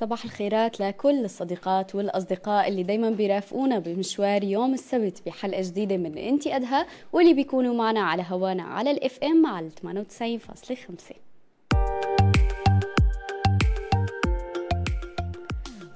صباح 0.00 0.24
الخيرات 0.24 0.80
لكل 0.80 1.24
الصديقات 1.24 1.94
والأصدقاء 1.94 2.68
اللي 2.68 2.82
دايما 2.82 3.10
بيرافقونا 3.10 3.78
بمشوار 3.78 4.44
يوم 4.44 4.74
السبت 4.74 5.22
بحلقة 5.26 5.62
جديدة 5.62 5.96
من 5.96 6.18
انتي 6.18 6.56
أدهى 6.56 6.86
واللي 7.12 7.34
بيكونوا 7.34 7.74
معنا 7.74 8.00
على 8.00 8.24
هوانا 8.28 8.62
على 8.62 8.90
الإف 8.90 9.18
إم 9.24 9.46
على 9.46 9.70
98.5 9.70 11.16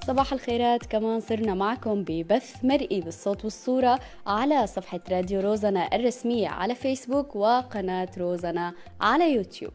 صباح 0.07 0.33
الخيرات 0.33 0.85
كمان 0.85 1.19
صرنا 1.19 1.53
معكم 1.53 2.03
ببث 2.07 2.65
مرئي 2.65 3.01
بالصوت 3.01 3.43
والصورة 3.43 3.99
على 4.27 4.67
صفحة 4.67 4.99
راديو 5.11 5.41
روزنا 5.41 5.95
الرسمية 5.95 6.47
على 6.47 6.75
فيسبوك 6.75 7.35
وقناة 7.35 8.09
روزنا 8.17 8.73
على 9.01 9.33
يوتيوب. 9.33 9.73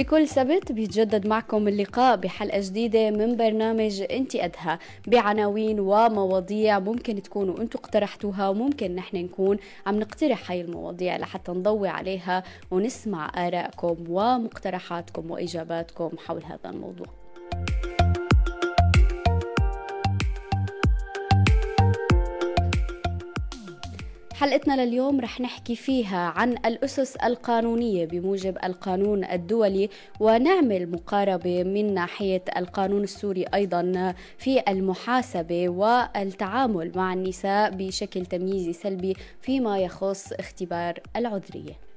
بكل 0.00 0.28
سبت 0.28 0.72
بيتجدد 0.72 1.26
معكم 1.26 1.68
اللقاء 1.68 2.16
بحلقة 2.16 2.60
جديدة 2.60 3.10
من 3.10 3.36
برنامج 3.36 4.02
انت 4.10 4.36
أدهى 4.36 4.78
بعناوين 5.06 5.80
ومواضيع 5.80 6.78
ممكن 6.78 7.22
تكونوا 7.22 7.60
أنتم 7.60 7.78
اقترحتوها 7.78 8.48
وممكن 8.48 8.94
نحن 8.94 9.16
نكون 9.16 9.56
عم 9.86 9.98
نقترح 9.98 10.50
هاي 10.50 10.60
المواضيع 10.60 11.16
لحتى 11.16 11.52
نضوي 11.52 11.88
عليها 11.88 12.42
ونسمع 12.70 13.46
آرائكم 13.46 13.96
ومقترحاتكم 14.08 15.30
وإجاباتكم 15.30 16.10
حول 16.26 16.44
هذا 16.44 16.70
الموضوع. 16.70 17.06
حلقتنا 24.40 24.84
لليوم 24.84 25.20
رح 25.20 25.40
نحكي 25.40 25.76
فيها 25.76 26.18
عن 26.18 26.52
الأسس 26.52 27.16
القانونية 27.16 28.06
بموجب 28.06 28.58
القانون 28.64 29.24
الدولي 29.24 29.88
ونعمل 30.20 30.90
مقاربة 30.90 31.64
من 31.64 31.94
ناحية 31.94 32.42
القانون 32.56 33.02
السوري 33.02 33.44
أيضا 33.54 34.14
في 34.38 34.62
المحاسبة 34.68 35.68
والتعامل 35.68 36.92
مع 36.96 37.12
النساء 37.12 37.70
بشكل 37.70 38.26
تمييزي 38.26 38.72
سلبي 38.72 39.16
فيما 39.40 39.78
يخص 39.78 40.32
اختبار 40.32 40.94
العذرية. 41.16 41.89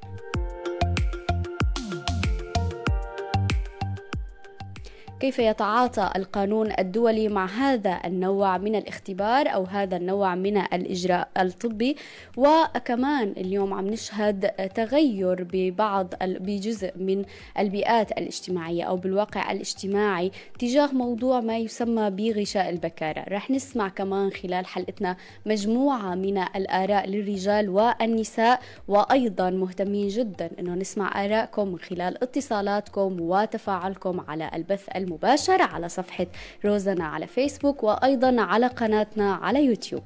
كيف 5.23 5.39
يتعاطى 5.39 6.09
القانون 6.15 6.73
الدولي 6.79 7.27
مع 7.27 7.45
هذا 7.45 7.99
النوع 8.05 8.57
من 8.57 8.75
الاختبار 8.75 9.53
أو 9.53 9.63
هذا 9.63 9.97
النوع 9.97 10.35
من 10.35 10.57
الإجراء 10.57 11.27
الطبي؟ 11.37 11.95
وكمان 12.37 13.33
اليوم 13.37 13.73
عم 13.73 13.87
نشهد 13.87 14.49
تغير 14.49 15.47
ببعض 15.51 16.13
بجزء 16.23 16.91
من 16.95 17.25
البيئات 17.59 18.11
الاجتماعية 18.11 18.83
أو 18.83 18.95
بالواقع 18.95 19.51
الاجتماعي 19.51 20.31
تجاه 20.59 20.91
موضوع 20.93 21.39
ما 21.39 21.57
يسمى 21.57 22.09
بغشاء 22.09 22.69
البكارة. 22.69 23.25
رح 23.29 23.51
نسمع 23.51 23.89
كمان 23.89 24.31
خلال 24.31 24.65
حلقتنا 24.65 25.17
مجموعة 25.45 26.15
من 26.15 26.37
الآراء 26.37 27.09
للرجال 27.09 27.69
والنساء 27.69 28.59
وأيضا 28.87 29.49
مهتمين 29.49 30.07
جدا 30.07 30.49
إنه 30.59 30.75
نسمع 30.75 31.25
آرائكم 31.25 31.67
من 31.67 31.79
خلال 31.79 32.23
اتصالاتكم 32.23 33.17
وتفاعلكم 33.21 34.19
على 34.27 34.51
البث 34.53 34.89
المباشر. 34.95 35.12
مباشر 35.13 35.61
على 35.61 35.89
صفحة 35.89 36.27
روزنا 36.65 37.05
على 37.05 37.27
فيسبوك 37.27 37.83
وأيضا 37.83 38.41
على 38.41 38.67
قناتنا 38.67 39.33
على 39.33 39.65
يوتيوب. 39.65 40.03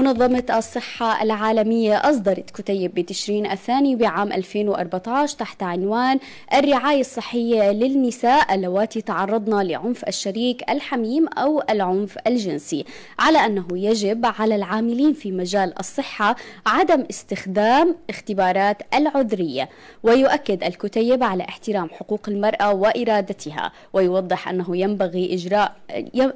منظمة 0.00 0.44
الصحة 0.50 1.22
العالمية 1.22 1.94
أصدرت 1.96 2.50
كتيب 2.50 2.94
بتشرين 2.94 3.50
الثاني 3.50 3.96
بعام 3.96 4.32
2014 4.32 5.38
تحت 5.38 5.62
عنوان 5.62 6.18
الرعاية 6.54 7.00
الصحية 7.00 7.70
للنساء 7.72 8.54
اللواتي 8.54 9.00
تعرضن 9.00 9.62
لعنف 9.62 10.08
الشريك 10.08 10.70
الحميم 10.70 11.28
أو 11.28 11.62
العنف 11.70 12.18
الجنسي 12.26 12.84
على 13.18 13.38
أنه 13.38 13.66
يجب 13.72 14.26
على 14.38 14.56
العاملين 14.56 15.12
في 15.12 15.32
مجال 15.32 15.78
الصحة 15.78 16.36
عدم 16.66 17.04
استخدام 17.10 17.96
اختبارات 18.10 18.76
العذرية. 18.94 19.68
ويؤكد 20.02 20.64
الكتيب 20.64 21.22
على 21.22 21.44
احترام 21.44 21.88
حقوق 21.88 22.20
المرأة 22.28 22.72
وإرادتها 22.74 23.72
ويوضح 23.92 24.48
أنه 24.48 24.76
ينبغي 24.76 25.34
إجراء 25.34 25.76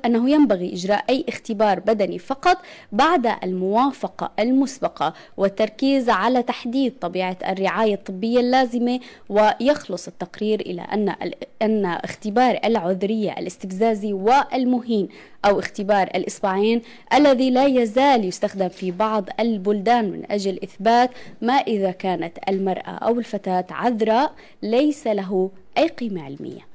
أنه 0.04 0.31
ينبغي 0.31 0.75
إجراء 0.75 1.04
أي 1.10 1.25
اختبار 1.28 1.81
بدني 1.81 2.19
فقط 2.19 2.58
بعد 2.92 3.26
الموافقة 3.64 4.30
المسبقة 4.38 5.14
والتركيز 5.36 6.10
على 6.10 6.42
تحديد 6.42 6.98
طبيعة 7.00 7.36
الرعاية 7.48 7.94
الطبية 7.94 8.41
اللازمة 8.41 9.00
ويخلص 9.28 10.08
التقرير 10.08 10.60
إلى 10.60 10.82
أن 10.82 11.14
أن 11.62 11.86
اختبار 11.86 12.60
العذرية 12.64 13.32
الاستفزازي 13.32 14.12
والمهين 14.12 15.08
أو 15.44 15.58
اختبار 15.58 16.06
الإصبعين 16.06 16.82
الذي 17.14 17.50
لا 17.50 17.66
يزال 17.66 18.25
يستخدم 18.25 18.69
في 18.69 18.91
بعض 18.91 19.25
البلدان 19.41 20.10
من 20.10 20.22
أجل 20.31 20.58
إثبات 20.64 21.10
ما 21.42 21.54
إذا 21.54 21.91
كانت 21.91 22.38
المرأة 22.48 22.91
أو 22.91 23.19
الفتاة 23.19 23.66
عذراء 23.70 24.32
ليس 24.62 25.06
له 25.06 25.50
أي 25.78 25.88
قيمة 25.88 26.22
علمية. 26.22 26.75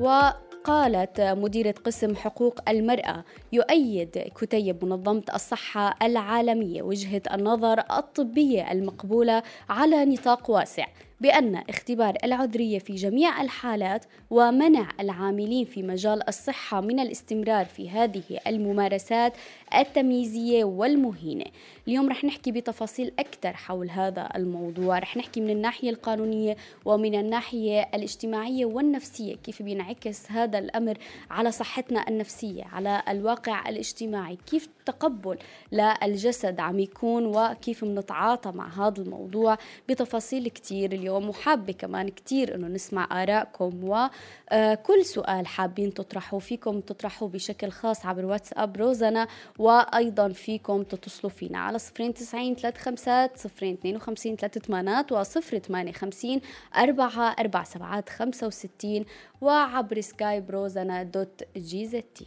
و 0.00 0.30
قالت 0.64 1.20
مديرة 1.20 1.74
قسم 1.84 2.16
حقوق 2.16 2.60
المرأة 2.68 3.24
يؤيد 3.52 4.24
كتيب 4.40 4.84
منظمة 4.84 5.22
الصحة 5.34 5.94
العالمية 6.02 6.82
وجهة 6.82 7.22
النظر 7.34 7.78
الطبية 7.98 8.72
المقبولة 8.72 9.42
على 9.68 10.04
نطاق 10.04 10.50
واسع. 10.50 10.86
بأن 11.22 11.62
اختبار 11.68 12.16
العذرية 12.24 12.78
في 12.78 12.94
جميع 12.94 13.42
الحالات 13.42 14.04
ومنع 14.30 14.88
العاملين 15.00 15.64
في 15.64 15.82
مجال 15.82 16.28
الصحة 16.28 16.80
من 16.80 17.00
الاستمرار 17.00 17.64
في 17.64 17.90
هذه 17.90 18.22
الممارسات 18.46 19.32
التمييزية 19.74 20.64
والمهينة. 20.64 21.44
اليوم 21.88 22.08
رح 22.08 22.24
نحكي 22.24 22.52
بتفاصيل 22.52 23.12
أكثر 23.18 23.52
حول 23.52 23.90
هذا 23.90 24.28
الموضوع. 24.36 24.98
رح 24.98 25.16
نحكي 25.16 25.40
من 25.40 25.50
الناحية 25.50 25.90
القانونية 25.90 26.56
ومن 26.84 27.14
الناحية 27.14 27.80
الاجتماعية 27.94 28.64
والنفسية 28.64 29.34
كيف 29.34 29.62
بينعكس 29.62 30.30
هذا 30.30 30.58
الأمر 30.58 30.98
على 31.30 31.50
صحتنا 31.50 32.08
النفسية 32.08 32.64
على 32.64 33.02
الواقع 33.08 33.68
الاجتماعي. 33.68 34.38
كيف 34.50 34.68
التقبل 34.80 35.38
للجسد 35.72 36.60
عم 36.60 36.78
يكون 36.78 37.26
وكيف 37.26 37.84
بنتعاطى 37.84 38.50
مع 38.50 38.68
هذا 38.68 39.02
الموضوع؟ 39.02 39.58
بتفاصيل 39.88 40.48
كتير 40.48 40.92
اليوم 40.92 41.11
وحابة 41.18 41.72
كمان 41.72 42.08
كتير 42.08 42.54
إنه 42.54 42.68
نسمع 42.68 43.22
آرائكم 43.22 43.80
وكل 43.84 45.04
سؤال 45.04 45.46
حابين 45.46 45.94
تطرحوا 45.94 46.38
فيكم 46.40 46.80
تطرحوا 46.80 47.28
بشكل 47.28 47.70
خاص 47.70 48.06
عبر 48.06 48.24
واتساب 48.24 48.76
روزنا 48.76 49.28
وأيضا 49.58 50.28
فيكم 50.28 50.82
تتصلوا 50.82 51.32
فينا 51.32 51.58
على 51.58 51.78
090 51.78 52.56
35 52.76 53.78
052 53.96 54.36
38 54.36 55.18
و 55.18 55.22
058 55.24 56.40
4 56.76 57.34
4 57.40 57.64
7 57.64 58.04
65 58.08 59.04
وعبر 59.40 60.00
سكايب 60.00 60.50
روزنا 60.50 61.02
dot 61.02 61.42
GZT 61.56 62.26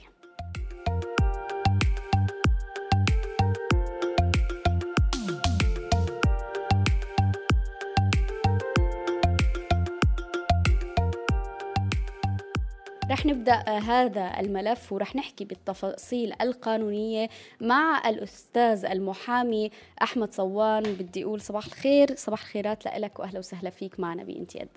رح 13.15 13.25
نبدأ 13.25 13.53
هذا 13.69 14.39
الملف 14.39 14.94
ورح 14.94 15.15
نحكي 15.15 15.45
بالتفاصيل 15.45 16.33
القانونية 16.41 17.29
مع 17.62 18.09
الأستاذ 18.09 18.85
المحامي 18.85 19.71
أحمد 20.01 20.33
صوان. 20.33 20.83
بدي 20.83 21.23
أقول 21.23 21.41
صباح 21.41 21.65
الخير. 21.65 22.15
صباح 22.15 22.41
الخيرات 22.41 22.85
لك 22.85 23.19
واهلا 23.19 23.39
وسهلا 23.39 23.69
فيك 23.69 24.00
معنا 24.00 24.23
بإنتي 24.23 24.62
أدى. 24.62 24.69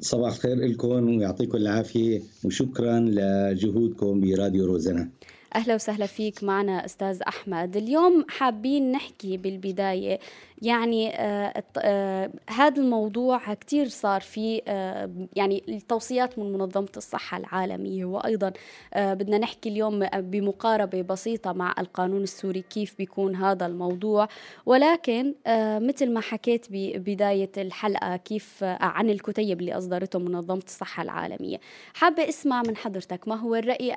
صباح 0.00 0.32
الخير 0.32 0.56
لكم 0.56 1.16
ويعطيكم 1.16 1.56
العافية 1.56 2.22
وشكرا 2.44 3.00
لجهودكم 3.00 4.20
براديو 4.20 4.66
روزنا. 4.66 5.08
أهلا 5.54 5.74
وسهلا 5.74 6.06
فيك 6.06 6.44
معنا 6.44 6.84
أستاذ 6.84 7.22
أحمد. 7.28 7.76
اليوم 7.76 8.24
حابين 8.28 8.92
نحكي 8.92 9.36
بالبداية 9.36 10.18
يعني 10.62 11.16
آه 11.20 11.64
آه 11.78 12.30
هذا 12.50 12.82
الموضوع 12.82 13.54
كثير 13.54 13.88
صار 13.88 14.20
في 14.20 14.62
آه 14.68 15.10
يعني 15.36 15.62
التوصيات 15.68 16.38
من 16.38 16.52
منظمة 16.52 16.88
الصحة 16.96 17.36
العالمية. 17.36 18.04
وأيضا 18.04 18.52
بدنا 18.96 19.38
نحكي 19.38 19.68
اليوم 19.68 20.06
بمقاربة 20.16 21.02
بسيطة 21.02 21.52
مع 21.52 21.74
القانون 21.78 22.22
السوري 22.22 22.62
كيف 22.62 22.94
بيكون 22.98 23.36
هذا 23.36 23.66
الموضوع. 23.66 24.28
ولكن 24.66 25.34
مثل 25.80 26.12
ما 26.12 26.20
حكيت 26.20 26.66
ببداية 26.70 27.50
الحلقة 27.56 28.16
كيف 28.16 28.64
عن 28.64 29.10
الكتيب 29.10 29.60
اللي 29.60 29.78
أصدرته 29.78 30.18
منظمة 30.18 30.62
الصحة 30.66 31.02
العالمية. 31.02 31.60
حابة 31.94 32.28
أسمع 32.28 32.62
من 32.62 32.76
حضرتك 32.76 33.28
ما 33.28 33.34
هو 33.34 33.54
الرأي 33.54 33.96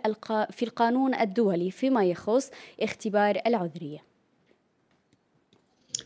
في 0.52 0.64
القانون 0.64 1.16
الدولي 1.16 1.72
فيما 1.72 2.06
يخص 2.06 2.52
اختبار 2.82 3.42
العذرية؟ 3.48 4.00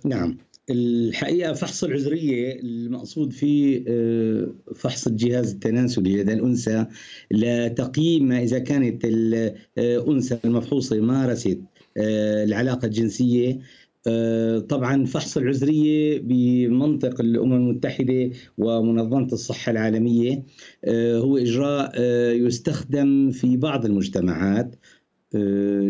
نعم. 0.04 0.38
الحقيقة 0.69 1.53
فحص 1.53 1.83
العذرية 1.83 2.59
المقصود 2.59 3.33
فيه 3.33 3.83
آه، 3.88 4.47
فحص 4.75 5.07
الجهاز 5.07 5.51
التناسلي 5.53 6.17
لدى 6.17 6.33
الأنثى 6.33 6.85
لتقييم 7.31 8.27
ما 8.27 8.44
إذا 8.44 8.59
كانت 8.59 9.06
الأنثى 9.06 10.38
المفحوصة 10.45 11.00
مارست 11.00 11.59
آه، 11.97 12.44
العلاقة 12.44 12.85
الجنسية. 12.85 13.59
آه، 14.07 14.59
طبعا 14.59 15.06
فحص 15.06 15.38
العذرية 15.38 16.19
بمنطق 16.19 17.21
الأمم 17.21 17.53
المتحدة 17.53 18.31
ومنظمة 18.57 19.27
الصحة 19.33 19.71
العالمية 19.71 20.44
هو 20.89 21.38
إجراء 21.38 22.01
يستخدم 22.35 23.31
في 23.31 23.57
بعض 23.57 23.85
المجتمعات 23.85 24.75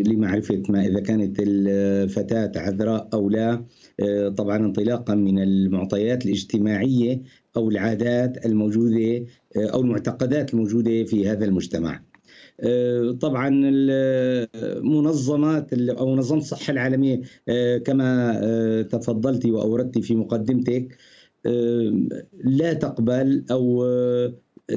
لمعرفة 0.07 0.63
ما 0.69 0.85
إذا 0.87 0.99
كانت 0.99 1.37
الفتاة 1.39 2.51
عذراء 2.55 3.09
أو 3.13 3.29
لا. 3.29 3.65
طبعا 4.37 4.57
انطلاقا 4.57 5.15
من 5.15 5.39
المعطيات 5.39 6.25
الاجتماعية 6.25 7.21
أو 7.57 7.69
العادات 7.69 8.45
الموجودة 8.45 9.25
آه، 9.57 9.67
أو 9.73 9.81
المعتقدات 9.81 10.53
الموجودة 10.53 11.03
في 11.03 11.29
هذا 11.29 11.45
المجتمع. 11.45 12.03
آه، 12.61 13.11
طبعا 13.11 13.49
المنظمات 13.63 15.73
أو 15.73 16.15
منظمة 16.15 16.39
الصحة 16.39 16.73
العالمية 16.73 17.21
كما 17.85 18.41
تفضلت 18.91 19.45
وأوردت 19.45 19.99
في 19.99 20.15
مقدمتك 20.15 20.97
لا 22.43 22.73
تقبل 22.73 23.45
أو 23.51 23.85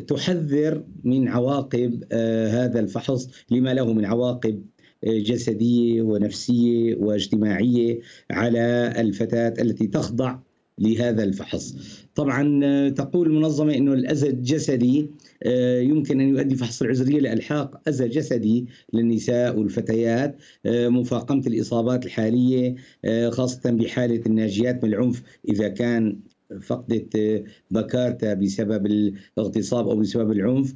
تحذر 0.09 0.85
من 1.05 1.29
عواقب 1.29 2.05
هذا 2.53 2.81
الفحص 2.81 3.29
لما 3.51 3.75
له 3.75 3.93
من 3.93 4.05
عواقب 4.05 4.63
جسدية 5.05 6.03
ونفسية 6.03 6.95
واجتماعية 6.95 8.01
على 8.31 8.95
الفتاة 8.99 9.55
التي 9.63 9.87
تخضع 9.87 10.39
لهذا 10.79 11.25
الفحص. 11.25 11.75
طبعا 12.15 12.89
تقول 12.89 13.27
المنظمة 13.27 13.75
إنه 13.75 13.93
الأذى 13.93 14.29
الجسدي 14.29 15.11
آه، 15.43 15.81
يمكن 15.81 16.21
أن 16.21 16.29
يؤدي 16.29 16.57
فحص 16.57 16.83
العذرية 16.83 17.21
لإلحاق 17.21 17.89
أذى 17.89 18.09
جسدي 18.09 18.67
للنساء 18.93 19.59
والفتيات 19.59 20.37
آه، 20.67 20.89
مفاقمة 20.89 21.43
الإصابات 21.47 22.07
الحالية 22.07 22.75
آه، 23.05 23.31
خاصة 23.31 23.71
بحالة 23.71 24.23
الناجيات 24.27 24.85
من 24.85 24.91
العنف 24.91 25.23
إذا 25.49 25.69
كان 25.69 26.21
فقدت 26.63 27.45
بكارتها 27.71 28.35
بسبب 28.35 28.87
الاغتصاب 28.87 29.89
أو 29.89 29.97
بسبب 29.97 30.33
العنف 30.33 30.75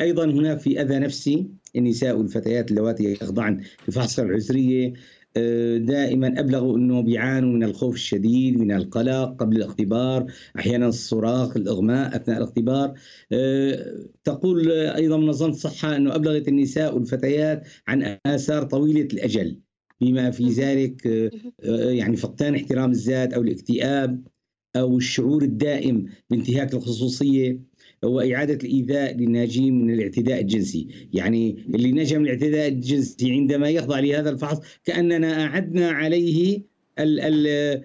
أيضا 0.00 0.24
هناك 0.24 0.58
في 0.58 0.82
أذى 0.82 0.98
نفسي 0.98 1.46
النساء 1.76 2.18
والفتيات 2.18 2.70
اللواتي 2.70 3.12
يخضعن 3.12 3.60
لفحص 3.88 4.18
العذريه 4.18 4.92
دائما 5.78 6.40
ابلغوا 6.40 6.76
أنه 6.76 7.00
بيعانوا 7.00 7.52
من 7.52 7.64
الخوف 7.64 7.94
الشديد 7.94 8.58
من 8.58 8.72
القلق 8.72 9.36
قبل 9.38 9.56
الاختبار 9.56 10.26
أحيانا 10.58 10.88
الصراخ 10.88 11.56
الإغماء 11.56 12.16
أثناء 12.16 12.38
الاختبار. 12.38 12.94
تقول 14.24 14.70
أيضا 14.72 15.16
منظمة 15.16 15.50
الصحة 15.50 15.96
أنه 15.96 16.14
أبلغت 16.14 16.48
النساء 16.48 16.94
والفتيات 16.94 17.62
عن 17.88 18.18
آثار 18.26 18.62
طويلة 18.62 19.08
الأجل 19.12 19.60
بما 20.00 20.30
في 20.30 20.48
ذلك 20.48 21.06
يعني 21.62 22.16
فقدان 22.16 22.54
احترام 22.54 22.90
الذات 22.90 23.32
أو 23.32 23.42
الاكتئاب 23.42 24.26
أو 24.76 24.96
الشعور 24.96 25.42
الدائم 25.42 26.06
بانتهاك 26.30 26.74
الخصوصيه 28.04 28.28
وإعادة 28.28 28.54
الإيذاء 28.54 29.16
للناجين 29.16 29.80
من 29.84 29.94
الاعتداء 29.94 30.40
الجنسي. 30.40 30.88
يعني 31.12 31.66
اللي 31.74 31.92
نجا 31.92 32.18
من 32.18 32.24
الاعتداء 32.24 32.68
الجنسي 32.68 33.32
عندما 33.32 33.70
يخضع 33.70 34.00
لهذا 34.00 34.30
الفحص 34.30 34.60
كأننا 34.84 35.44
أعدنا 35.44 35.90
عليه 35.90 36.62
ال 36.98 37.20
ال 37.20 37.82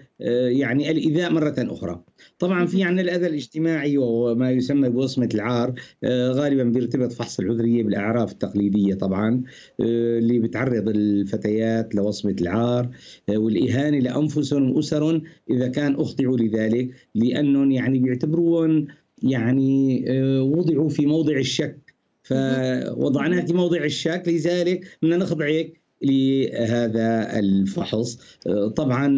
يعني 0.60 0.90
الإيذاء 0.90 1.32
مرة 1.32 1.54
أخرى. 1.58 2.04
طبعا 2.38 2.66
في 2.66 2.82
عندنا 2.82 3.02
الأذى 3.02 3.26
الاجتماعي 3.26 3.98
وهو 3.98 4.34
ما 4.34 4.50
يسمى 4.50 4.88
بوصمة 4.88 5.28
العار 5.34 5.74
غالبا 6.06 6.64
بيرتبط 6.64 7.12
فحص 7.12 7.40
العذرية 7.40 7.82
بالأعراف 7.82 8.32
التقليدية 8.32 8.94
طبعا 8.94 9.42
اللي 9.80 10.38
بتعرض 10.38 10.88
الفتيات 10.88 11.94
لوصمة 11.94 12.36
العار 12.40 12.90
والإهانة 13.28 13.98
لأنفسهم 13.98 14.70
وأسرهم 14.70 15.22
إذا 15.50 15.68
كان 15.68 15.94
أخضعوا 15.94 16.38
لذلك 16.38 16.90
لأنهم 17.14 17.70
يعني 17.70 17.98
بيعتبروهم 17.98 18.86
يعني 19.24 20.04
آه، 20.08 20.42
وضعوا 20.42 20.88
في 20.88 21.06
موضع 21.06 21.36
الشك. 21.36 21.94
فوضعناك 22.22 23.46
في 23.46 23.52
موضع 23.52 23.84
الشك 23.84 24.22
لذلك 24.26 24.98
بدنا 25.02 25.16
نخضعك 25.16 25.80
لهذا 26.02 27.38
الفحص. 27.38 28.18
آه، 28.46 28.68
طبعا 28.68 29.08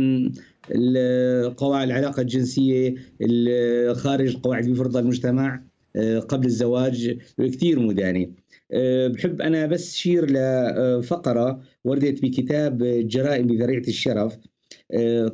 قواعد 1.56 1.88
العلاقة 1.88 2.20
الجنسية 2.20 2.94
خارج 3.92 4.36
قواعد 4.36 4.68
بفرض 4.68 4.96
المجتمع 4.96 5.62
آه، 5.96 6.18
قبل 6.18 6.46
الزواج 6.46 7.18
كثير 7.38 7.80
مدانه 7.80 8.26
بحب 9.08 9.40
أنا 9.40 9.66
بس 9.66 9.94
شير 9.94 10.26
لفقرة 10.30 11.60
وردت 11.84 12.22
بكتاب 12.22 12.78
جرائم 13.08 13.46
بذريعة 13.46 13.82
الشرف. 13.88 14.38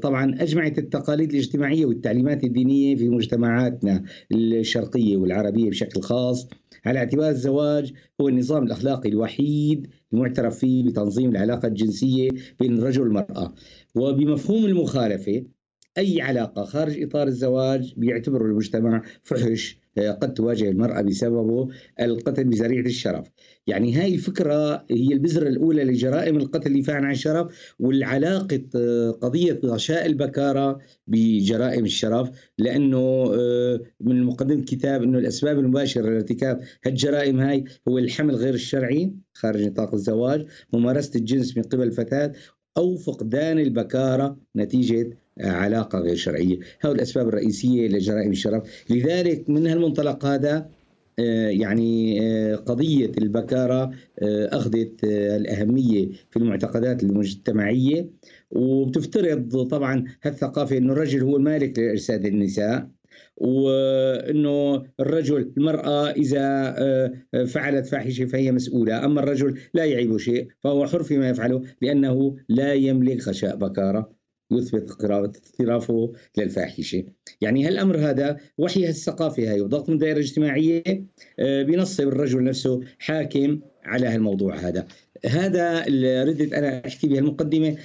طبعا 0.02 0.42
اجمعت 0.42 0.78
التقاليد 0.78 1.30
الاجتماعية 1.30 1.86
والتعليمات 1.86 2.44
الدينية 2.44 2.96
في 2.96 3.08
مجتمعاتنا 3.08 4.04
الشرقية 4.32 5.16
والعربية 5.16 5.70
بشكل 5.70 6.00
خاص 6.00 6.48
على 6.86 6.98
اعتبار 6.98 7.30
الزواج 7.30 7.92
هو 8.20 8.28
النظام 8.28 8.62
الأخلاقي 8.62 9.08
الوحيد 9.08 9.86
المعترف 10.12 10.58
فيه 10.58 10.84
بتنظيم 10.84 11.30
العلاقة 11.30 11.68
الجنسية 11.68 12.28
بين 12.60 12.78
الرجل 12.78 13.02
والمرأة. 13.02 13.54
وبمفهوم 13.94 14.64
المخالفة 14.64 15.44
أي 15.98 16.20
علاقة 16.20 16.64
خارج 16.64 17.02
إطار 17.02 17.26
الزواج 17.26 17.94
بيعتبره 17.96 18.44
المجتمع 18.44 19.02
فحش 19.22 19.81
قد 19.98 20.34
تواجه 20.34 20.68
المرأة 20.68 21.02
بسببه 21.02 21.68
القتل 22.00 22.44
بذريعة 22.44 22.86
الشرف. 22.86 23.28
يعني 23.66 23.94
هاي 23.94 24.14
الفكرة 24.14 24.84
هي 24.90 25.12
البذرة 25.12 25.48
الأولى 25.48 25.84
لجرائم 25.84 26.36
القتل 26.36 26.66
اللي 26.66 26.92
عن 26.92 27.10
الشرف 27.10 27.74
والعلاقة 27.78 28.62
قضية 29.22 29.60
غشاء 29.64 30.06
البكارة 30.06 30.78
بجرائم 31.06 31.84
الشرف 31.84 32.30
لأنه 32.58 33.32
آه، 33.34 33.80
من 34.00 34.22
مقدمة 34.22 34.58
الكتاب 34.60 35.02
أنه 35.02 35.18
الأسباب 35.18 35.58
المباشرة 35.58 36.02
لارتكاب 36.02 36.60
هالجرائم 36.84 37.40
هاي 37.40 37.64
هو 37.88 37.98
الحمل 37.98 38.34
غير 38.34 38.54
الشرعي 38.54 39.12
خارج 39.34 39.62
نطاق 39.62 39.94
الزواج 39.94 40.46
ممارسة 40.72 41.18
الجنس 41.18 41.56
من 41.56 41.62
قبل 41.62 41.82
الفتاة 41.82 42.32
أو 42.76 42.96
فقدان 42.96 43.58
البكارة 43.58 44.36
نتيجة 44.56 45.16
علاقة 45.40 45.98
غير 45.98 46.16
شرعية. 46.16 46.58
هؤلاء 46.80 46.96
الأسباب 46.96 47.28
الرئيسية 47.28 47.88
لجرائم 47.88 48.30
الشرف. 48.30 48.62
لذلك 48.90 49.50
من 49.50 49.66
هالمنطلق 49.66 50.24
هذا 50.26 50.70
آه، 51.18 51.48
يعني 51.48 52.20
آه، 52.22 52.56
قضية 52.56 53.12
البكارة 53.18 53.90
آه، 54.18 54.48
أخذت 54.52 55.04
الأهمية 55.04 56.08
في 56.30 56.36
المعتقدات 56.36 57.02
المجتمعية. 57.02 58.10
وبتفترض 58.50 59.68
طبعا 59.70 60.04
هالثقافة 60.22 60.78
أنه 60.78 60.92
الرجل 60.92 61.22
هو 61.22 61.36
المالك 61.36 61.78
لأجساد 61.78 62.26
النساء 62.26 62.88
وإنه 63.36 64.82
الرجل 65.00 65.52
المرأة 65.56 66.10
إذا 66.10 66.74
فعلت 67.46 67.86
فاحشة 67.86 68.24
فهي 68.24 68.52
مسؤولة، 68.52 69.04
أما 69.04 69.20
الرجل 69.20 69.58
لا 69.74 69.84
يعيب 69.84 70.16
شيء 70.16 70.48
فهو 70.60 70.86
حر 70.86 71.02
فيما 71.02 71.28
يفعله 71.28 71.62
لأنه 71.82 72.36
لا 72.48 72.72
يملك 72.74 73.28
غشاء 73.28 73.56
بكارة. 73.56 74.21
يثبت 74.58 74.90
اقترافه 74.90 76.12
للفاحشة. 76.38 77.04
يعني 77.40 77.66
هالأمر 77.66 77.96
هذا 77.96 78.36
وحي 78.58 78.86
هالثقافة 78.86 79.52
هاي 79.52 79.60
وضغط 79.60 79.90
من 79.90 79.98
دائرة 79.98 80.18
اجتماعية 80.18 80.82
آه، 81.38 81.62
بينصب 81.62 82.08
الرجل 82.08 82.44
نفسه 82.44 82.80
حاكم 82.98 83.60
على 83.84 84.06
هالموضوع 84.06 84.56
هذا. 84.56 84.86
هذا 85.26 85.86
اللي 85.86 86.24
ردت 86.24 86.52
أنا 86.52 86.86
أحكي 86.86 87.06
بهالمقدمه 87.06 87.76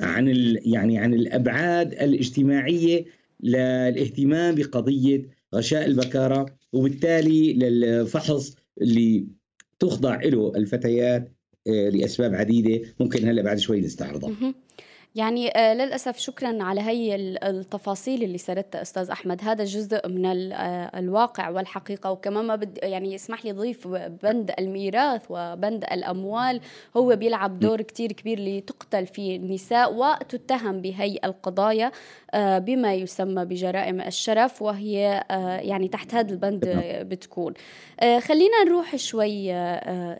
عن 0.00 0.28
يعني 0.64 0.98
عن 0.98 1.14
الأبعاد 1.14 1.92
الاجتماعية 1.92 3.04
للاهتمام 3.40 4.54
بقضية 4.54 5.28
غشاء 5.54 5.86
البكارة 5.86 6.46
وبالتالي 6.72 7.52
للفحص 7.52 8.56
اللي 8.82 9.26
تخضع 9.78 10.22
له 10.22 10.52
الفتيات 10.56 11.32
آه، 11.66 11.88
لأسباب 11.88 12.34
عديدة 12.34 12.88
ممكن 13.00 13.28
هلأ 13.28 13.42
بعد 13.42 13.58
شوي 13.58 13.80
نستعرضها. 13.80 14.54
يعني 15.14 15.56
آه، 15.56 15.74
للأسف 15.74 16.18
شكرا 16.18 16.62
على 16.62 16.80
هي 16.80 17.16
التفاصيل 17.16 18.22
اللي 18.22 18.38
سردتها 18.38 18.82
أستاذ 18.82 19.10
أحمد. 19.10 19.40
هذا 19.42 19.64
جزء 19.64 20.08
من 20.08 20.52
آه، 20.52 20.98
الواقع 20.98 21.48
والحقيقة. 21.50 22.10
وكمان 22.10 22.44
ما 22.44 22.56
بد 22.56 22.78
يعني 22.82 23.14
اسمح 23.14 23.44
لي 23.44 23.52
ضيف 23.52 23.88
بند 24.22 24.54
الميراث 24.58 25.22
وبند 25.30 25.84
الأموال. 25.84 26.60
هو 26.96 27.16
بيلعب 27.16 27.60
دور 27.60 27.82
كتير 27.82 28.12
كبير 28.12 28.40
لتقتل 28.40 29.06
فيه 29.06 29.36
النساء 29.36 29.94
وتتهم 29.94 30.80
بهي 30.80 31.18
القضايا 31.24 31.92
آه، 32.34 32.58
بما 32.58 32.94
يسمى 32.94 33.44
بجرائم 33.44 34.00
الشرف. 34.00 34.62
وهي 34.62 35.24
يعني 35.62 35.88
تحت 35.88 36.14
هذا 36.14 36.32
البند 36.32 36.64
بتكون. 37.08 37.54
خلينا 38.00 38.64
نروح 38.66 38.96
شوي 38.96 39.52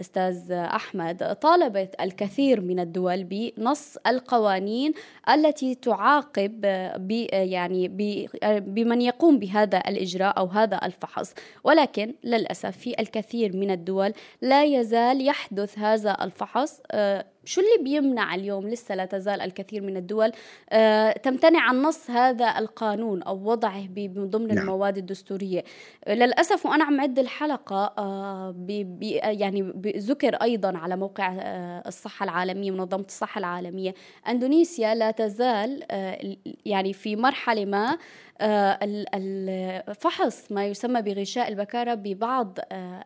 أستاذ 0.01 0.53
أحمد. 0.53 1.37
طالبت 1.41 1.95
الكثير 2.01 2.61
من 2.61 2.81
الدول 2.81 3.25
بنص 3.25 3.97
القوانين 4.07 4.78
القوانين 4.79 4.93
التي 5.29 5.75
تعاقب 5.75 6.65
يعني 7.33 7.89
بمن 8.61 9.01
يقوم 9.01 9.39
بهذا 9.39 9.79
الإجراء 9.79 10.39
أو 10.39 10.47
هذا 10.47 10.81
الفحص. 10.83 11.35
ولكن 11.65 12.15
للأسف 12.25 12.79
في 12.79 13.01
الكثير 13.01 13.57
من 13.57 13.71
الدول 13.71 14.13
لا 14.43 14.65
يزال 14.65 15.27
يحدث 15.27 15.79
هذا 15.79 16.17
الفحص 16.23 16.81
آه، 16.91 17.25
شو 17.49 17.61
اللي 17.61 17.85
بيمنع 17.85 18.35
اليوم 18.35 18.69
لسه 18.69 18.95
لا 18.95 19.05
تزال 19.05 19.41
الكثير 19.41 19.83
من 19.83 19.97
الدول 19.97 20.33
آه، 20.71 21.13
تمتنع 21.13 21.61
عن 21.61 21.83
نص 21.83 22.11
هذا 22.11 22.59
القانون 22.59 23.23
أو 23.23 23.51
وضعه 23.51 23.87
ضمن 24.09 24.49
نعم. 24.49 24.59
المواد 24.59 24.99
الدستورية 24.99 25.65
للأسف 26.09 26.67
وأنا 26.67 26.85
عم 26.85 27.01
عد 27.01 27.19
الحلقة 27.19 27.95
آه، 27.99 28.51
بي 28.51 28.85
بي 28.85 29.11
يعني 29.13 29.73
ذكر 29.97 30.35
أيضا 30.35 30.79
على 30.79 30.97
موقع 30.97 31.37
آه، 31.41 31.89
الصحة 31.89 32.25
العالمية 32.25 32.71
منظمة 32.71 33.05
الصحة 33.05 33.39
العالمية 33.39 33.95
إندونيسيا 34.29 34.95
لا 34.95 35.11
تزال 35.11 35.85
يعني 36.67 36.93
في 36.93 37.17
مرحلة 37.17 37.65
ما 37.65 37.99
الفحص 38.41 40.53
ما 40.53 40.67
يسمى 40.67 41.03
بغشاء 41.03 41.49
البكارة 41.49 41.95
ببعض 41.95 42.59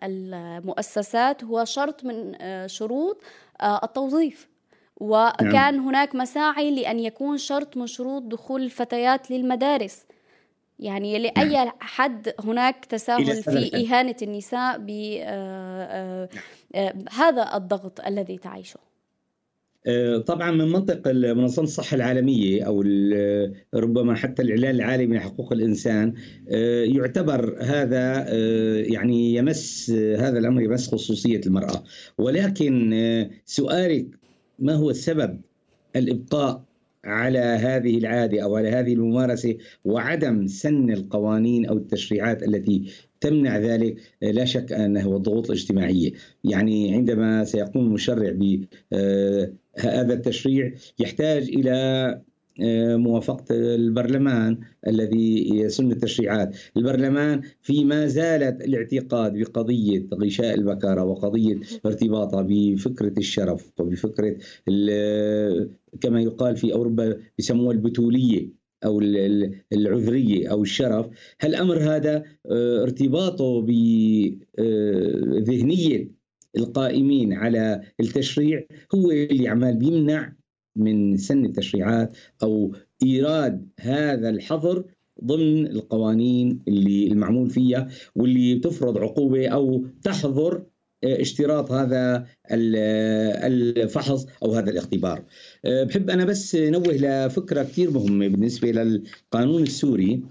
المؤسسات 0.03 1.45
هو 1.45 1.65
شرط 1.65 2.05
من 2.05 2.35
شروط 2.69 3.23
آه، 3.61 3.81
التوظيف. 3.85 4.49
وكان 4.97 5.53
نعم. 5.53 5.89
هناك 5.89 6.15
مساعي 6.15 6.71
لأن 6.71 6.99
يكون 6.99 7.39
شرط 7.39 7.77
من 7.77 7.87
شروط 7.87 8.23
دخول 8.23 8.63
الفتيات 8.63 9.31
للمدارس. 9.31 10.07
يعني 10.79 11.19
لأي 11.19 11.49
نعم. 11.49 11.71
حد 11.81 12.35
هناك 12.45 12.85
تساهل 12.85 13.43
في 13.43 13.77
إهانة 13.77 14.17
النساء 14.23 14.79
بهذا 14.79 16.29
آه، 16.75 17.55
آه، 17.55 17.57
الضغط 17.57 18.01
الذي 18.01 18.39
تعيشه. 18.39 18.92
طبعا 20.27 20.51
من 20.51 20.69
منطق 20.69 21.09
منظمة 21.09 21.65
الصحة 21.65 21.95
العالمية 21.95 22.63
أو 22.63 22.81
ربما 23.75 24.15
حتى 24.15 24.43
الإعلان 24.43 24.75
العالمي 24.75 25.17
لحقوق 25.17 25.53
الإنسان 25.53 26.15
يعتبر 26.85 27.57
هذا 27.61 28.35
يعني 28.81 29.35
يمس 29.35 29.91
هذا 29.91 30.39
الأمر 30.39 30.63
يمس 30.63 30.89
خصوصية 30.89 31.41
المرأة. 31.47 31.85
ولكن 32.19 32.95
سؤالك 33.45 34.07
ما 34.59 34.75
هو 34.75 34.91
السبب 34.91 35.41
الإبقاء 35.97 36.65
على 37.05 37.39
هذه 37.39 37.99
العادة 37.99 38.43
أو 38.43 38.57
على 38.57 38.69
هذه 38.69 38.93
الممارسة 38.93 39.57
وعدم 39.85 40.47
سن 40.47 40.91
القوانين 40.91 41.67
أو 41.67 41.77
التشريعات 41.77 42.43
التي 42.43 42.85
تمنع 43.21 43.59
ذلك؟ 43.59 43.97
لا 44.23 44.45
شك 44.45 44.73
أنه 44.73 45.17
الضغوط 45.17 45.47
الاجتماعيه، 45.47 46.13
يعني 46.45 46.95
عندما 46.95 47.45
سيقوم 47.45 47.87
المشرع 47.87 48.33
بهذا 48.33 49.53
آه، 49.79 50.03
التشريع 50.03 50.75
يحتاج 50.99 51.49
إلى 51.49 51.73
آه، 52.63 52.97
موافقة 52.97 53.45
البرلمان 53.51 54.59
الذي 54.87 55.57
يسن 55.57 55.93
التشريعات. 55.93 56.57
البرلمان 56.77 57.43
في 57.63 57.85
ما 57.85 58.07
زالت 58.07 58.65
الاعتقاد 58.65 59.39
بقضية 59.39 60.07
غشاء 60.15 60.55
البكارة 60.55 61.05
وقضية 61.05 61.61
ارتباطها 61.87 62.43
بفكرة 62.43 63.19
الشرف 63.19 63.73
وبفكرة 63.81 64.37
كما 66.01 66.21
يقال 66.23 66.57
في 66.57 66.73
أوروبا 66.73 67.17
يسموها 67.39 67.73
البتولية 67.73 68.63
أو 68.85 69.01
العذرية 69.73 70.49
أو 70.51 70.63
الشرف. 70.63 71.07
هالامر 71.41 71.79
هذا 71.79 72.23
آه، 72.51 72.83
ارتباطه 72.83 73.61
بذهنيه 74.59 75.99
آه، 76.03 76.07
القائمين 76.57 77.33
على 77.33 77.83
التشريع 78.01 78.63
هو 78.95 79.11
اللي 79.11 79.49
عمال 79.49 79.77
بيمنع 79.77 80.33
من 80.77 81.17
سن 81.17 81.45
التشريعات 81.45 82.17
أو 82.43 82.73
إيراد 83.03 83.69
هذا 83.81 84.29
الحظر 84.31 84.85
ضمن 85.25 85.67
القوانين 85.67 86.63
اللي 86.69 87.07
المعمول 87.07 87.51
فيها 87.51 87.89
واللي 88.17 88.59
تفرض 88.59 88.99
عقوبة 88.99 89.49
أو 89.49 89.87
تحظر 90.03 90.65
اشتراط 91.05 91.73
هذا 91.73 92.27
الفحص 92.51 94.27
أو 94.43 94.55
هذا 94.55 94.71
الاختبار. 94.71 95.25
أه، 95.65 95.85
بحب 95.85 96.11
أنا 96.11 96.25
بس 96.25 96.55
نوه 96.55 96.93
لفكره 96.93 97.63
كثير 97.63 97.91
مهمة 97.91 98.29
بالنسبة 98.29 98.71
للقانون 98.71 99.63
السوري. 99.63 100.23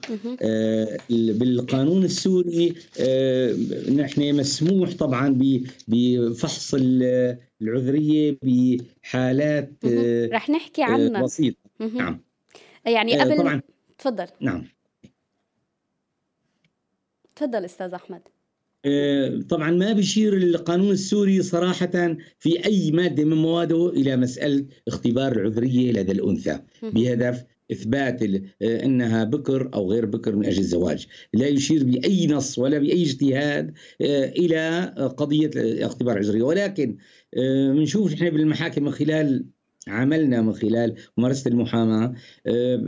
أه، 0.41 0.97
بالقانون 1.09 2.03
السوري 2.03 2.73
أه، 2.99 3.55
نحن 3.95 4.35
مسموح 4.35 4.93
طبعا 4.93 5.39
بفحص 5.87 6.75
العذرية 7.61 8.37
بحالات 8.43 9.71
رح 10.33 10.49
نحكي 10.49 10.83
عنها 10.83 11.23
بسيطة. 11.23 11.57
نعم. 11.79 12.21
يعني 12.85 13.19
قبل 13.19 13.37
طبعا 13.37 13.61
تفضل. 13.97 14.27
نعم. 14.39 14.67
تفضل 17.35 17.65
أستاذ 17.65 17.93
أحمد. 17.93 18.21
آه، 18.85 19.41
طبعا 19.49 19.71
ما 19.71 19.93
بيشير 19.93 20.37
القانون 20.37 20.91
السوري 20.91 21.41
صراحة 21.41 22.15
في 22.39 22.65
أي 22.65 22.91
مادة 22.91 23.23
من 23.23 23.37
مواده 23.37 23.89
إلى 23.89 24.17
مسألة 24.17 24.65
اختبار 24.87 25.31
العذرية 25.31 25.91
لدى 25.91 26.11
الأنثى. 26.11 26.59
بهدف 26.83 27.43
إثبات 27.71 28.23
آه، 28.23 28.39
أنها 28.61 29.23
بكر 29.23 29.69
أو 29.73 29.91
غير 29.91 30.05
بكر 30.05 30.35
من 30.35 30.45
أجل 30.45 30.59
الزواج. 30.59 31.07
لا 31.33 31.47
يشير 31.47 31.83
بأي 31.83 32.27
نص 32.27 32.59
ولا 32.59 32.77
بأي 32.77 33.03
اجتهاد 33.03 33.73
آه، 34.01 34.29
إلى 34.29 34.85
قضية 35.17 35.51
اختبار 35.85 36.17
العذرية. 36.17 36.43
ولكن 36.43 36.97
بنشوف 37.73 38.13
نحن 38.13 38.29
بالمحاكم 38.29 38.83
من 38.83 38.91
خلال 38.91 39.45
عملنا 39.87 40.41
من 40.41 40.53
خلال 40.53 40.95
ممارسة 41.17 41.47
المحاماة 41.47 42.13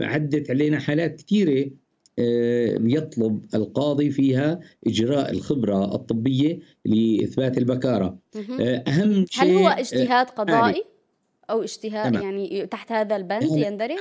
عدت 0.00 0.50
علينا 0.50 0.78
حالات 0.78 1.22
كثيرة 1.22 1.70
يطلب 2.18 3.44
القاضي 3.54 4.10
فيها 4.10 4.60
إجراء 4.86 5.30
الخبرة 5.30 5.94
الطبية 5.94 6.58
لإثبات 6.84 7.58
البكارة. 7.58 8.18
آه، 8.60 8.84
أهم 8.88 9.26
شيء 9.30 9.44
هل 9.44 9.50
هو 9.50 9.68
آه، 9.68 9.80
اجتهاد 9.80 10.26
قضائي؟ 10.26 10.84
أو 11.50 11.62
اجتهاد 11.62 12.14
يعني 12.14 12.66
تحت 12.66 12.92
هذا 12.92 13.16
البند 13.16 13.42
يندرج؟ 13.42 13.98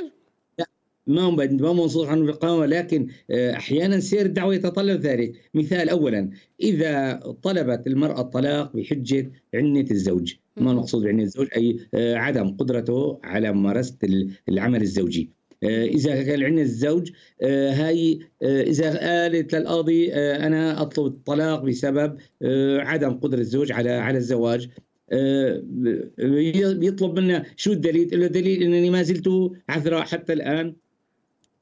ما 1.08 1.30
ما 1.30 1.74
منصوص 1.74 2.08
عنه 2.08 2.26
بالقانون 2.26 2.60
ولكن 2.60 3.08
أحيانا 3.32 4.00
سير 4.00 4.26
الدعوة 4.26 4.56
يتطلب 4.56 5.02
ذلك، 5.02 5.50
مثال 5.54 5.90
اولا 5.90 6.30
إذا 6.62 7.20
طلبت 7.44 7.88
المرأة 7.88 8.22
الطلاق 8.22 8.76
بحجة 8.76 9.32
عنة 9.54 9.86
الزوج، 9.92 10.34
ما 10.58 10.72
المقصود 10.72 11.04
بعنة 11.04 11.24
الزوج؟ 11.24 11.48
أي 11.56 11.80
عدم 11.96 12.58
قدرته 12.58 13.20
على 13.24 13.52
ممارسة 13.52 13.98
العمل 14.50 14.82
الزوجي. 14.82 15.30
آه، 15.64 15.86
إذا 15.86 16.24
كان 16.24 16.44
عندنا 16.44 16.62
الزوج 16.62 17.12
آه، 17.42 17.72
هاي 17.72 18.20
آه، 18.42 18.62
إذا 18.62 19.00
قالت 19.00 19.56
للقاضي 19.56 20.14
أنا 20.14 20.82
أطلب 20.82 21.06
الطلاق 21.06 21.64
بسبب 21.64 22.18
عدم 22.80 23.14
قدرة 23.14 23.40
الزوج 23.40 23.72
على 23.72 23.90
على 23.90 24.18
الزواج. 24.18 24.70
بيطلب 26.80 27.20
منا 27.20 27.46
شو 27.56 27.72
الدليل؟ 27.72 28.20
له 28.20 28.28
دليل 28.28 28.64
إنني 28.64 28.90
ما 28.90 29.04
زلت 29.04 29.30
عذراء 29.70 30.04
حتى 30.04 30.34
الآن. 30.34 30.76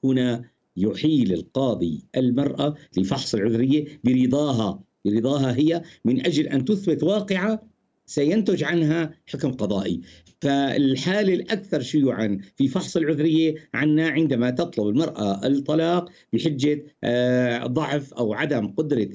هنا 0.03 0.45
يحيل 0.77 1.33
القاضي 1.33 2.03
المرأة 2.17 2.75
لفحص 2.97 3.35
العذرية 3.35 3.85
برضاها 4.03 4.83
برضاها 5.05 5.55
هي 5.57 5.81
من 6.05 6.25
أجل 6.25 6.47
أن 6.47 6.65
تثبت 6.65 7.03
واقعة 7.03 7.61
سينتج 8.05 8.63
عنها 8.63 9.13
حكم 9.27 9.51
قضائي. 9.51 10.01
فالحالة 10.41 11.33
الأكثر 11.33 11.81
شيوعا 11.81 12.39
في 12.55 12.67
فحص 12.67 12.97
العذرية 12.97 13.55
عنا 13.73 14.07
عندما 14.07 14.49
تطلب 14.49 14.87
المرأة 14.87 15.47
الطلاق 15.47 16.09
بحجة 16.33 16.83
آه، 17.03 17.65
ضعف 17.65 18.13
أو 18.13 18.33
عدم 18.33 18.67
قدرة 18.67 19.07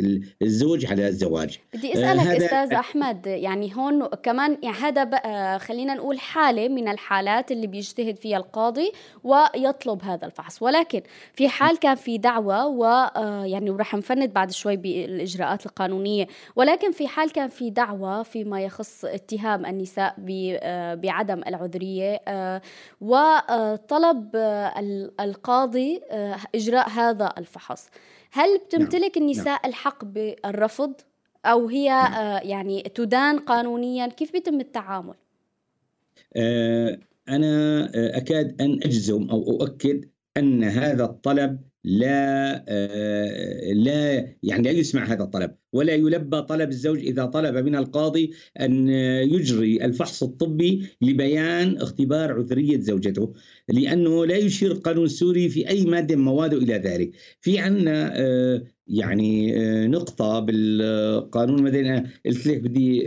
الزوج 0.42 0.86
على 0.86 1.08
الزواج. 1.08 1.58
بدي 1.74 1.92
أسألك 1.92 2.26
آه 2.26 2.36
أستاذ 2.36 2.72
أحمد 2.72 3.26
يعني 3.26 3.76
هون 3.76 4.06
كمان 4.06 4.58
يعني 4.62 4.76
هذا 4.76 5.04
بقى 5.04 5.58
خلينا 5.58 5.94
نقول 5.94 6.18
حالة 6.18 6.68
من 6.68 6.88
الحالات 6.88 7.52
اللي 7.52 7.66
بيجتهد 7.66 8.16
فيها 8.16 8.36
القاضي 8.36 8.92
ويطلب 9.24 10.02
هذا 10.02 10.26
الفحص. 10.26 10.62
ولكن 10.62 11.02
في 11.34 11.48
حال 11.48 11.78
كان 11.78 11.94
في 11.94 12.18
دعوة 12.18 12.66
ويعني 12.66 13.70
ورح 13.70 13.94
نفند 13.94 14.32
بعد 14.32 14.50
شوي 14.50 14.76
بالإجراءات 14.76 15.66
القانونية 15.66 16.26
ولكن 16.56 16.92
في 16.92 17.08
حال 17.08 17.32
كان 17.32 17.48
في 17.48 17.70
دعوة 17.70 18.22
فيما 18.22 18.60
يخص 18.60 18.76
يخص 18.76 19.04
اتهام 19.04 19.66
النساء 19.66 20.14
بعدم 21.16 21.42
العذرية 21.46 22.22
وطلب 23.00 24.36
القاضي 25.20 26.00
إجراء 26.54 26.88
هذا 26.88 27.32
الفحص 27.38 27.88
هل 28.32 28.48
نعم، 28.48 28.58
بتمتلك 28.58 29.16
النساء 29.16 29.46
نعم. 29.46 29.60
الحق 29.64 30.04
بالرفض 30.04 30.94
أو 31.44 31.68
هي 31.68 31.88
نعم. 31.88 32.40
يعني 32.44 32.82
تدان 32.82 33.38
قانونيا 33.38 34.06
كيف 34.06 34.32
بيتم 34.32 34.60
التعامل؟ 34.60 35.14
أنا 37.28 37.84
أكاد 37.94 38.62
أن 38.62 38.72
أجزم 38.84 39.30
أو 39.30 39.50
أؤكد 39.50 40.04
أن 40.36 40.64
هذا 40.64 41.04
الطلب 41.04 41.60
لا 41.86 42.64
آه، 42.68 43.72
لا 43.72 44.28
يعني 44.42 44.62
لا 44.62 44.70
يسمع 44.70 45.04
هذا 45.04 45.22
الطلب 45.24 45.56
ولا 45.72 45.94
يلبى 45.94 46.42
طلب 46.42 46.68
الزوج 46.68 46.98
إذا 46.98 47.26
طلب 47.26 47.56
من 47.56 47.76
القاضي 47.76 48.32
أن 48.60 48.88
يجري 48.88 49.84
الفحص 49.84 50.22
الطبي 50.22 50.86
لبيان 51.02 51.76
اختبار 51.76 52.32
عذرية 52.32 52.80
زوجته 52.80 53.32
لأنه 53.68 54.26
لا 54.26 54.36
يشير 54.36 54.72
القانون 54.72 55.04
السوري 55.04 55.48
في 55.48 55.68
أي 55.68 55.84
مادة 55.84 56.16
من 56.16 56.24
مواده 56.24 56.56
إلى 56.58 56.74
ذلك. 56.74 57.10
في 57.40 57.58
عندنا 57.58 58.12
آه، 58.20 58.62
يعني 58.86 59.56
آه، 59.56 59.86
نقطة 59.86 60.40
بالقانون 60.40 61.58
المدني 61.58 62.10
قلت 62.26 62.46
لك 62.46 62.60
بدي 62.60 63.04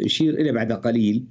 أشير 0.00 0.34
إلى 0.40 0.52
بعد 0.52 0.72
قليل 0.72 1.26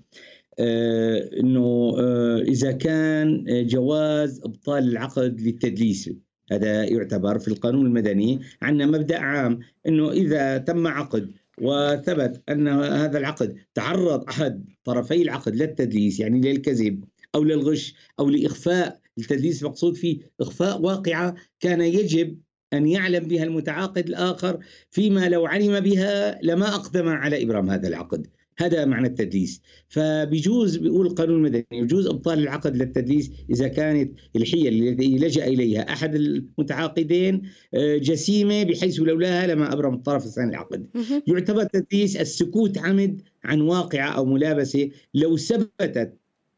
إنه 1.40 1.96
إذا 2.42 2.72
كان 2.72 3.46
جواز 3.68 4.42
إبطال 4.46 4.90
العقد 4.90 5.42
للتدليس. 5.42 6.10
هذا 6.52 6.84
يعتبر 6.84 7.40
في 7.40 7.48
القانون 7.48 7.86
المدني 7.86 8.40
عندنا 8.62 8.86
مبدأ 8.86 9.20
عام 9.20 9.60
إنه 9.88 10.12
إذا 10.12 10.58
تم 10.58 10.88
عقد 10.88 11.32
وثبت 11.62 12.42
أن 12.50 12.68
هذا 12.68 13.18
العقد 13.18 13.58
تعرض 13.74 14.24
أحد 14.24 14.66
طرفي 14.84 15.22
العقد 15.22 15.56
للتدليس 15.56 16.20
يعني 16.20 16.42
للكذب 16.42 17.04
أو 17.36 17.44
للغش 17.44 17.96
أو 18.20 18.30
لإخفاء 18.30 19.00
التدليس 19.18 19.64
مقصود 19.64 19.96
فيه 19.96 20.20
إخفاء 20.42 20.82
واقعة 20.82 21.36
كان 21.60 21.82
يجب 21.82 22.40
أن 22.74 22.88
يعلم 22.88 23.28
بها 23.28 23.44
المتعاقد 23.44 24.08
الآخر 24.08 24.60
فيما 24.92 25.30
لو 25.30 25.46
علم 25.46 25.80
بها 25.80 26.40
لما 26.44 26.76
أقدم 26.76 27.08
على 27.08 27.44
إبرام 27.44 27.70
هذا 27.70 27.88
العقد. 27.88 28.28
هذا 28.62 28.86
معنى 28.86 29.08
التدليس. 29.08 29.62
فبيجوز 29.88 30.78
بيقول 30.78 31.08
القانون 31.08 31.38
المدني 31.38 31.66
يجوز 31.72 32.08
إبطال 32.08 32.40
العقد 32.40 32.76
للتدليس 32.78 33.32
إذا 33.50 33.68
كانت 33.68 34.20
الحيل 34.36 34.88
التي 34.88 35.18
لجأ 35.18 35.48
إليها 35.48 35.82
أحد 35.94 36.16
المتعاقدين 36.16 37.42
آه، 37.74 37.98
جسيمة 37.98 38.64
بحيث 38.64 39.00
لولاها 39.00 39.48
لما 39.48 39.74
أبرم 39.74 39.94
الطرف 39.94 40.26
الثاني 40.26 40.50
العقد. 40.50 40.88
يعتبر 41.28 41.62
التدليس 41.62 42.18
السكوت 42.18 42.78
عمد 42.78 43.22
عن 43.44 43.62
واقعة 43.62 44.10
أو 44.10 44.26
ملابسة 44.26 44.90
لو 45.14 45.38
ثبتت 45.38 46.14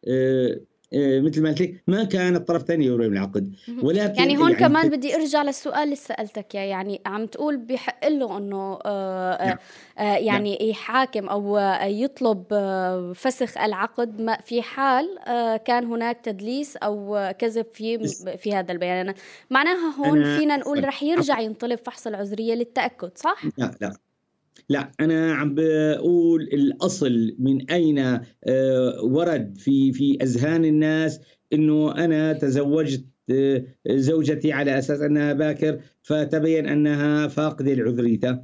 آه، 0.08 0.62
مثل 0.94 1.44
ما 1.44 1.50
قلت 1.50 1.62
لك 1.62 1.84
ما 1.88 2.04
كان 2.04 2.36
الطرف 2.36 2.62
الثاني 2.62 2.86
يبرم 2.86 3.14
العقد 3.14 3.56
ولكن 3.84 4.16
يعني 4.16 4.38
هون 4.38 4.52
يعني 4.52 4.56
كمان 4.56 4.90
بدي 4.90 5.16
أرجع 5.16 5.44
للسؤال 5.44 5.84
اللي 5.84 5.96
سألتك 5.96 6.56
يا 6.56 6.62
يعني 6.62 7.02
عم 7.06 7.26
تقول 7.26 7.58
بحق 7.58 8.08
له 8.08 8.38
إنه 8.38 8.80
آه 8.86 9.46
نعم. 9.46 9.58
آه 9.98 10.18
يعني 10.18 10.58
نعم. 10.60 10.70
يحاكم 10.70 11.30
أو 11.30 11.58
يطلب 11.84 12.44
آه 12.52 13.14
فسخ 13.14 13.58
العقد. 13.58 14.22
ما 14.22 14.38
في 14.38 14.62
حال 14.62 15.20
آه 15.20 15.58
كان 15.58 15.86
هناك 15.86 16.22
تدليس 16.24 16.78
أو 16.78 17.32
كذب 17.40 17.66
في 17.74 18.08
في 18.38 18.56
هذا 18.56 18.72
البيان. 18.72 19.14
معناها 19.50 19.96
هون 20.00 20.38
فينا 20.38 20.58
نقول 20.58 20.84
رح 20.84 21.04
يرجع 21.04 21.40
ينطلب 21.40 21.80
فحص 21.80 22.08
العذرية 22.08 22.54
للتأكد 22.54 23.12
صح؟ 23.16 23.46
لا 23.58 23.72
لا. 23.82 24.11
لا 24.70 24.92
أنا 25.00 25.34
عم 25.34 25.56
بقول 25.56 26.42
الأصل 26.42 27.36
من 27.40 27.72
أين 27.72 28.00
آه، 28.00 29.02
ورد 29.04 29.58
في 29.58 29.94
في 29.94 30.18
أذهان 30.22 30.66
الناس 30.66 31.20
إنه 31.54 31.96
أنا 31.96 32.34
تزوجت 32.34 33.06
آه، 33.32 33.64
زوجتي 33.90 34.52
على 34.52 34.78
أساس 34.80 35.02
أنها 35.02 35.34
باكر 35.34 35.80
فتبين 36.02 36.68
أنها 36.68 37.28
فاقده 37.28 37.74
العذريته 37.74 38.40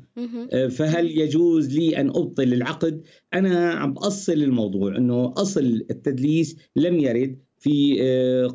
آه، 0.53 0.67
فهل 0.67 1.17
يجوز 1.17 1.77
لي 1.77 1.97
أن 1.97 2.09
أبطل 2.09 2.53
العقد؟ 2.53 3.01
أنا 3.33 3.71
عم 3.71 3.93
بأصل 3.93 4.33
الموضوع 4.33 4.97
إنه 4.97 5.33
أصل 5.37 5.85
التدليس 5.91 6.55
لم 6.75 6.99
يرد 6.99 7.39
في 7.59 7.97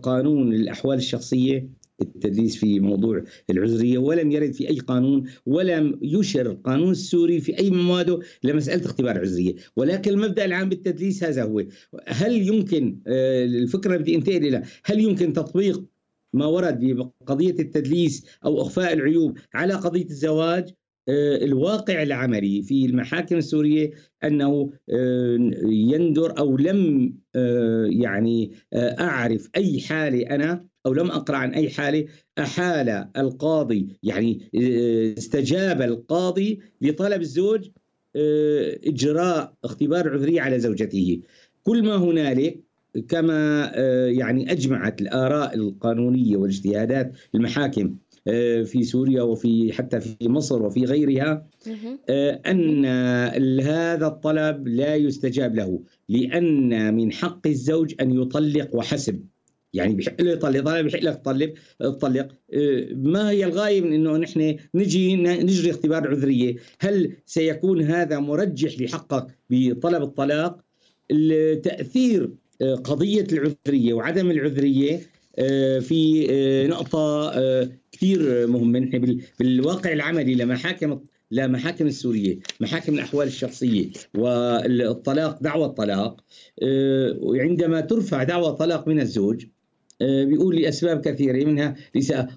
قانون 0.03 0.55
الأحوال 0.55 0.99
الشخصية. 0.99 1.82
التدليس 2.01 2.57
في 2.57 2.81
موضوع 2.81 3.25
العذرية 3.51 3.99
ولم 3.99 4.31
يرد 4.31 4.53
في 4.53 4.69
أي 4.69 4.79
قانون 4.79 5.25
ولم 5.47 5.99
يشر 6.03 6.51
القانون 6.51 6.91
السوري 6.91 7.41
في 7.41 7.59
أي 7.59 7.71
مواده 7.71 8.21
لمسألة 8.45 8.87
اختبار 8.87 9.19
عذريه 9.19 9.55
ولكن 9.77 10.11
المبدأ 10.11 10.45
العام 10.45 10.69
بالتدليس 10.69 11.25
هذا 11.25 11.43
هو 11.43 11.65
هل 12.09 12.49
يمكن 12.49 12.99
آه، 13.07 13.45
الفكرة 13.45 13.97
بدي 13.97 14.15
انتقل 14.15 14.47
إلى 14.47 14.63
هل 14.85 15.01
يمكن 15.01 15.33
تطبيق 15.33 15.85
ما 16.33 16.47
ورد 16.47 16.85
بقضيه 16.85 17.51
التدليس 17.61 18.27
أو 18.45 18.63
إخفاء 18.63 18.93
العيوب 18.93 19.39
على 19.55 19.75
قضية 19.75 20.05
الزواج؟ 20.05 20.75
آه، 21.09 21.37
الواقع 21.45 22.03
العملي 22.03 22.63
في 22.63 22.87
المحاكم 22.87 23.37
السورية 23.37 23.91
أنه 24.25 24.71
آه، 24.91 25.39
يندر 25.65 26.39
أو 26.39 26.57
لم 26.57 27.13
يعني 27.91 28.53
أعرف 28.75 29.49
أي 29.57 29.81
حالة 29.81 30.35
أنا 30.35 30.72
أو 30.87 30.93
لم 30.93 31.11
أقرأ 31.11 31.37
عن 31.37 31.55
أي 31.55 31.71
حالة 31.71 32.07
أحال 32.39 33.09
القاضي 33.17 33.89
يعني 34.03 34.51
آه، 34.55 35.19
استجاب 35.19 35.83
القاضي 35.83 36.61
لطلب 36.81 37.21
الزوج 37.21 37.69
آه، 38.17 38.79
إجراء 38.85 39.55
اختبار 39.65 40.09
عذري 40.09 40.41
على 40.41 40.61
زوجته. 40.61 41.21
كل 41.63 41.83
ما 41.83 41.97
هنالك 41.97 42.61
كما 43.09 43.73
آه، 43.75 44.07
يعني 44.07 44.53
أجمعت 44.53 45.01
الآراء 45.01 45.55
القانونية 45.55 46.37
والاجتهادات 46.37 47.13
المحاكم 47.35 47.97
في 48.65 48.83
سوريا 48.83 49.23
وفي 49.23 49.73
حتى 49.73 50.01
في 50.01 50.29
مصر 50.29 50.63
وفي 50.63 50.85
غيرها 50.85 51.47
أن 52.47 53.61
هذا 53.61 54.07
الطلب 54.07 54.69
لا 54.69 54.97
يستجاب 54.97 55.55
له 55.55 55.83
لأن 56.09 56.95
من 56.95 57.13
حق 57.13 57.47
الزوج 57.47 57.95
أن 58.01 58.23
يطلق 58.23 58.75
وحسب. 58.75 59.25
يعني 59.73 59.95
بحق 59.95 60.23
له 60.23 60.33
يطلق 60.33 60.65
طالب 60.65 60.87
بحق 60.87 61.01
لك 61.01 61.19
تطلق 61.19 61.55
تطلق. 61.81 62.29
آه، 62.55 62.89
ما 62.93 63.31
هي 63.31 63.45
الغاية 63.45 63.81
من 63.81 63.93
إنه 63.93 64.17
نحن 64.17 64.57
نجي 64.75 65.17
نجري 65.17 65.71
اختبار 65.71 66.09
عذرية؟ 66.09 66.57
هل 66.81 67.17
سيكون 67.27 67.83
هذا 67.83 68.19
مرجح 68.19 68.81
لحقك 68.81 69.27
بطلب 69.51 70.03
الطلاق؟ 70.03 70.61
تاثير 71.63 72.31
آه، 72.63 72.75
قضية 72.75 73.27
العذرية 73.33 73.93
وعدم 73.95 74.31
العذرية 74.31 75.01
آه، 75.39 75.79
في 75.79 76.27
نقطة 76.71 77.33
كثير 77.93 78.47
مهمة. 78.47 78.79
نحن 78.79 79.21
بالواقع 79.41 79.93
العملي 79.93 80.35
لمحاكم 80.35 81.01
لمحاكم 81.31 81.87
السورية 81.87 82.39
محاكم 82.61 82.95
الأحوال 82.95 83.27
الشخصية 83.27 83.87
والطلاق 84.15 85.43
دعوى 85.43 85.65
الطلاق. 85.65 86.21
عندما 87.35 87.81
ترفع 87.81 88.23
دعوى 88.23 88.53
طلاق 88.53 88.89
من 88.89 89.01
الزوج 89.01 89.45
بيقول 90.01 90.57
لأسباب 90.57 91.01
كثيرة 91.01 91.45
منها 91.45 91.77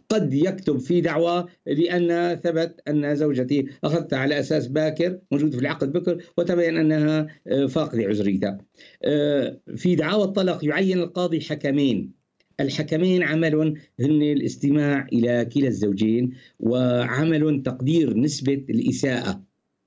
قد 0.10 0.34
يكتب 0.34 0.78
في 0.78 1.02
دعوى 1.02 1.46
لأن 1.66 2.36
ثبت 2.44 2.82
أن 2.88 3.16
زوجتي 3.16 3.68
اخذتها 3.84 4.20
على 4.20 4.40
أساس 4.40 4.68
باكر 4.68 5.20
موجود 5.32 5.54
في 5.54 5.60
العقد 5.60 5.92
بكر 5.92 6.24
وتبين 6.38 6.78
أنها 6.78 7.28
آه، 7.48 7.66
فاقدة 7.66 8.04
عذريتها. 8.04 8.58
آه، 9.04 9.60
في 9.76 9.96
دعاوى 9.96 10.24
الطلاق 10.24 10.66
يعين 10.66 11.00
القاضي 11.00 11.42
حكمين. 11.42 12.12
الحكمين 12.60 13.24
عمل 13.24 13.56
هن 14.00 14.22
الاستماع 14.22 15.08
إلى 15.14 15.46
كلا 15.46 15.68
الزوجين 15.68 16.34
وعمل 16.60 17.64
تقدير 17.64 18.18
نسبة 18.18 18.66
الإساءة. 18.70 19.44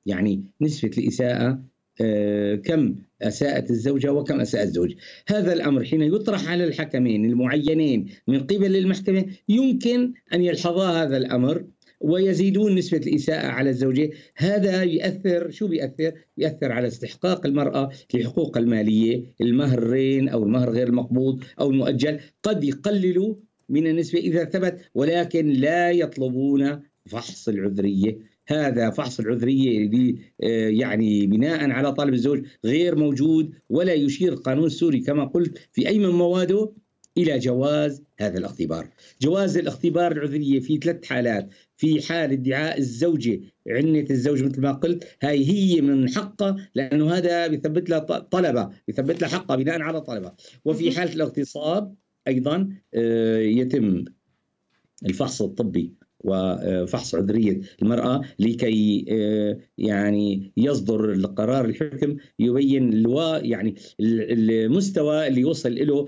يعني 0.06 0.44
نسبة 0.60 0.90
الإساءة 0.98 1.62
آه، 2.00 2.54
كم؟ 2.54 2.94
أساءت 3.22 3.70
الزوجة 3.70 4.12
وكم 4.12 4.40
أساء 4.40 4.62
الزوج. 4.62 4.94
هذا 5.28 5.52
الأمر 5.52 5.84
حين 5.84 6.02
يطرح 6.02 6.48
على 6.48 6.64
الحكمين 6.64 7.24
المعينين 7.24 8.08
من 8.28 8.40
قبل 8.40 8.76
المحكمة 8.76 9.24
يمكن 9.48 10.12
أن 10.34 10.42
يلحظا 10.42 11.02
هذا 11.02 11.16
الأمر 11.16 11.64
ويزيدون 12.00 12.74
نسبة 12.74 12.98
الإساءة 12.98 13.46
على 13.46 13.70
الزوجة. 13.70 14.10
هذا 14.36 14.82
يأثر 14.82 15.50
شو 15.50 15.68
بيأثر؟ 15.68 16.12
يأثر 16.38 16.72
على 16.72 16.86
استحقاق 16.86 17.46
المرأة 17.46 17.90
لحقوق 18.14 18.58
المالية 18.58 19.24
المهرين 19.40 20.28
أو 20.28 20.42
المهر 20.42 20.70
غير 20.70 20.86
المقبوض 20.86 21.44
أو 21.60 21.70
المؤجل. 21.70 22.20
قد 22.42 22.64
يقللوا 22.64 23.34
من 23.68 23.86
النسبة 23.86 24.18
إذا 24.18 24.44
ثبت 24.44 24.80
ولكن 24.94 25.48
لا 25.48 25.90
يطلبون 25.90 26.80
فحص 27.06 27.48
العذرية 27.48 28.18
هذا 28.48 28.90
فحص 28.90 29.20
العذرية 29.20 30.14
آه، 30.42 30.68
يعني 30.68 31.26
بناء 31.26 31.70
على 31.70 31.92
طالب 31.92 32.14
الزوج 32.14 32.46
غير 32.64 32.96
موجود 32.96 33.54
ولا 33.68 33.92
يشير 33.92 34.32
القانون 34.32 34.66
السوري 34.66 35.00
كما 35.00 35.24
قلت 35.24 35.58
في 35.72 35.88
أي 35.88 35.98
من 35.98 36.08
مواده 36.08 36.72
إلى 37.18 37.38
جواز 37.38 38.02
هذا 38.18 38.38
الاختبار. 38.38 38.88
جواز 39.22 39.58
الاختبار 39.58 40.12
العذرية 40.12 40.60
في 40.60 40.76
ثلاث 40.76 41.04
حالات، 41.04 41.48
في 41.76 42.02
حال 42.02 42.32
ادعاء 42.32 42.78
الزوجة 42.78 43.40
عنة 43.68 44.06
الزوج 44.10 44.44
مثل 44.44 44.60
ما 44.60 44.72
قلت 44.72 45.04
هاي 45.22 45.44
هي 45.44 45.80
من 45.80 46.10
حقها 46.10 46.70
لأنه 46.74 47.10
هذا 47.10 47.46
بيثبت 47.46 47.90
لها 47.90 47.98
طلبة، 48.18 48.70
بيثبت 48.86 49.22
لها 49.22 49.28
حقها 49.28 49.56
بناء 49.56 49.80
على 49.82 50.00
طلبة، 50.00 50.32
وفي 50.64 50.92
حالة 50.92 51.12
الاغتصاب 51.12 51.94
أيضا 52.28 52.68
آه، 52.94 53.38
يتم 53.38 54.04
الفحص 55.06 55.42
الطبي. 55.42 56.07
وفحص 56.24 57.14
عذرية 57.14 57.60
المرأة 57.82 58.20
لكي 58.38 59.04
آه، 59.10 59.58
يعني 59.78 60.52
يصدر 60.56 61.12
القرار 61.12 61.64
الحكم 61.64 62.16
يبين 62.38 62.92
الوا 62.92 63.38
يعني 63.38 63.74
المستوى 64.00 65.26
اللي 65.26 65.44
وصل 65.44 65.74
له 65.74 66.06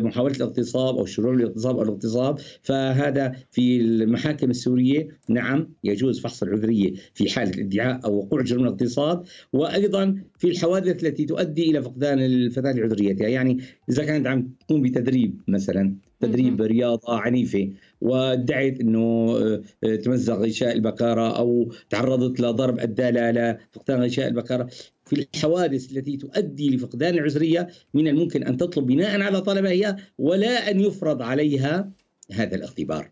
محاوله 0.00 0.36
الاغتصاب 0.36 0.96
أو 0.96 1.06
شرور 1.06 1.34
الاغتصاب 1.34 1.76
أو 1.76 1.82
الاغتصاب. 1.82 2.38
فهذا 2.62 3.36
في 3.50 3.80
المحاكم 3.80 4.50
السورية 4.50 5.08
نعم 5.28 5.68
يجوز 5.84 6.20
فحص 6.20 6.42
العذرية 6.42 6.92
في 7.14 7.30
حالة 7.30 7.62
ادعاء 7.62 8.00
أو 8.04 8.18
وقوع 8.18 8.42
جرم 8.42 8.62
الاغتصاب. 8.62 9.24
وأيضا 9.52 10.16
في 10.38 10.48
الحوادث 10.48 11.04
التي 11.04 11.24
تؤدي 11.24 11.70
إلى 11.70 11.82
فقدان 11.82 12.18
الفتاة 12.18 12.72
لعذريتها. 12.72 13.28
يعني 13.28 13.58
إذا 13.90 14.04
كانت 14.04 14.26
عم 14.26 14.48
تقوم 14.68 14.82
بتدريب 14.82 15.40
مثلا 15.48 15.94
تدريب 16.20 16.62
رياضة 16.62 17.18
عنيفة 17.18 17.70
وادعت 18.00 18.80
إنه 18.80 19.36
آه، 19.84 19.96
تمزق 19.96 20.34
غشاء 20.34 20.72
البكاره 20.72 21.38
أو 21.38 21.72
تعرضت 21.90 22.40
لضرب 22.40 22.78
ادى 22.78 23.10
لها 23.10 23.58
فقدان 23.72 24.02
غشاء 24.02 24.28
البكاره 24.28 24.68
في 25.06 25.26
الحوادث 25.34 25.92
التي 25.92 26.16
تؤدي 26.16 26.76
لفقدان 26.76 27.14
العذرية 27.14 27.68
من 27.94 28.08
الممكن 28.08 28.42
أن 28.42 28.56
تطلب 28.56 28.86
بناء 28.86 29.20
على 29.20 29.40
طلبها 29.40 29.70
هي 29.70 29.96
ولا 30.18 30.70
أن 30.70 30.80
يفرض 30.80 31.22
عليها 31.22 31.90
هذا 32.32 32.56
الاختبار. 32.56 33.10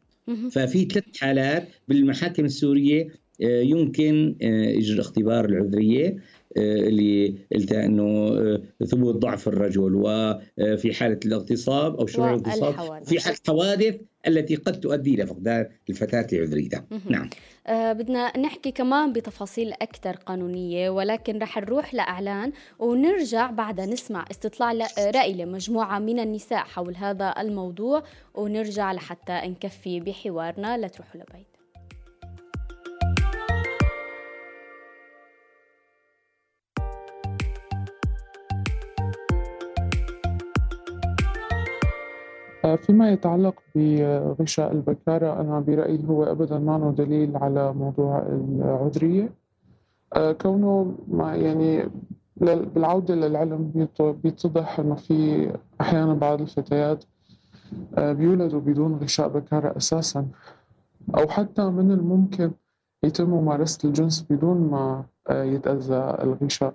ففي 0.51 0.85
ثلاث 0.85 1.17
حالات 1.17 1.69
بالمحاكم 1.89 2.45
السورية 2.45 3.09
آه، 3.43 3.61
يمكن 3.61 4.37
آه، 4.43 4.79
إجراء 4.79 5.01
اختبار 5.01 5.45
العذرية 5.45 6.17
اللي 6.57 7.35
قلتها 7.53 7.85
إنه 7.85 8.37
ثبوت 8.87 9.15
ضعف 9.15 9.49
الرجل 9.49 9.95
وفي 9.95 10.93
حالة 10.95 11.21
الاغتصاب 11.27 11.97
أو 11.97 12.07
شروع 12.07 12.35
الاغتصاب 12.35 13.05
في 13.05 13.21
حالة 13.21 13.39
حوادث 13.47 13.97
التي 14.27 14.57
قد 14.57 14.81
تؤدي 14.81 15.15
إلى 15.15 15.27
فقدان 15.27 15.69
الفتاة 15.91 16.27
لعذريتها. 16.33 16.87
نعم. 17.05 17.31
آه 17.67 17.93
بدنا 17.93 18.39
نحكي 18.39 18.71
كمان 18.71 19.13
بتفاصيل 19.13 19.73
أكثر 19.73 20.17
قانونية 20.17 20.91
ولكن 20.91 21.39
رح 21.39 21.59
نروح 21.59 21.95
لإعلان 21.95 22.53
ونرجع 22.79 23.51
بعدها 23.51 23.87
نسمع 23.87 24.25
استطلاع 24.31 24.73
رأي 24.99 25.33
لمجموعة 25.33 25.99
من 25.99 26.19
النساء 26.19 26.65
حول 26.65 26.97
هذا 26.97 27.35
الموضوع 27.39 28.03
ونرجع 28.35 28.93
لحتى 28.93 29.33
نكفي 29.33 30.01
بحوارنا. 30.01 30.79
لا 30.79 30.89
تروحوا 30.89 31.21
لبعيد. 31.21 31.56
فيما 42.75 43.11
يتعلق 43.11 43.55
بغشاء 43.75 44.73
البكارة 44.73 45.41
أنا 45.41 45.61
برأيي 45.61 46.09
هو 46.09 46.25
أبدا 46.25 46.59
ما 46.59 46.95
دليل 46.99 47.37
على 47.37 47.73
موضوع 47.73 48.27
العذرية. 48.29 49.31
آه، 50.13 50.33
كونه 50.33 50.95
ما 51.09 51.37
يعني 51.37 51.91
بالعودة 52.37 53.15
للعلم 53.15 53.89
بيتضح 54.01 54.81
أنه 54.81 54.95
في 54.95 55.51
أحيانا 55.81 56.15
بعض 56.15 56.41
الفتيات 56.41 57.05
آه، 57.99 58.13
بيولدوا 58.13 58.61
بدون 58.61 58.95
غشاء 58.97 59.29
بكارة 59.29 59.77
أساسا. 59.77 60.27
أو 61.19 61.29
حتى 61.29 61.65
من 61.71 61.91
الممكن 61.91 62.51
يتم 63.05 63.31
ممارسة 63.31 63.89
الجنس 63.89 64.27
بدون 64.31 64.71
ما 64.71 65.05
آه، 65.29 65.43
يتأذى 65.45 66.17
الغشاء. 66.23 66.75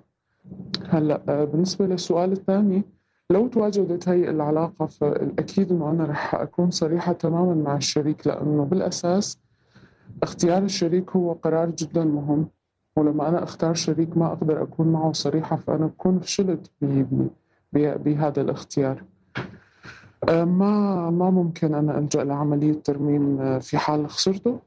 هلأ 0.90 1.46
بالنسبة 1.46 1.86
للسؤال 1.86 2.32
الثاني 2.32 2.84
لو 3.32 3.48
تواجدت 3.48 4.10
هي 4.10 4.30
العلاقة 4.30 4.86
فالأكيد 4.86 5.72
إنه 5.72 5.90
أنا 5.90 6.06
رح 6.06 6.36
أكون 6.36 6.72
صريحة 6.72 7.14
تماما 7.14 7.54
مع 7.54 7.76
الشريك 7.76 8.28
لأنه 8.28 8.64
بالأساس 8.66 9.38
اختيار 10.24 10.64
الشريك 10.64 11.10
هو 11.12 11.34
قرار 11.34 11.70
جدا 11.70 12.04
مهم. 12.04 12.48
ولما 12.96 13.30
أنا 13.30 13.44
أختار 13.44 13.74
شريك 13.74 14.18
ما 14.18 14.28
أقدر 14.28 14.64
أكون 14.64 14.88
معه 14.88 15.12
صريحة 15.12 15.56
فأنا 15.56 15.86
بكون 15.86 16.20
فشلت 16.20 16.72
بهذا 17.74 18.42
الاختيار. 18.42 19.04
أه، 20.30 20.44
ما 20.44 21.10
ما 21.10 21.30
ممكن 21.30 21.74
أنا 21.74 21.98
ألجأ 21.98 22.24
لعملية 22.24 22.74
ترميم 22.74 23.42
أه، 23.42 23.60
في 23.60 23.78
حال 23.78 24.10
خسرته؟ 24.10 24.60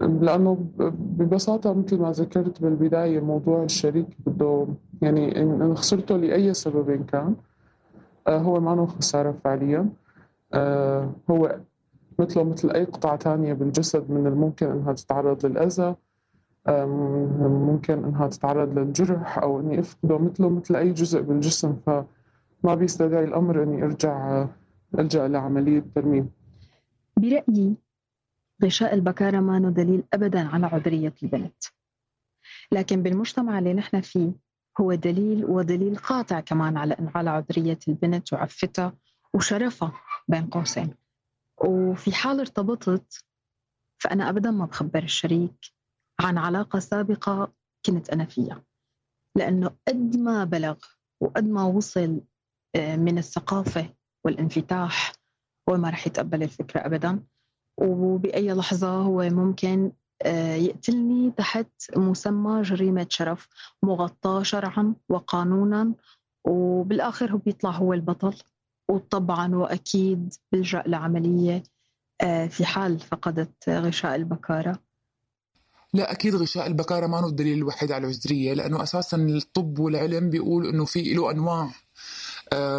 لأنه 0.00 0.66
ببساطة 0.78 1.74
مثل 1.74 1.98
ما 2.00 2.10
ذكرت 2.12 2.62
بالبداية 2.62 3.20
موضوع 3.20 3.62
الشريك 3.64 4.06
بده 4.26 4.66
يعني 5.02 5.42
إن 5.42 5.74
خسرته 5.76 6.16
لأي 6.16 6.54
سبب 6.54 7.04
كان 7.06 7.34
هو 8.28 8.60
ما 8.60 8.86
خسارة 8.86 9.32
فعليا. 9.44 9.88
آه، 10.54 11.12
هو 11.30 11.60
مثله 12.18 12.44
مثل 12.44 12.70
أي 12.70 12.84
قطعة 12.84 13.16
تانية 13.16 13.52
بالجسد 13.52 14.10
من 14.10 14.26
الممكن 14.26 14.70
إنها 14.70 14.92
تتعرض 14.92 15.46
للأذى 15.46 15.96
ممكن 17.48 18.04
إنها 18.04 18.28
تتعرض 18.28 18.78
للجرح 18.78 19.38
أو 19.38 19.60
إني 19.60 19.80
أفقده 19.80 20.18
مثله 20.18 20.48
مثل 20.48 20.76
أي 20.76 20.92
جزء 20.92 21.20
بالجسم 21.22 21.76
فما 21.86 22.74
بيستدعي 22.74 23.24
الأمر 23.24 23.62
إني 23.62 23.84
أرجع 23.84 24.46
ألجأ 24.98 25.28
لعملية 25.28 25.84
ترميم 25.94 26.30
برأيي 27.16 27.76
غشاء 28.64 28.94
البكارة 28.94 29.40
ما 29.40 29.70
دليل 29.70 30.04
أبدا 30.14 30.48
على 30.48 30.66
عذرية 30.66 31.14
البنت. 31.22 31.64
لكن 32.72 33.02
بالمجتمع 33.02 33.58
اللي 33.58 33.74
نحن 33.74 34.00
فيه 34.00 34.32
هو 34.80 34.94
دليل 34.94 35.44
ودليل 35.44 35.96
قاطع 35.96 36.40
كمان 36.40 36.76
على 36.76 36.96
على 37.14 37.30
عذرية 37.30 37.78
البنت 37.88 38.32
وعفتها 38.32 38.92
وشرفها 39.34 39.92
بين 40.28 40.46
قوسين. 40.46 40.94
وفي 41.64 42.12
حال 42.12 42.40
ارتبطت 42.40 43.24
فأنا 43.98 44.28
أبدا 44.28 44.50
ما 44.50 44.64
بخبر 44.66 45.02
الشريك 45.02 45.72
عن 46.20 46.38
علاقة 46.38 46.78
سابقة 46.78 47.52
كنت 47.86 48.10
أنا 48.10 48.24
فيها. 48.24 48.62
لأنه 49.36 49.70
قد 49.88 50.16
ما 50.16 50.44
بلغ 50.44 50.76
وقد 51.20 51.44
ما 51.44 51.64
وصل 51.64 52.20
آه، 52.76 52.96
من 52.96 53.18
الثقافة 53.18 53.94
والانفتاح 54.24 55.12
هو 55.68 55.76
ما 55.76 55.90
رح 55.90 56.06
يتقبل 56.06 56.42
الفكرة 56.42 56.86
أبدا. 56.86 57.22
وبأي 57.78 58.52
لحظة 58.52 58.88
هو 58.88 59.22
ممكن 59.22 59.92
يقتلني 60.54 61.30
تحت 61.30 61.68
مسمى 61.96 62.62
جريمة 62.62 63.06
شرف 63.10 63.48
مغطاة 63.82 64.42
شرعا 64.42 64.94
وقانونا 65.08 65.92
وبالآخر 66.44 67.32
هو 67.32 67.38
بيطلع 67.38 67.70
هو 67.70 67.92
البطل. 67.92 68.34
وطبعا 68.88 69.54
وأكيد 69.54 70.34
بلجأ 70.52 70.82
لعملية 70.86 71.62
آه، 72.20 72.46
في 72.46 72.64
حال 72.64 73.00
فقدت 73.00 73.68
غشاء 73.68 74.14
البكارة. 74.14 74.78
لا 75.94 76.12
أكيد 76.12 76.34
غشاء 76.34 76.66
البكارة 76.66 77.06
ما 77.06 77.20
هو 77.20 77.28
الدليل 77.28 77.58
الوحيد 77.58 77.92
على 77.92 78.04
العذرية 78.04 78.54
لأنه 78.54 78.82
أساسا 78.82 79.16
الطب 79.16 79.78
والعلم 79.78 80.30
بيقول 80.30 80.66
إنه 80.66 80.84
في 80.84 81.14
له 81.14 81.30
أنواع 81.30 81.62
آه، 81.64 81.72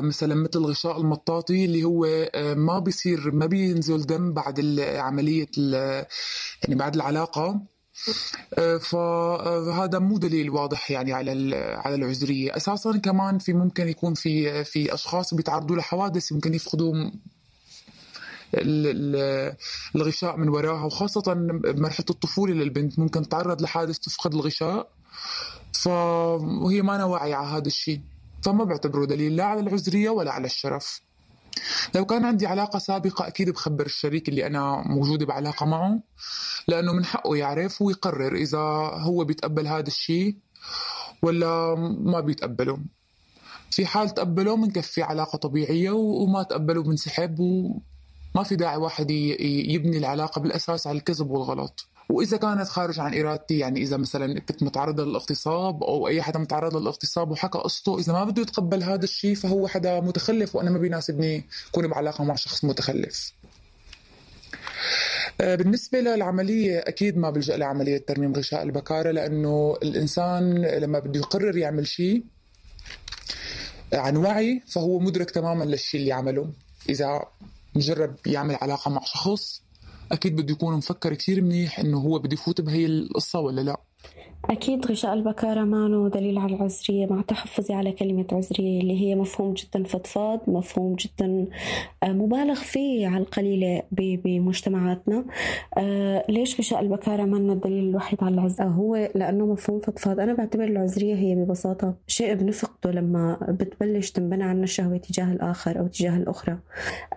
مثلا 0.01 0.35
مثل 0.35 0.59
الغشاء 0.59 1.01
المطاطي 1.01 1.65
اللي 1.65 1.83
هو 1.83 2.05
آه، 2.05 2.53
ما 2.53 2.79
بيصير 2.79 3.31
ما 3.31 3.45
بينزل 3.45 4.05
دم 4.05 4.33
بعد 4.33 4.79
عملية 4.79 5.47
يعني 6.63 6.75
بعد 6.75 6.95
العلاقة. 6.95 7.61
آه، 8.59 8.77
فهذا 8.77 9.99
مو 9.99 10.17
دليل 10.17 10.49
واضح 10.49 10.91
يعني 10.91 11.13
على 11.13 11.55
على 11.55 11.95
العذرية. 11.95 12.57
أساسا 12.57 12.97
كمان 12.97 13.37
في 13.39 13.53
ممكن 13.53 13.87
يكون 13.87 14.13
في 14.13 14.63
في 14.63 14.93
أشخاص 14.93 15.33
بيتعرضوا 15.33 15.75
لحوادث 15.75 16.31
ممكن 16.31 16.53
يفقدوا 16.53 17.11
الغشاء 19.95 20.37
من 20.37 20.49
وراها. 20.49 20.85
وخاصة 20.85 21.33
بمرحلة 21.33 22.05
الطفولة 22.09 22.53
للبنت 22.53 22.99
ممكن 22.99 23.21
تتعرض 23.21 23.61
لحادث 23.61 23.99
تفقد 23.99 24.33
الغشاء. 24.33 24.89
فهي 25.73 26.81
ما 26.81 27.03
واعية 27.03 27.35
على 27.35 27.47
هذا 27.47 27.67
الشيء. 27.67 28.01
فما 28.45 28.63
بعتبره 28.63 29.05
دليل 29.05 29.35
لا 29.35 29.43
على 29.43 29.59
العذرية 29.59 30.09
ولا 30.09 30.31
على 30.31 30.45
الشرف. 30.45 31.01
لو 31.95 32.05
كان 32.05 32.25
عندي 32.25 32.47
علاقة 32.47 32.79
سابقة 32.79 33.27
أكيد 33.27 33.49
بخبر 33.49 33.85
الشريك 33.85 34.29
اللي 34.29 34.47
أنا 34.47 34.83
موجودة 34.87 35.25
بعلاقة 35.25 35.65
معه 35.65 35.99
لأنه 36.67 36.93
من 36.93 37.05
حقه 37.05 37.35
يعرف 37.35 37.81
ويقرر 37.81 38.35
إذا 38.35 38.59
هو 39.07 39.23
بيتقبل 39.23 39.67
هذا 39.67 39.87
الشيء 39.87 40.35
ولا 41.21 41.75
ما 41.99 42.19
بيتقبله. 42.19 42.79
في 43.71 43.85
حال 43.85 44.09
تقبله 44.09 44.55
بنكفي 44.55 45.03
علاقة 45.03 45.37
طبيعية 45.37 45.91
وما 45.91 46.43
تقبله 46.43 46.83
بنسحب 46.83 47.39
وما 47.39 48.43
في 48.43 48.55
داعي 48.55 48.77
واحد 48.77 49.11
يبني 49.11 49.97
العلاقة 49.97 50.41
بالأساس 50.41 50.87
على 50.87 50.97
الكذب 50.97 51.29
والغلط. 51.29 51.87
وإذا 52.09 52.37
كانت 52.37 52.67
خارج 52.67 52.99
عن 52.99 53.19
إرادتي 53.19 53.57
يعني 53.57 53.81
إذا 53.81 53.97
مثلا 53.97 54.39
كنت 54.39 54.63
متعرضه 54.63 55.05
للاغتصاب 55.05 55.83
أو 55.83 56.07
أي 56.07 56.21
حدا 56.21 56.39
متعرض 56.39 56.77
للاغتصاب 56.77 57.31
وحكى 57.31 57.57
قصته 57.57 57.99
إذا 57.99 58.13
ما 58.13 58.23
بده 58.23 58.41
يتقبل 58.41 58.83
هذا 58.83 59.03
الشيء 59.03 59.35
فهو 59.35 59.67
حدا 59.67 59.99
متخلف 59.99 60.55
وأنا 60.55 60.71
ما 60.71 60.77
بيناسبني 60.77 61.45
اكون 61.69 61.87
بعلاقة 61.87 62.23
مع 62.23 62.35
شخص 62.35 62.65
متخلف. 62.65 63.33
آه، 65.41 65.55
بالنسبة 65.55 65.99
للعملية 65.99 66.79
أكيد 66.79 67.17
ما 67.17 67.29
بلجأ 67.29 67.57
لعملية 67.57 67.97
ترميم 67.97 68.33
غشاء 68.33 68.63
البكارة 68.63 69.11
لأنه 69.11 69.77
الإنسان 69.83 70.61
لما 70.61 70.99
بده 70.99 71.19
يقرر 71.19 71.57
يعمل 71.57 71.87
شيء 71.87 72.23
عن 73.93 74.17
وعي 74.17 74.61
فهو 74.67 74.99
مدرك 74.99 75.31
تماما 75.31 75.63
للشيء 75.63 76.01
اللي 76.01 76.11
عمله 76.11 76.49
إذا 76.89 77.21
مجرب 77.75 78.15
يعمل 78.25 78.55
علاقة 78.61 78.91
مع 78.91 79.01
شخص 79.05 79.64
أكيد 80.11 80.35
بده 80.35 80.51
يكون 80.53 80.77
مفكر 80.77 81.13
كثير 81.13 81.41
منيح 81.41 81.79
إنه 81.79 81.97
هو 81.99 82.19
بده 82.19 82.33
يفوت 82.33 82.61
بهي 82.61 82.85
القصة 82.85 83.39
ولا 83.39 83.61
لا. 83.61 83.81
أكيد 84.49 84.85
غشاء 84.91 85.13
البكارة 85.13 85.63
ما 85.63 86.09
دليل 86.09 86.37
على 86.37 86.55
العذرية 86.55 87.05
مع 87.05 87.21
تحفظي 87.21 87.73
على 87.73 87.91
كلمة 87.91 88.25
عذرية 88.31 88.81
اللي 88.81 89.01
هي 89.01 89.15
مفهوم 89.15 89.53
جدا 89.53 89.83
فضفاض 89.83 90.39
مفهوم 90.47 90.95
جدا 90.95 91.45
آه، 92.03 92.11
مبالغ 92.11 92.55
فيه 92.55 93.07
على 93.07 93.23
القليلة 93.23 93.83
بمجتمعاتنا. 93.91 95.25
آه، 95.77 96.25
ليش 96.29 96.59
غشاء 96.59 96.79
البكارة 96.79 97.23
ما 97.23 97.53
الدليل 97.53 97.89
الوحيد 97.89 98.23
على 98.23 98.33
العذرية 98.33 98.67
هو 98.67 98.95
لأنه 99.15 99.45
مفهوم 99.45 99.79
فضفاض. 99.79 100.19
أنا 100.19 100.33
بعتبر 100.33 100.63
العذرية 100.63 101.15
هي 101.15 101.35
ببساطة 101.35 101.93
شيء 102.07 102.33
بنفقده 102.33 102.91
لما 102.91 103.37
بتبلش 103.49 104.11
تنبنى 104.11 104.43
عنا 104.43 104.63
الشهوة 104.63 104.97
تجاه 104.97 105.31
الآخر 105.31 105.79
أو 105.79 105.87
تجاه 105.87 106.17
الأخرى. 106.17 106.57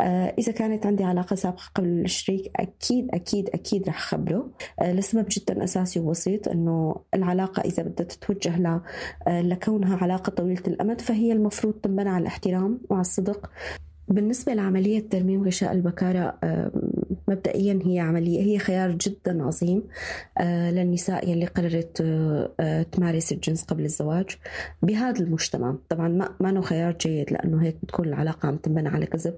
آه، 0.01 0.35
إذا 0.39 0.53
كانت 0.53 0.87
عندي 0.87 1.05
علاقة 1.05 1.37
سابقة 1.37 1.71
قبل 1.75 1.89
الشريك 1.89 2.51
أكيد 2.57 3.09
أكيد 3.15 3.51
أكيد 3.55 3.89
رح 3.89 4.01
خبره 4.01 4.49
لسبب 4.83 5.27
جدا 5.31 5.65
أساسي 5.65 6.01
وبسيط 6.01 6.49
أنه 6.49 6.97
العلاقة 7.19 7.61
إذا 7.61 7.83
بدها 7.83 8.07
تتوجه 8.07 8.81
لكونها 9.29 9.97
علاقة 9.97 10.31
طويلة 10.31 10.63
الأمد 10.67 11.01
فهي 11.01 11.33
المفروض 11.33 11.75
تنبنى 11.75 12.09
على 12.09 12.23
الاحترام 12.23 12.81
وعلى 12.91 13.01
الصدق. 13.01 13.51
بالنسبة 14.09 14.55
لعملية 14.55 15.09
ترميم 15.09 15.45
غشاء 15.45 15.73
البكارة 15.73 16.39
مبدئيا 17.29 17.79
هي 17.85 17.99
عملية 17.99 18.41
هي 18.41 18.59
خيار 18.59 18.91
جدا 18.91 19.45
عظيم 19.45 19.83
آه، 20.39 20.71
للنساء 20.71 21.31
يلي 21.31 21.47
قررت 21.47 22.01
آه، 22.01 22.53
آه، 22.61 22.83
تمارس 22.83 23.33
الجنس 23.33 23.65
قبل 23.65 23.85
الزواج 23.85 24.27
بهذا 24.83 25.21
المجتمع. 25.21 25.77
طبعا 25.89 26.09
ما 26.09 26.29
ما 26.41 26.61
خيار 26.63 26.93
جيد 26.93 27.33
لأنه 27.33 27.63
هيك 27.63 27.77
بتكون 27.83 28.09
العلاقة 28.09 28.47
عم 28.47 28.57
تنبنى 28.57 28.89
على 28.89 29.07
كذب. 29.07 29.35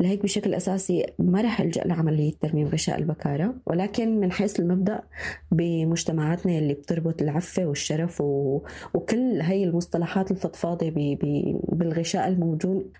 لهيك 0.00 0.22
بشكل 0.22 0.54
أساسي 0.54 1.06
ما 1.18 1.40
رح 1.40 1.60
ألجأ 1.60 1.84
لعملية 1.84 2.32
ترميم 2.40 2.68
غشاء 2.68 2.98
البكارة 2.98 3.54
ولكن 3.66 4.20
من 4.20 4.32
حيث 4.32 4.60
المبدأ 4.60 5.02
بمجتمعاتنا 5.50 6.52
يلي 6.52 6.74
بتربط 6.74 7.22
العفة 7.22 7.66
والشرف 7.66 8.20
و... 8.20 8.60
وكل 8.94 9.40
هي 9.40 9.64
المصطلحات 9.64 10.30
الفضفاضة 10.30 10.90
ب... 10.90 10.94
ب... 10.98 11.54
بالغشاء 11.68 12.28
الموجود. 12.28 12.92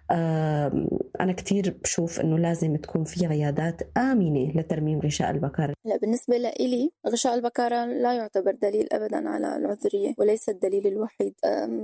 أنا 1.20 1.33
كثير 1.33 1.74
بشوف 1.83 2.20
إنه 2.20 2.38
لازم 2.38 2.76
تكون 2.76 3.04
في 3.04 3.26
عيادات 3.26 3.83
آمنة 3.96 4.34
لترميم 4.35 5.01
غشاء 5.01 5.31
البكارة 5.31 5.75
لا 5.85 5.97
بالنسبة 5.97 6.37
لإلي 6.37 6.90
غشاء 7.09 7.35
البكارة 7.35 7.87
لا 7.87 8.12
يعتبر 8.12 8.55
دليل 8.62 8.88
أبدا 8.92 9.29
على 9.29 9.57
العذرية 9.57 10.14
وليس 10.18 10.49
الدليل 10.49 10.87
الوحيد. 10.87 11.35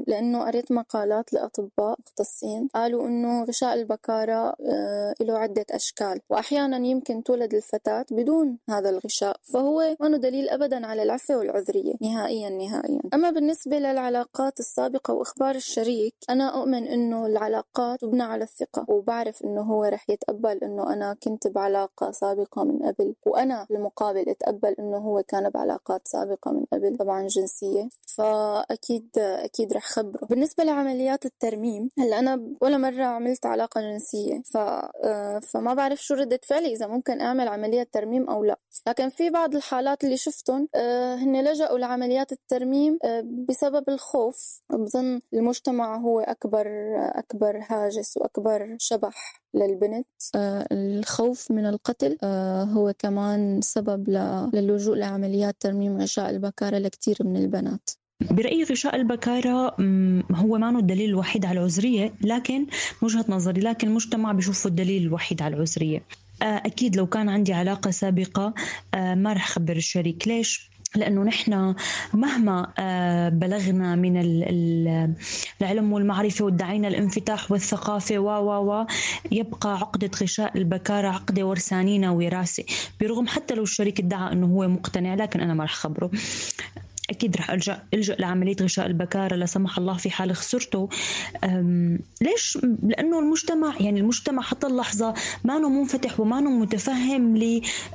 لأنه 0.07 0.45
قريت 0.45 0.73
مقالات 0.73 1.33
لأطباء 1.33 1.97
مختصين 2.01 2.69
قالوا 2.75 3.07
إنه 3.07 3.45
غشاء 3.45 3.75
البكارة 3.75 4.55
آه، 4.71 5.15
له 5.21 5.39
عدة 5.39 5.67
أشكال 5.71 6.21
وأحيانا 6.31 6.77
يمكن 6.77 7.23
تولد 7.23 7.55
الفتاة 7.55 8.07
بدون 8.11 8.59
هذا 8.71 8.91
الغشاء 8.91 9.37
فهو 9.43 9.97
ما 10.01 10.17
دليل 10.17 10.49
أبدا 10.49 10.87
على 10.87 11.03
العفة 11.03 11.37
والعذرية 11.39 11.95
نهائيا 12.03 12.51
نهائيا. 12.51 13.01
أما 13.15 13.31
بالنسبة 13.31 13.79
للعلاقات 13.79 14.61
السابقة 14.61 15.15
وإخبار 15.15 15.55
الشريك 15.55 16.15
أنا 16.31 16.61
أؤمن 16.61 16.87
إنه 16.87 17.27
العلاقات 17.27 18.01
تبنى 18.01 18.23
على 18.23 18.45
الثقة 18.45 18.87
وبعرف 18.89 19.45
إنه 19.45 19.63
هو 19.63 19.85
رح 19.85 20.11
يتقبل 20.11 20.59
إنه 20.65 20.93
أنا 20.93 21.17
كنت 21.23 21.47
بعلاقة 21.47 22.11
سابقة 22.11 22.40
من 22.57 22.83
قبل 22.83 23.15
وأنا 23.27 23.67
بالمقابل 23.71 24.29
أتقبل 24.29 24.75
إنه 24.79 24.99
هو 24.99 25.23
كان 25.23 25.51
بعلاقات 25.51 26.09
سابقة 26.09 26.51
من 26.51 26.65
قبل 26.73 26.97
طبعا 26.97 27.27
جنسية. 27.27 27.89
فأكيد 28.17 29.09
أكيد 29.19 29.73
رح 29.73 29.87
خبره. 29.87 30.27
بالنسبة 30.27 30.65
لعمليات 30.65 31.27
الترميم 31.27 31.91
هلأ 31.99 32.19
أنا 32.19 32.55
ولا 32.61 32.77
مرة 32.77 33.05
عملت 33.05 33.47
علاقة 33.47 33.81
جنسية. 33.81 34.43
ف... 34.53 34.59
فما 35.53 35.75
بعرف 35.75 36.03
شو 36.03 36.15
ردة 36.15 36.41
فعلي 36.43 36.73
إذا 36.73 36.87
ممكن 36.87 37.21
أعمل 37.21 37.49
عملية 37.49 37.89
ترميم 37.93 38.31
أو 38.31 38.45
لا. 38.45 38.59
لكن 38.89 39.09
في 39.09 39.31
بعض 39.31 39.55
الحالات 39.55 40.05
اللي 40.05 40.17
شفتهم 40.17 40.69
هن 41.21 41.45
لجأوا 41.45 41.79
لعمليات 41.79 42.33
الترميم 42.33 42.99
بسبب 43.49 43.89
الخوف. 43.89 44.63
بظن 44.71 45.21
المجتمع 45.35 45.97
هو 45.97 46.21
أكبر 46.21 46.67
أكبر 46.97 47.65
هاجس 47.69 48.17
وأكبر 48.17 48.77
شبح 48.79 49.43
للبنت. 49.55 50.07
آه 50.37 50.67
الخوف 50.73 51.51
من 51.51 51.67
القتل 51.67 52.19
آه 52.23 52.30
هو 52.73 52.95
كمان 52.99 53.61
سبب 53.61 54.09
للجوء 54.55 54.97
لعمليات 54.97 55.57
ترميم 55.61 56.01
غشاء 56.01 56.31
البكارة 56.31 56.79
لكثير 56.79 57.17
من 57.21 57.37
البنات. 57.37 57.91
برأيي 58.21 58.65
غشاء 58.65 58.97
البكارة 58.97 59.77
هو 60.35 60.59
ما 60.59 60.79
الدليل 60.79 61.11
الوحيد 61.11 61.47
على 61.47 61.61
العذرية 61.61 62.15
لكن 62.25 62.67
وجهة 63.03 63.25
نظري 63.29 63.61
لكن 63.61 63.89
المجتمع 63.89 64.33
بيشوفه 64.33 64.69
الدليل 64.69 65.03
الوحيد 65.03 65.43
على 65.43 65.57
العذرية. 65.57 66.03
آه، 66.43 66.45
أكيد 66.45 66.97
لو 66.97 67.07
كان 67.07 67.29
عندي 67.29 67.53
علاقة 67.53 67.91
سابقة 67.91 68.55
آه، 68.95 69.15
ما 69.15 69.33
رح 69.33 69.51
أخبر 69.51 69.77
الشريك. 69.77 70.29
ليش؟ 70.29 70.70
لأنه 70.97 71.23
نحن 71.23 71.75
مهما 72.15 72.73
آه، 72.79 73.29
بلغنا 73.29 73.95
من 73.97 74.17
العلم 75.61 75.93
والمعرفة 75.93 76.45
وادعينا 76.45 76.89
الانفتاح 76.89 77.53
والثقافة 77.53 78.19
و 78.19 78.29
و 78.29 78.71
و 78.71 78.87
يبقى 79.33 79.79
عقدة 79.79 80.11
غشاء 80.23 80.59
البكارة 80.59 81.09
عقدة 81.09 81.47
ورثانينا 81.47 82.11
وراثة. 82.11 82.65
برغم 83.01 83.27
حتى 83.27 83.55
لو 83.55 83.63
الشريك 83.63 84.01
ادعى 84.01 84.33
أنه 84.33 84.47
هو 84.47 84.69
مقتنع 84.69 85.15
لكن 85.15 85.41
أنا 85.41 85.55
ما 85.55 85.65
رح 85.65 85.75
خبره. 85.75 86.11
أكيد 87.11 87.37
رح 87.37 87.51
الجا 87.51 87.83
ألجأ 87.95 88.17
لعملية 88.19 88.57
غشاء 88.63 88.87
البكارة 88.87 89.37
لا 89.37 89.47
سمح 89.47 89.79
الله 89.79 89.97
في 89.97 90.11
حال 90.11 90.37
خسرته. 90.37 90.89
ليش؟ 92.21 92.59
لأنه 92.83 93.19
المجتمع 93.19 93.75
يعني 93.81 94.01
المجتمع 94.01 94.43
حتى 94.43 94.67
اللحظة 94.67 95.15
ما 95.45 95.59
منفتح 95.59 96.21
وما 96.21 96.41
متفهم 96.41 97.37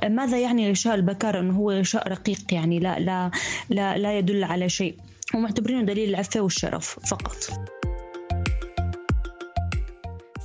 لماذا 0.02 0.38
يعني 0.38 0.70
غشاء 0.70 0.94
البكارة؟ 0.94 1.40
إنه 1.40 1.56
هو 1.56 1.72
غشاء 1.72 2.08
رقيق 2.08 2.40
يعني 2.52 2.78
لا 2.78 2.98
لا 2.98 3.30
لا, 3.70 3.98
لا 3.98 4.18
يدل 4.18 4.44
على 4.44 4.68
شيء. 4.68 4.94
ومعتبرينه 5.34 5.82
دليل 5.82 6.08
العفة 6.08 6.40
والشرف 6.40 6.98
فقط. 7.08 7.36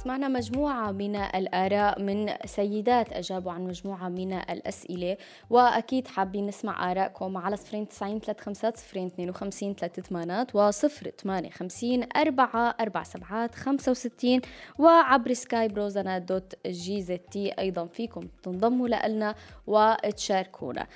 سمعنا 0.04 0.28
مجموعة 0.28 0.92
من 0.92 1.16
الآراء 1.16 2.02
من 2.02 2.30
سيدات 2.46 3.14
أجابوا 3.14 3.52
عن 3.52 3.68
مجموعة 3.68 4.10
من 4.10 4.34
الأسئلة 4.34 5.18
وأكيد 5.50 6.08
حابين 6.08 6.48
نسمع 6.48 6.92
آرائكم 6.92 7.38
على 7.38 7.56
صفرين 7.56 7.88
تسعين 7.88 8.20
ثلاث 8.20 8.42
خمسات 8.42 8.78
صفرين 8.78 9.06
اثنين 9.06 9.30
وخمسين 9.30 9.74
ثلاث 9.74 10.00
ثمانات 10.00 10.56
وصفر 10.56 11.12
ثمانية 11.24 11.50
خمسين 11.50 12.08
أربعة 12.16 12.76
أربع 12.82 13.04
سبعات 13.04 13.56
خمسة 13.56 13.92
وستين 13.92 14.42
وعبر 14.80 15.34
سكايب 15.34 15.68
روزنا 15.68 16.18
dot 16.18 16.54
GZT 16.68 17.52
أيضا 17.60 17.86
فيكم 17.86 18.28
تنضموا 18.44 18.88
لنا 18.88 19.36
وتشاركونا. 19.68 20.88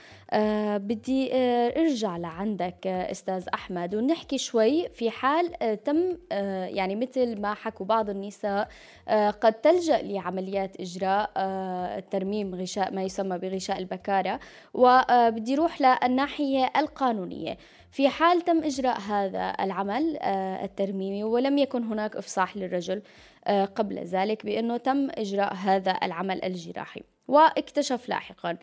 بدي 0.78 1.34
آه 1.34 1.82
ارجع 1.82 2.18
لعندك 2.18 2.88
آه 2.88 3.12
أستاذ 3.12 3.46
أحمد 3.54 3.96
ونحكي 3.96 4.38
شوي 4.38 4.90
في 4.90 5.12
حال 5.12 5.64
آه 5.64 5.76
تم 5.76 6.18
آه 6.32 6.66
يعني 6.66 6.96
مثل 6.96 7.42
ما 7.42 7.54
حكوا 7.54 7.86
بعض 7.86 8.10
النساء 8.10 8.68
آه 9.08 9.30
قد 9.30 9.54
تلجأ 9.54 10.02
لعمليات 10.02 10.82
إجراء 10.82 11.32
آه 11.38 12.00
ترميم 12.00 12.56
غشاء 12.56 12.94
ما 12.94 13.04
يسمى 13.04 13.38
بغشاء 13.38 13.78
البكارة 13.78 14.40
وبدي 14.74 15.54
آه 15.54 15.58
أروح 15.58 15.82
للناحية 15.82 16.72
القانونية. 16.78 17.58
في 17.92 18.10
حال 18.10 18.42
تم 18.42 18.64
إجراء 18.64 19.00
هذا 19.00 19.54
العمل 19.60 20.18
آه 20.22 20.66
الترميمي 20.66 21.24
ولم 21.24 21.58
يكن 21.58 21.84
هناك 21.84 22.16
إفصاح 22.16 22.58
للرجل 22.58 23.02
آه 23.46 23.66
قبل 23.66 24.00
ذلك 24.00 24.46
بأنه 24.46 24.78
تم 24.78 25.10
إجراء 25.10 25.54
هذا 25.54 26.00
العمل 26.04 26.44
الجراحي 26.44 27.04
واكتشف 27.28 28.10
لاحقا. 28.10 28.58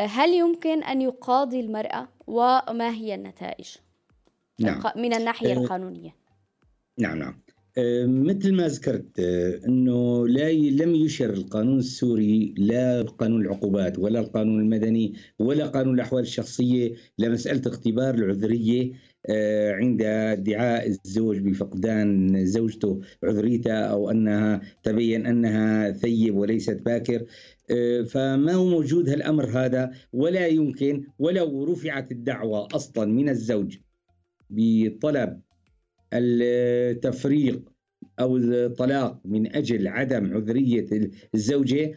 هل 0.00 0.34
يمكن 0.34 0.82
أن 0.82 1.02
يقاضي 1.02 1.60
المرأة 1.60 2.08
وما 2.26 2.90
هي 2.90 3.14
النتائج؟ 3.14 3.66
نعم. 4.60 4.82
من 4.96 5.14
الناحية 5.14 5.52
أه 5.52 5.52
القانونية. 5.52 6.14
نعم 6.98 7.18
نعم. 7.18 7.40
أه 7.78 8.06
مثل 8.06 8.54
ما 8.54 8.68
ذكرت 8.68 9.20
أه 9.20 9.60
إنه 9.66 10.28
لا 10.28 10.52
لم 10.52 10.94
يشر 10.94 11.30
القانون 11.30 11.78
السوري 11.78 12.54
لا 12.58 13.02
قانون 13.02 13.42
العقوبات 13.42 13.98
ولا 13.98 14.20
القانون 14.20 14.60
المدني 14.60 15.14
ولا 15.38 15.66
قانون 15.66 15.94
الأحوال 15.94 16.22
الشخصية 16.22 16.94
لمسألة 17.18 17.62
اختبار 17.66 18.14
العذرية. 18.14 18.92
عند 19.70 20.02
ادعاء 20.02 20.86
الزوج 20.86 21.38
بفقدان 21.38 22.44
زوجته 22.46 23.00
عذريته 23.24 23.72
أو 23.72 24.10
أنها 24.10 24.60
تبين 24.82 25.26
أنها 25.26 25.90
ثيب 25.90 26.36
وليست 26.36 26.82
باكر. 26.82 27.24
فما 28.08 28.52
هو 28.52 28.64
موجود 28.64 29.08
هالأمر 29.08 29.46
هذا؟ 29.46 29.90
ولا 30.12 30.46
يمكن 30.46 31.04
ولو 31.18 31.64
رفعت 31.64 32.12
الدعوة 32.12 32.68
أصلا 32.72 33.04
من 33.06 33.28
الزوج 33.28 33.76
بطلب 34.50 35.40
التفريق 36.12 37.62
أو 38.20 38.36
الطلاق 38.36 39.20
من 39.24 39.56
أجل 39.56 39.88
عدم 39.88 40.34
عذرية 40.36 41.10
الزوجه 41.34 41.94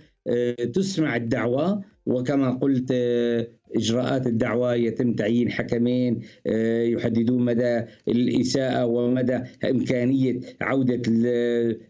تسمع 0.74 1.16
الدعوة. 1.16 1.92
وكما 2.06 2.52
قلت 2.52 2.90
آه، 2.92 3.48
إجراءات 3.76 4.28
الدعوة 4.28 4.74
يتم 4.76 5.14
تعيين 5.14 5.52
حكمين 5.52 6.22
آه، 6.48 6.84
يحددون 6.84 7.46
مدى 7.46 7.82
الإساءة 8.08 8.86
ومدى 8.86 9.40
إمكانية 9.70 10.40
عودة 10.62 11.02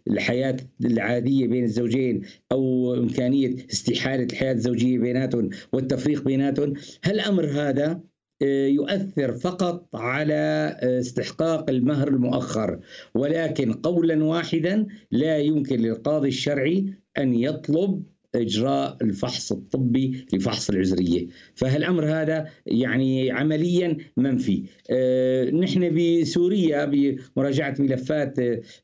الحياة 0.08 0.58
العادية 0.86 1.48
بين 1.48 1.64
الزوجين 1.64 2.22
أو 2.52 2.94
إمكانية 2.94 3.56
استحالة 3.72 4.24
الحياة 4.24 4.52
الزوجية 4.54 5.00
بيناتهم 5.00 5.50
والتفريق 5.74 6.24
بيناتهم. 6.24 6.74
هالأمر 7.06 7.46
هذا 7.46 8.02
آه، 8.42 8.68
يؤثر 8.68 9.32
فقط 9.34 9.96
على 9.96 10.78
استحقاق 10.84 11.70
المهر 11.70 12.08
المؤخر 12.08 12.80
ولكن 13.16 13.74
قولا 13.74 14.24
واحدا 14.24 14.88
لا 15.12 15.38
يمكن 15.38 15.80
للقاضي 15.80 16.28
الشرعي 16.28 16.94
أن 17.18 17.34
يطلب 17.34 18.04
إجراء 18.36 18.98
الفحص 19.02 19.52
الطبي 19.52 20.26
لفحص 20.34 20.70
العذرية. 20.70 21.28
فهالأمر 21.56 22.06
هذا 22.06 22.48
يعني 22.66 23.32
عمليا 23.32 23.98
منفي. 24.18 24.64
أه 24.92 25.50
نحن 25.52 25.96
بسوريا 25.96 26.86
بمراجعة 26.86 27.76
ملفات 27.80 28.36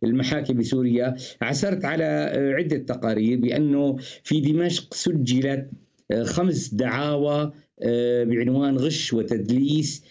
المحاكم 0.03 0.57
بسوريا 0.57 1.15
عثرت 1.41 1.85
على 1.85 2.03
عدة 2.57 2.77
تقارير 2.77 3.39
بأنه 3.39 3.97
في 4.23 4.39
دمشق 4.41 4.93
سجلت 4.93 5.69
آه، 6.11 6.23
خمس 6.23 6.73
دعاوى 6.73 7.51
آه، 7.81 8.23
بعنوان 8.23 8.77
غش 8.77 9.13
وتدليس 9.13 10.03
آه، 10.03 10.07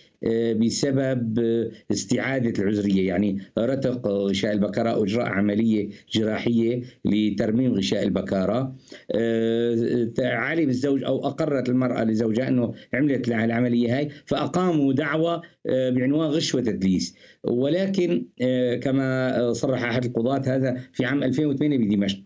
بسبب 0.55 1.39
آه، 1.39 1.71
استعادة 1.93 2.63
العذرية. 2.63 3.09
يعني 3.09 3.39
رتق 3.59 4.07
غشاء 4.07 4.53
البكارة 4.53 4.91
أو 4.91 5.05
إجراء 5.05 5.27
عملية 5.27 5.89
جراحية 6.13 6.83
لترميم 7.05 7.75
غشاء 7.75 8.03
البكارة. 8.03 8.77
آه، 9.13 10.11
علم 10.19 10.69
الزوج 10.69 11.05
أو 11.05 11.27
أقرت 11.27 11.69
المرأة 11.69 12.05
لزوجها 12.05 12.49
أنه 12.49 12.75
عملت 12.95 13.29
العملية 13.29 13.99
هاي 13.99 14.09
فأقاموا 14.25 14.93
دعوة 14.93 15.43
بعنوان 15.67 16.29
غش 16.31 16.55
وتدليس 16.55 17.15
ولكن 17.45 18.27
كما 18.83 19.53
صرح 19.53 19.83
أحد 19.85 20.05
القضاة 20.05 20.43
هذا 20.47 20.81
في 20.93 21.05
عام 21.05 21.23
2008 21.23 21.79
بدمشق. 21.79 22.19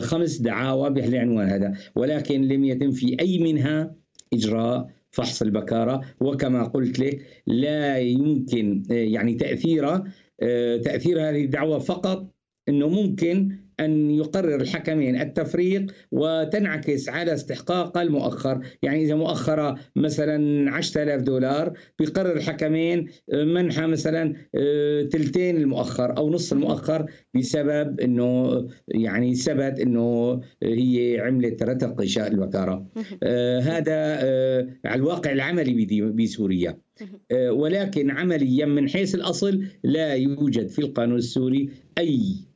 خمس 0.00 0.38
دعاوى 0.38 0.90
بهالعنوان 0.90 1.48
هذا. 1.48 1.74
ولكن 1.96 2.48
لم 2.48 2.64
يتم 2.64 2.90
في 2.90 3.16
أي 3.20 3.38
منها 3.38 3.94
إجراء 4.32 4.97
فحص 5.18 5.42
البكارة. 5.42 6.00
وكما 6.20 6.64
قلت 6.64 6.98
لك 6.98 7.42
لا 7.46 7.98
يمكن 7.98 8.82
آه، 8.90 8.94
يعني 8.94 9.34
تأثيره 9.34 10.04
آه، 10.42 10.76
تأثير 10.76 11.28
هذه 11.28 11.44
الدعوة 11.44 11.78
فقط 11.78 12.34
إنه 12.68 12.88
ممكن 12.88 13.67
أن 13.80 14.10
يقرر 14.10 14.60
الحكمين 14.60 15.20
التفريق 15.20 15.86
وتنعكس 16.12 17.08
على 17.08 17.34
استحقاق 17.34 17.98
المؤخر. 17.98 18.60
يعني 18.82 19.04
إذا 19.04 19.14
مؤخرة 19.14 19.78
مثلا 19.96 20.70
10000 20.70 21.22
دولار 21.22 21.72
بيقرر 21.98 22.36
الحكمين 22.36 23.08
منحها 23.32 23.86
مثلا 23.86 24.34
آه، 24.54 25.08
المؤخر 25.36 26.16
أو 26.16 26.30
نصف 26.30 26.52
المؤخر 26.52 27.06
بسبب 27.34 28.00
أنه 28.00 28.62
يعني 28.88 29.34
ثبت 29.34 29.80
أنه 29.80 30.40
هي 30.62 31.20
عملت 31.20 31.62
رتق 31.62 32.00
غشاء 32.00 32.28
الوكارة 32.28 32.86
آه 33.22 33.60
هذا 33.60 34.18
آه 34.22 34.68
على 34.84 34.98
الواقع 34.98 35.32
العملي 35.32 35.86
بسوريا. 36.12 36.78
آه 37.30 37.52
ولكن 37.52 38.10
عمليا 38.10 38.66
من 38.66 38.88
حيث 38.88 39.14
الأصل 39.14 39.64
لا 39.84 40.14
يوجد 40.14 40.68
في 40.68 40.78
القانون 40.78 41.18
السوري 41.18 41.70
أي 41.98 42.47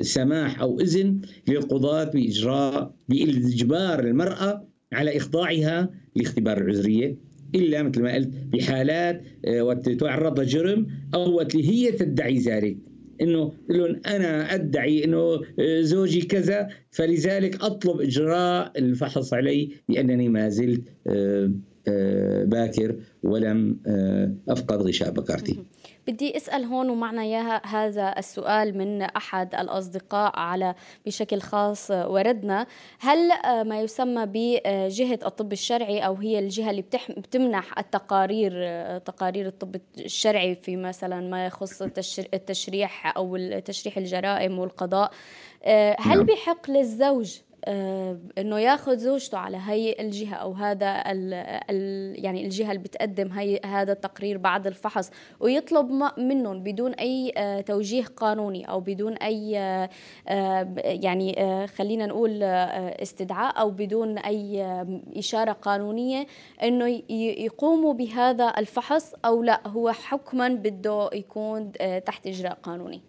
سماح 0.00 0.60
أو 0.60 0.80
إذن 0.80 1.20
للقضاة 1.48 2.04
بإجراء 2.04 2.94
بإجبار 3.08 4.00
المرأة 4.00 4.68
على 4.92 5.16
إخضاعها 5.16 5.90
لاختبار 6.16 6.58
العذرية. 6.58 7.16
إلا 7.54 7.82
مثل 7.82 8.02
ما 8.02 8.14
قلت 8.14 8.30
بحالات 8.52 9.22
آه، 9.44 9.62
وتعرض 9.62 10.40
لجرم 10.40 10.86
أو 11.14 11.40
هي 11.54 11.92
تدعي 11.92 12.38
ذلك. 12.38 12.76
إنه 13.20 13.52
لهم 13.68 14.00
أنا 14.06 14.54
أدعي 14.54 15.04
إنه 15.04 15.40
آه، 15.60 15.80
زوجي 15.80 16.20
كذا 16.22 16.68
فلذلك 16.90 17.62
أطلب 17.62 18.00
إجراء 18.00 18.72
الفحص 18.78 19.34
علي 19.34 19.70
لانني 19.88 20.28
ما 20.28 20.48
زلت 20.48 20.82
آه، 21.06 21.52
باكر 22.44 22.96
ولم 23.22 23.78
أفقد 24.48 24.82
غشاء 24.82 25.10
بكارتي. 25.10 25.58
بدي 26.08 26.36
أسأل 26.36 26.64
هون 26.64 26.90
ومعنا 26.90 27.22
إياها 27.22 27.66
هذا 27.66 28.18
السؤال 28.18 28.78
من 28.78 29.02
أحد 29.02 29.54
الأصدقاء 29.54 30.38
على 30.38 30.74
بشكل 31.06 31.40
خاص 31.40 31.90
وردنا 31.90 32.66
هل 32.98 33.28
ما 33.64 33.80
يسمى 33.80 34.26
بجهة 34.26 35.18
الطب 35.26 35.52
الشرعي 35.52 36.00
أو 36.00 36.14
هي 36.14 36.38
الجهة 36.38 36.70
اللي 36.70 36.84
بتمنح 37.16 37.78
التقارير 37.78 38.52
تقارير 38.98 39.46
الطب 39.46 39.76
الشرعي 39.98 40.54
في 40.54 40.76
مثلا 40.76 41.20
ما 41.20 41.46
يخص 41.46 41.82
التشريح 42.18 43.16
أو 43.16 43.36
تشريح 43.64 43.96
الجرائم 43.96 44.58
والقضاء 44.58 45.10
هل 45.98 46.16
نعم. 46.16 46.26
بحق 46.26 46.70
للزوج 46.70 47.38
آه، 47.38 47.47
إنه 48.38 48.58
ياخذ 48.58 48.96
زوجته 48.96 49.38
على 49.38 49.56
هي 49.66 49.96
الجهة 50.00 50.34
أو 50.34 50.52
هذا 50.52 51.02
ال 51.06 51.34
ال 51.70 52.24
يعني 52.24 52.44
الجهة 52.44 52.70
اللي 52.70 52.82
بتقدم 52.82 53.32
هي 53.32 53.60
هذا 53.64 53.92
التقرير 53.92 54.38
بعد 54.38 54.66
الفحص 54.66 55.10
ويطلب 55.40 55.90
منهم 56.18 56.62
بدون 56.62 56.92
أي 56.92 57.32
آه، 57.36 57.60
توجيه 57.60 58.04
قانوني 58.04 58.64
أو 58.64 58.80
بدون 58.80 59.12
أي 59.12 59.58
آه، 59.58 59.88
يعني 60.84 61.36
خلينا 61.66 62.06
نقول 62.06 62.42
استدعاء 62.42 63.60
أو 63.60 63.70
بدون 63.70 64.18
أي 64.18 64.62
إشارة 65.16 65.52
قانونية 65.52 66.26
إنه 66.62 67.02
يقوموا 67.44 67.92
بهذا 67.94 68.52
الفحص 68.58 69.14
أو 69.24 69.42
لا 69.42 69.68
هو 69.68 69.90
حكما 69.90 70.48
بده 70.48 71.10
يكون 71.12 71.72
تحت 72.06 72.26
إجراء 72.26 72.58
قانوني. 72.62 73.00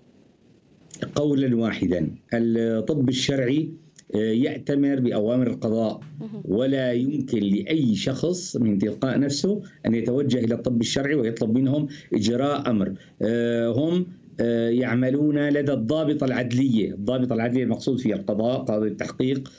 قولا 1.16 1.56
واحدا 1.56 2.16
الطب 2.34 3.10
الشرعي 3.10 3.74
يأتمر 4.16 5.00
بأوامر 5.00 5.48
القضاء. 5.48 6.00
ولا 6.46 6.94
يمكن 6.94 7.40
لأي 7.40 7.96
شخص 7.96 8.58
من 8.58 8.78
تلقاء 8.78 9.20
نفسه 9.20 9.62
أن 9.86 9.96
يتوجه 9.96 10.38
إلى 10.40 10.56
الطب 10.56 10.82
الشرعي 10.82 11.16
ويطلب 11.16 11.58
منهم 11.58 11.88
إجراء 12.14 12.70
أمر. 12.70 12.94
آه، 13.22 13.68
هم 13.68 14.06
آه، 14.42 14.70
يعملون 14.70 15.50
لدى 15.50 15.74
الضابطة 15.74 16.26
العدلية. 16.26 16.92
الضابطة 16.94 17.34
العدلية 17.34 17.64
المقصود 17.64 18.00
فيها 18.00 18.16
القضاء 18.16 18.62
قاضي 18.64 18.88
التحقيق 18.88 19.52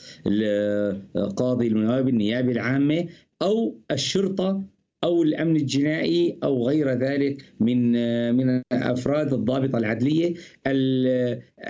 قاضي 1.37 1.67
النواب 1.67 2.09
النيابة 2.09 2.53
العامة 2.53 3.07
أو 3.43 3.75
الشرطة 3.91 4.63
أو 5.05 5.23
الأمن 5.23 5.57
الجنائي 5.57 6.39
أو 6.45 6.69
غير 6.69 6.89
ذلك 6.89 7.43
من 7.61 7.97
آه، 7.97 8.33
من 8.33 8.63
أفراد 8.73 9.33
الضابطه 9.33 9.79
العدلية. 9.79 10.35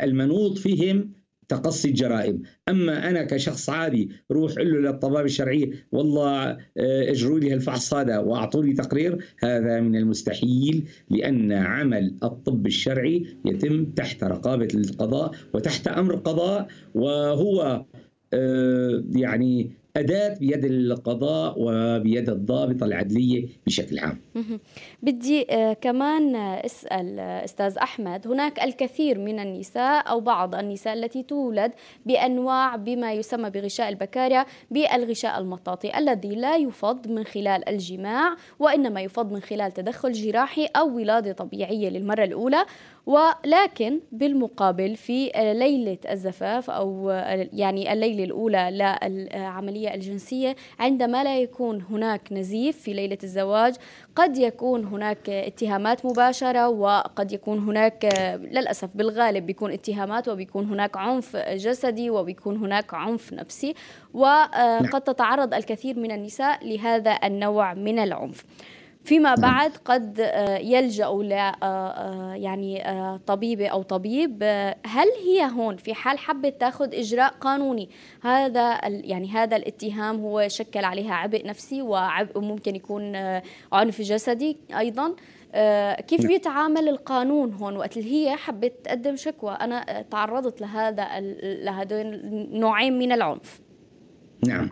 المنوط 0.05 0.59
فيهم 0.59 1.20
تقصي 1.51 1.89
الجرائم. 1.89 2.43
أما 2.69 3.11
أنا 3.11 3.23
كشخص 3.23 3.71
عادي 3.71 4.11
روح 4.31 4.53
له 4.59 4.79
للطبابة 4.79 5.25
الشرعية 5.25 5.71
والله 5.93 6.51
آه، 6.51 7.11
اجروا 7.11 7.39
لي 7.39 7.55
الفحص 7.55 7.95
هذا 7.95 8.19
وأعطوا 8.19 8.63
لي 8.63 8.73
تقرير 8.73 9.25
هذا 9.43 9.81
من 9.81 9.97
المستحيل 9.97 10.89
لأن 11.11 11.53
عمل 11.53 12.15
الطب 12.23 12.67
الشرعي 12.67 13.27
يتم 13.45 13.85
تحت 13.85 14.25
رقابة 14.25 14.69
القضاء 14.75 15.31
وتحت 15.55 15.89
أمر 15.89 16.15
القضاء 16.15 16.69
وهو 16.95 17.85
آه، 18.33 19.05
يعني 19.15 19.80
أداة 19.97 20.35
بيد 20.39 20.65
القضاء 20.65 21.55
وبيد 21.59 22.29
الضابطة 22.31 22.87
العدلية 22.87 23.49
بشكل 23.67 23.99
عام. 23.99 24.19
بدي 25.03 25.47
آه، 25.51 25.73
كمان 25.73 26.37
أسأل 26.37 27.19
آه، 27.19 27.45
أستاذ 27.45 27.79
أحمد 27.79 28.27
هناك 28.27 28.63
الكثير 28.63 29.19
من 29.19 29.39
النساء 29.41 30.11
أو 30.11 30.21
بعض 30.21 30.55
النساء 30.55 30.95
التي 30.95 31.23
تولد 31.23 31.73
بأنواع 32.07 32.77
بما 32.77 33.13
يسمى 33.13 33.51
بغشاء 33.51 33.89
البكاريا 33.89 34.47
بالغشاء 34.71 35.39
المطاطي 35.39 35.99
الذي 35.99 36.35
لا 36.35 36.57
يفض 36.57 37.09
من 37.09 37.25
خلال 37.25 37.69
الجماع 37.69 38.37
وإنما 38.59 39.01
يفض 39.01 39.33
من 39.33 39.41
خلال 39.41 39.73
تدخل 39.73 40.13
جراحي 40.13 40.67
أو 40.67 40.97
ولادة 40.97 41.33
طبيعية 41.33 41.89
للمرة 41.89 42.25
الأولى. 42.25 42.65
ولكن 43.11 44.01
بالمقابل 44.13 44.97
في 44.97 45.31
ليلة 45.37 45.99
الزفاف 46.11 46.71
أو 46.71 47.11
يعني 47.53 47.93
الليلة 47.93 48.25
الأولى 48.25 48.99
للعملية 49.03 49.95
الجنسية 49.95 50.57
عندما 50.79 51.25
لا 51.25 51.41
يكون 51.41 51.83
هناك 51.91 52.33
نزيف 52.33 52.79
في 52.79 52.93
ليلة 52.93 53.19
الزواج 53.23 53.75
قد 54.17 54.39
يكون 54.39 54.85
هناك 54.85 55.31
اتهامات 55.31 56.07
مباشرة 56.07 56.69
وقد 56.69 57.33
يكون 57.33 57.59
هناك 57.59 58.05
للأسف 58.53 58.97
بالغالب 58.97 59.47
بيكون 59.47 59.73
اتهامات 59.73 60.29
وبيكون 60.29 60.69
هناك 60.69 60.97
عنف 60.97 61.37
جسدي 61.37 62.11
وبيكون 62.11 62.57
هناك 62.57 62.95
عنف 62.95 63.33
نفسي 63.33 63.75
وقد 64.15 64.83
نعم. 64.83 64.99
تتعرض 64.99 65.55
الكثير 65.55 65.99
من 65.99 66.13
النساء 66.13 66.67
لهذا 66.67 67.19
النوع 67.25 67.75
من 67.75 67.99
العنف 67.99 68.45
فيما 69.05 69.35
نعم. 69.35 69.41
بعد 69.41 69.71
قد 69.85 70.19
يلجأوا 70.61 71.23
ل 71.23 71.31
يعني 72.43 72.85
طبيبة 73.27 73.69
أو 73.69 73.83
طبيب. 73.83 74.43
هل 74.87 75.07
هي 75.25 75.51
هون 75.51 75.77
في 75.77 75.95
حال 75.95 76.19
حبت 76.19 76.61
تأخذ 76.61 76.95
إجراء 76.95 77.35
قانوني؟ 77.41 77.89
هذا 78.23 78.81
يعني 78.85 79.29
هذا 79.29 79.57
الاتهام 79.57 80.21
هو 80.21 80.49
شكل 80.49 80.85
عليها 80.85 81.15
عبء 81.15 81.47
نفسي 81.47 81.83
وعبء 81.83 82.41
ممكن 82.41 82.77
يكون 82.77 83.17
عنف 83.73 84.01
جسدي 84.01 84.57
أيضا. 84.79 85.15
كيف 86.07 86.21
نعم. 86.21 86.29
بيتعامل 86.29 86.89
القانون 86.89 87.53
هون 87.53 87.77
وقت 87.77 87.97
اللي 87.97 88.13
هي 88.13 88.37
حبت 88.37 88.73
تقدم 88.85 89.17
شكوى؟ 89.17 89.53
أنا 89.53 90.05
تعرضت 90.11 90.61
لهذا 90.61 91.09
لهذول 91.43 92.01
النوعين 92.01 92.99
من 92.99 93.13
العنف. 93.13 93.61
نعم. 94.47 94.71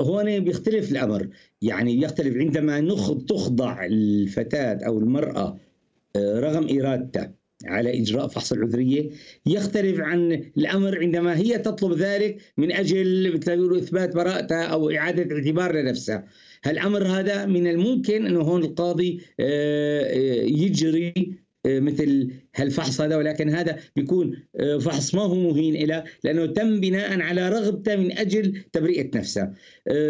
هون 0.00 0.40
بيختلف 0.40 0.92
الأمر. 0.92 1.28
يعني 1.62 2.02
يختلف. 2.02 2.36
عندما 2.36 2.94
تخضع 3.28 3.84
الفتاة 3.84 4.86
أو 4.86 4.98
المرأة 4.98 5.56
آه، 6.16 6.40
رغم 6.40 6.78
إرادتها 6.78 7.34
على 7.64 8.00
إجراء 8.02 8.28
فحص 8.28 8.52
العذرية 8.52 9.10
يختلف 9.46 10.00
عن 10.00 10.32
الأمر 10.58 10.98
عندما 10.98 11.36
هي 11.36 11.58
تطلب 11.58 11.98
ذلك 11.98 12.38
من 12.56 12.72
أجل 12.72 13.26
إثبات 13.78 14.14
براءتها 14.14 14.64
أو 14.64 14.90
إعادة 14.90 15.36
اعتبار 15.36 15.76
لنفسها. 15.76 16.26
هالأمر 16.64 17.02
هذا 17.06 17.46
من 17.46 17.66
الممكن 17.66 18.26
أنه 18.26 18.40
هون 18.40 18.64
القاضي 18.64 19.20
آه، 19.40 20.02
آه، 20.02 20.42
يجري 20.44 21.40
مثل 21.66 22.30
هالفحص 22.56 23.00
هذا 23.00 23.16
ولكن 23.16 23.50
هذا 23.50 23.78
بيكون 23.96 24.36
فحص 24.80 25.14
ما 25.14 25.22
هو 25.22 25.34
مهين 25.34 25.76
إلى 25.76 26.04
لأنه 26.24 26.46
تم 26.46 26.80
بناء 26.80 27.20
على 27.20 27.48
رغبته 27.48 27.96
من 27.96 28.18
أجل 28.18 28.64
تبرئة 28.72 29.10
نفسه. 29.18 29.50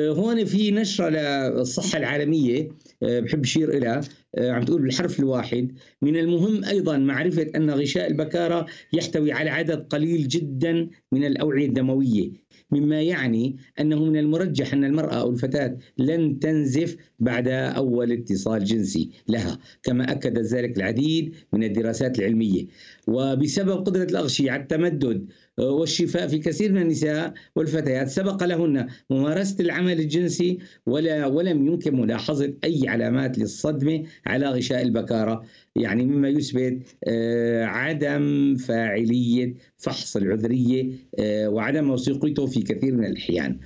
هون 0.09 0.45
في 0.45 0.71
نشرة 0.71 1.09
للصحة 1.09 1.99
العالمية 1.99 2.69
بحب 3.03 3.45
أشير 3.45 3.77
إلى 3.77 4.01
عم 4.39 4.63
تقول 4.63 4.83
بالحرف 4.83 5.21
الواحد. 5.21 5.73
من 6.03 6.17
المهم 6.17 6.65
أيضا 6.65 6.99
معرفة 6.99 7.47
أن 7.57 7.71
غشاء 7.71 8.07
البكارة 8.11 8.67
يحتوي 8.93 9.33
على 9.33 9.51
عدد 9.51 9.87
قليل 9.87 10.29
جدا 10.29 10.89
من 11.13 11.25
الأوعية 11.25 11.67
الدموية 11.67 12.31
مما 12.71 13.03
يعني 13.03 13.57
أنه 13.81 14.05
من 14.05 14.17
المرجح 14.17 14.73
أن 14.73 14.85
المرأة 14.85 15.15
أو 15.15 15.31
الفتاة 15.31 15.79
لن 15.99 16.39
تنزف 16.39 16.97
بعد 17.19 17.49
أول 17.49 18.13
اتصال 18.13 18.65
جنسي 18.65 19.11
لها 19.29 19.59
كما 19.83 20.13
أكد 20.13 20.39
ذلك 20.39 20.77
العديد 20.77 21.35
من 21.53 21.65
الدراسات 21.65 22.19
العلمية. 22.19 22.67
وبسبب 23.07 23.87
قدرة 23.87 24.05
الأغشية 24.05 24.51
على 24.51 24.63
التمدد 24.63 25.27
والشفاء 25.61 26.29
في 26.29 26.39
كثير 26.39 26.73
من 26.73 26.83
النساء 26.83 27.35
والفتيات. 27.57 28.09
سبق 28.09 28.45
لهن 28.45 28.87
ممارسة 29.11 29.57
العمل 29.61 30.01
الجنسي 30.01 30.59
ولا 30.87 31.27
ولم 31.27 31.67
يمكن 31.67 32.01
ملاحظة 32.01 32.55
أي 32.65 32.89
علامات 32.89 33.39
للصدمة 33.39 34.03
على 34.27 34.47
غشاء 34.47 34.83
البكارة 34.83 35.45
يعني 35.77 36.05
مما 36.05 36.29
يثبت 36.29 36.83
آه، 37.05 37.65
عدم 37.65 38.57
فاعلية 38.57 39.55
فحص 39.79 40.17
العذرية 40.17 40.91
آه، 41.19 41.49
وعدم 41.49 41.85
موثوقيته 41.85 42.47
في 42.47 42.63
كثير 42.63 42.97
من 42.97 43.05
الأحيان. 43.05 43.59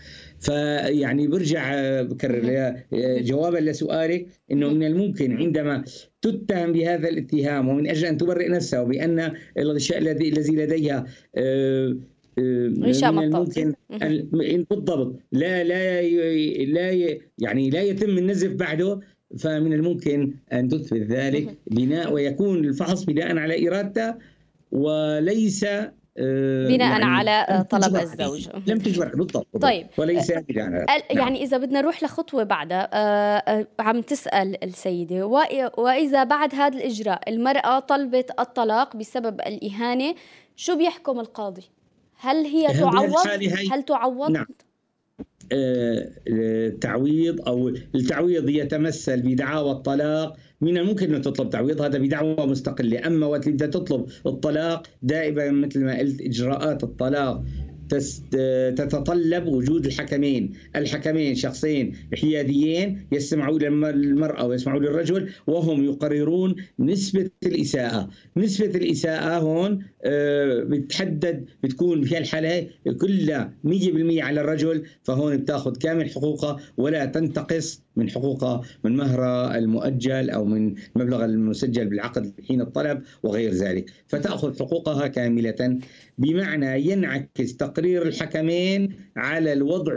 فيعني 0.44 1.28
برجع 1.28 1.74
آه، 1.74 2.02
بكرر 2.02 2.76
جوابا 3.20 3.58
لسؤالك 3.58 4.26
إنه 4.52 4.68
من 4.68 4.86
الممكن 4.86 5.36
عندما 5.36 5.84
تتهم 6.22 6.72
بهذا 6.72 7.08
الاتهام 7.08 7.68
ومن 7.68 7.88
أجل 7.88 8.06
أن 8.06 8.16
تبرئ 8.16 8.48
نفسها 8.48 8.80
وبان 8.80 9.32
الغشاء 9.58 9.98
الذي 9.98 10.28
الذي 10.28 10.56
لديها 10.56 11.04
غشاء 12.82 13.12
من 13.12 13.22
الممكن 13.22 13.74
بالضبط 14.70 15.16
لا 15.32 15.64
لا 15.64 16.02
لا 16.64 17.18
يعني 17.38 17.70
لا 17.70 17.82
يتم 17.82 18.18
النزف 18.18 18.52
بعده 18.52 19.00
فمن 19.38 19.72
الممكن 19.72 20.34
أن 20.52 20.68
تثبت 20.68 21.02
ذلك 21.02 21.58
بناء 21.66 22.12
ويكون 22.12 22.64
الفحص 22.64 23.04
بناء 23.04 23.36
على 23.36 23.68
إرادته 23.68 24.14
وليس 24.72 25.64
آه، 25.64 25.92
بناء 26.16 27.00
يعني 27.00 27.04
على 27.04 27.64
طلب 27.70 27.96
الزوج. 27.96 28.48
لم 28.66 28.78
تجبر 28.78 29.16
بالضبط. 29.16 29.46
طيب 29.60 29.86
وليس 29.98 30.30
آه، 30.30 30.44
يعني, 30.48 30.86
يعني 31.10 31.42
إذا 31.42 31.58
بدنا 31.58 31.80
نروح 31.80 32.02
لخطوة 32.02 32.42
بعدها 32.42 32.88
آه، 32.92 33.66
عم 33.78 34.00
تسأل 34.00 34.64
السيدة 34.64 35.26
وإذا 35.76 36.24
بعد 36.24 36.54
هذا 36.54 36.78
الإجراء 36.78 37.30
المرأة 37.30 37.78
طلبت 37.78 38.30
الطلاق 38.38 38.96
بسبب 38.96 39.40
الإهانة 39.40 40.14
شو 40.56 40.76
بيحكم 40.76 41.20
القاضي؟ 41.20 41.62
هل 42.16 42.36
هي 42.36 42.66
تعوض؟ 42.66 43.26
هل 43.72 43.82
تعوض؟ 43.82 44.30
نعم. 44.30 44.46
التعويض 46.28 47.48
أو 47.48 47.68
التعويض 47.68 48.48
يتمثل 48.48 49.22
بدعاوى 49.22 49.70
الطلاق 49.70 50.36
من 50.60 50.78
الممكن 50.78 51.14
أن 51.14 51.22
تطلب 51.22 51.50
تعويض. 51.50 51.82
هذا 51.82 51.98
بدعوى 51.98 52.46
مستقلة. 52.46 53.06
أما 53.06 53.26
وقت 53.26 53.48
انت 53.48 53.64
تطلب 53.64 54.06
الطلاق 54.26 54.86
دائما 55.02 55.50
مثل 55.50 55.80
ما 55.84 55.98
قلت 55.98 56.20
إجراءات 56.20 56.84
الطلاق 56.84 57.44
تتطلب 58.76 59.46
وجود 59.46 59.86
الحكمين. 59.86 60.52
الحكمين 60.76 61.34
شخصين 61.34 61.96
حياديين 62.14 63.06
يستمعوا 63.12 63.58
للمرأة 63.58 64.46
ويسمعوا 64.46 64.80
للرجل 64.80 65.28
وهم 65.46 65.84
يقررون 65.84 66.54
نسبة 66.78 67.30
الإساءة. 67.46 68.10
نسبة 68.36 68.66
الإساءة 68.66 69.38
هون 69.38 69.84
آه، 70.04 70.60
بتحدد 70.60 71.44
بتكون 71.62 72.04
في 72.04 72.18
الحالة 72.18 72.66
كلها 73.00 73.52
100% 73.64 74.22
على 74.22 74.40
الرجل 74.40 74.82
فهون 75.02 75.36
بتاخذ 75.36 75.76
كامل 75.76 76.10
حقوقها 76.10 76.60
ولا 76.76 77.04
تنتقص 77.04 77.83
من 77.96 78.10
حقوقها 78.10 78.60
من 78.84 78.96
مهرها 78.96 79.58
المؤجل 79.58 80.30
أو 80.30 80.44
من 80.44 80.74
المبلغ 80.96 81.24
المسجل 81.24 81.88
بالعقد 81.88 82.32
حين 82.48 82.60
الطلب 82.60 83.02
وغير 83.22 83.52
ذلك. 83.52 83.90
فتأخذ 84.06 84.58
حقوقها 84.58 85.06
كاملة. 85.06 85.78
بمعنى 86.18 86.90
ينعكس 86.90 87.56
تقرير 87.56 88.02
الحكمين 88.08 88.96
على 89.16 89.52
الوضع 89.52 89.94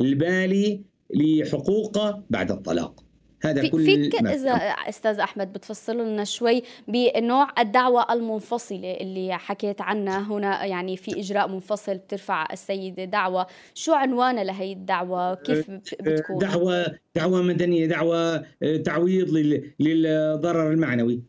المالي 0.00 0.80
لحقوقها 1.14 2.24
بعد 2.30 2.50
الطلاق. 2.50 3.01
هذا 3.42 3.68
كل 3.68 3.84
فيك 3.84 4.14
إذا 4.14 4.52
أستاذ 4.88 5.18
أحمد 5.18 5.52
بتفصل 5.52 6.00
لنا 6.00 6.24
شوي 6.24 6.62
بنوع 6.88 7.48
الدعوة 7.58 8.12
المنفصلة 8.12 8.96
اللي 9.00 9.38
حكيت 9.38 9.80
عنها. 9.80 10.32
هنا 10.32 10.64
يعني 10.64 10.96
في 10.96 11.20
إجراء 11.20 11.48
منفصل 11.48 11.94
بترفع 11.94 12.46
السيدة 12.52 13.04
دعوة. 13.04 13.46
شو 13.74 13.92
عنوانها 13.92 14.44
لهي 14.44 14.72
الدعوة؟ 14.72 15.34
كيف 15.34 15.70
أه، 15.70 15.80
بتكون؟ 16.00 16.38
دعوه 16.38 16.86
دعوة 17.14 17.42
مدنية 17.42 17.86
دعوة 17.86 18.36
أه، 18.62 18.76
تعويض 18.76 19.58
للضرر 19.80 20.72
المعنوي. 20.72 21.22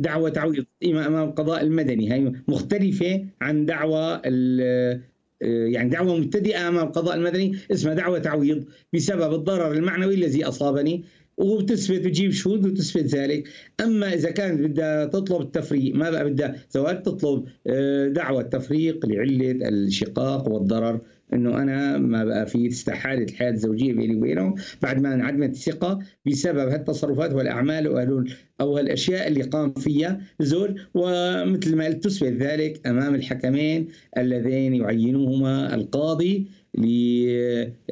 دعوة 0.00 0.30
تعويض 0.30 0.64
امام 0.84 1.28
القضاء 1.28 1.62
المدني. 1.62 2.12
هي 2.12 2.32
مختلفة 2.48 3.26
عن 3.40 3.66
دعوة 3.66 4.22
أه، 4.24 5.00
يعني 5.42 5.90
دعوة 5.90 6.16
مبتدئة 6.16 6.68
أمام 6.68 6.86
القضاء 6.86 7.16
المدني. 7.16 7.58
اسمها 7.72 7.94
دعوة 7.94 8.18
تعويض 8.18 8.64
بسبب 8.92 9.34
الضرر 9.34 9.72
المعنوي 9.72 10.14
الذي 10.14 10.44
أصابني. 10.44 11.04
وبتثبت 11.42 12.00
بتجيب 12.00 12.30
شهود 12.30 12.66
وتثبت 12.66 13.04
ذلك. 13.04 13.48
أما 13.80 14.14
إذا 14.14 14.30
كانت 14.30 14.60
بدها 14.60 15.04
تطلب 15.06 15.40
التفريق 15.40 15.94
ما 15.94 16.10
بقى 16.10 16.30
بدها 16.30 16.56
زواج 16.70 17.02
تطلب 17.02 17.44
آه، 17.66 18.08
دعوة 18.08 18.42
تفريق 18.42 19.06
لعلة 19.06 19.68
الشقاق 19.68 20.48
والضرر 20.48 21.00
إنه 21.32 21.62
أنا 21.62 21.98
ما 21.98 22.24
بقى 22.24 22.46
في 22.46 22.68
استحالة 22.68 23.22
الحياة 23.24 23.50
الزوجية 23.50 23.92
بيني 23.92 24.16
وبينه 24.16 24.54
بعد 24.82 25.00
ما 25.02 25.14
انعدمت 25.14 25.50
الثقة 25.50 25.98
بسبب 26.26 26.68
هالتصرفات 26.68 27.32
والأعمال 27.32 27.86
أو 28.60 28.78
الاشياء 28.78 29.28
اللي 29.28 29.42
قام 29.42 29.72
فيها 29.72 30.20
زول 30.40 30.80
ومثل 30.94 31.76
ما 31.76 31.84
قلت 31.86 32.04
تثبت 32.04 32.32
ذلك 32.32 32.86
أمام 32.86 33.14
الحكمين 33.14 33.88
اللذين 34.18 34.74
يعينوهما 34.74 35.74
القاضي 35.74 36.46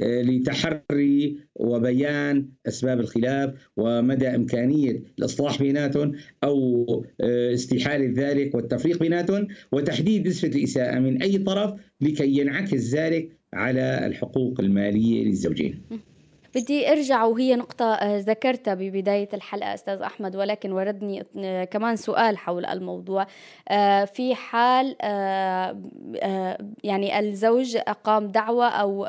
لتحري 0.02 1.36
وبيان 1.54 2.48
أسباب 2.68 3.00
الخلاف 3.00 3.54
ومدى 3.76 4.28
إمكانية 4.28 5.02
الإصلاح 5.18 5.58
بيناتهم 5.62 6.12
أو 6.44 6.84
آه، 7.20 7.54
استحالة 7.54 8.12
ذلك 8.16 8.54
والتفريق 8.54 8.98
بيناتهم 8.98 9.48
وتحديد 9.72 10.28
نسبة 10.28 10.48
الإساءة 10.48 10.98
من 10.98 11.22
أي 11.22 11.38
طرف 11.38 11.80
لكي 12.00 12.38
ينعكس 12.38 12.94
ذلك 12.94 13.36
على 13.52 14.06
الحقوق 14.06 14.60
المالية 14.60 15.24
للزوجين. 15.24 15.82
بدي 16.54 16.92
أرجع 16.92 17.24
وهي 17.24 17.56
نقطة 17.56 17.94
آه، 17.94 18.18
ذكرتها 18.18 18.74
ببداية 18.74 19.28
الحلقة 19.34 19.74
أستاذ 19.74 20.02
أحمد 20.02 20.36
ولكن 20.36 20.72
وردني 20.72 21.26
آه، 21.38 21.64
كمان 21.64 21.96
سؤال 21.96 22.38
حول 22.38 22.66
الموضوع. 22.66 23.26
آه، 23.68 24.04
في 24.04 24.34
حال 24.34 24.96
يعني 26.84 27.18
الزوج 27.18 27.76
أقام 27.76 28.26
دعوة 28.26 28.68
أو 28.68 29.06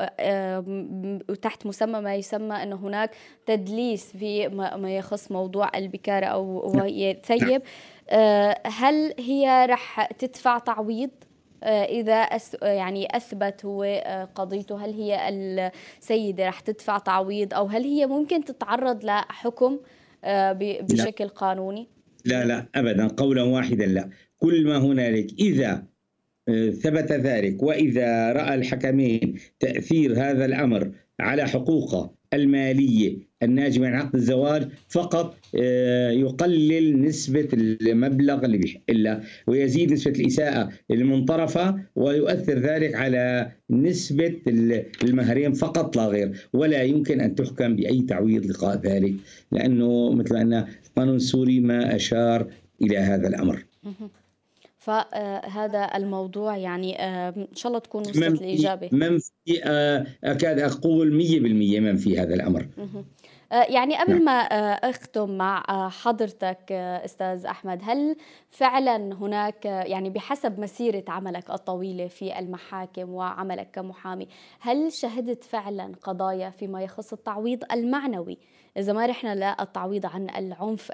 تحت 1.42 1.66
مسمى 1.66 2.00
ما 2.00 2.14
يسمى 2.14 2.62
إنه 2.62 2.76
هناك 2.76 3.10
تدليس 3.46 4.16
في 4.16 4.48
ما 4.48 4.96
يخص 4.96 5.32
موضوع 5.32 5.70
البكارة 5.74 6.26
أو 6.26 6.72
وهي 6.76 7.16
ثيب 7.24 7.62
هل 8.66 9.14
هي 9.18 9.66
رح 9.70 10.06
تدفع 10.06 10.58
تعويض؟ 10.58 11.10
آه، 11.62 11.84
إذا 11.84 12.14
أس 12.14 12.56
يعني 12.62 13.16
أثبت 13.16 13.64
هو 13.64 13.84
آه، 13.84 14.24
قضيته 14.24 14.84
هل 14.84 14.90
هي 14.90 15.28
السيدة 15.28 16.48
رح 16.48 16.60
تدفع 16.60 16.98
تعويض 16.98 17.54
أو 17.54 17.66
هل 17.66 17.84
هي 17.84 18.06
ممكن 18.06 18.44
تتعرض 18.44 19.04
لحكم 19.04 19.78
آه، 20.24 20.52
بشكل 20.60 21.24
لا. 21.24 21.30
قانوني؟ 21.30 21.88
لا 22.24 22.44
لا 22.44 22.66
أبدا 22.74 23.06
قولا 23.06 23.42
واحدا 23.42 23.86
لا 23.86 24.10
كل 24.38 24.66
ما 24.66 24.78
هنالك 24.78 25.26
إذا 25.40 25.84
ثبت 26.82 27.12
ذلك 27.12 27.62
وإذا 27.62 28.32
رأى 28.32 28.54
الحكمين 28.54 29.38
تأثير 29.60 30.12
هذا 30.12 30.44
الأمر 30.44 30.92
على 31.20 31.48
حقوقه 31.48 32.14
المالية 32.34 33.18
الناجمة 33.42 33.86
عن 33.86 33.94
عقد 33.94 34.14
الزواج 34.14 34.68
فقط 34.88 35.36
آه، 35.60 36.10
يقلل 36.10 37.02
نسبة 37.02 37.48
المبلغ 37.52 38.44
اللي 38.44 38.58
بيحق 38.58 38.90
له 38.90 39.20
ويزيد 39.46 39.92
نسبة 39.92 40.12
الإساءة 40.20 40.68
المنطرفة 40.90 41.78
ويؤثر 41.96 42.58
ذلك 42.58 42.94
على 42.94 43.52
نسبة 43.70 44.34
المهرين 45.02 45.52
فقط 45.52 45.96
لا 45.96 46.06
غير. 46.06 46.48
ولا 46.52 46.82
يمكن 46.82 47.20
أن 47.20 47.34
تحكم 47.34 47.76
بأي 47.76 48.02
تعويض 48.02 48.46
لقاء 48.46 48.76
ذلك 48.76 49.14
لأنه 49.52 50.12
مثل 50.12 50.36
أن 50.36 50.66
القانون 50.86 51.16
السوري 51.16 51.60
ما 51.60 51.96
أشار 51.96 52.46
إلى 52.82 52.98
هذا 52.98 53.28
الأمر. 53.28 53.64
فهذا 54.82 55.90
الموضوع 55.94 56.56
يعني 56.56 57.00
آه، 57.00 57.28
إن 57.28 57.56
شاء 57.56 57.70
الله 57.70 57.78
تكون 57.78 58.00
وصلت 58.00 58.42
الاجابه 58.42 58.88
منفي 58.92 59.64
آه، 59.64 60.06
أكاد 60.24 60.58
أقول 60.58 61.12
100% 61.12 61.80
منفي 61.80 62.18
هذا 62.20 62.34
الأمر. 62.34 62.66
آه، 62.78 63.04
يعني 63.52 63.96
قبل 63.96 64.12
نعم. 64.12 64.24
ما 64.24 64.40
أختم 64.90 65.30
مع 65.30 65.62
حضرتك 65.88 66.72
أستاذ 66.72 67.46
أحمد 67.46 67.80
هل 67.84 68.16
فعلا 68.50 68.96
هناك 68.96 69.64
يعني 69.64 70.10
بحسب 70.10 70.60
مسيرة 70.60 71.04
عملك 71.08 71.50
الطويلة 71.50 72.08
في 72.08 72.38
المحاكم 72.38 73.10
وعملك 73.10 73.70
كمحامي 73.72 74.28
هل 74.60 74.92
شهدت 74.92 75.44
فعلا 75.44 75.92
قضايا 76.02 76.50
فيما 76.50 76.82
يخص 76.82 77.12
التعويض 77.12 77.64
المعنوي 77.72 78.38
إذا 78.76 78.92
ما 78.92 79.06
رحنا 79.06 79.54
للتعويض 79.60 80.06
عن 80.06 80.30
العنف 80.30 80.92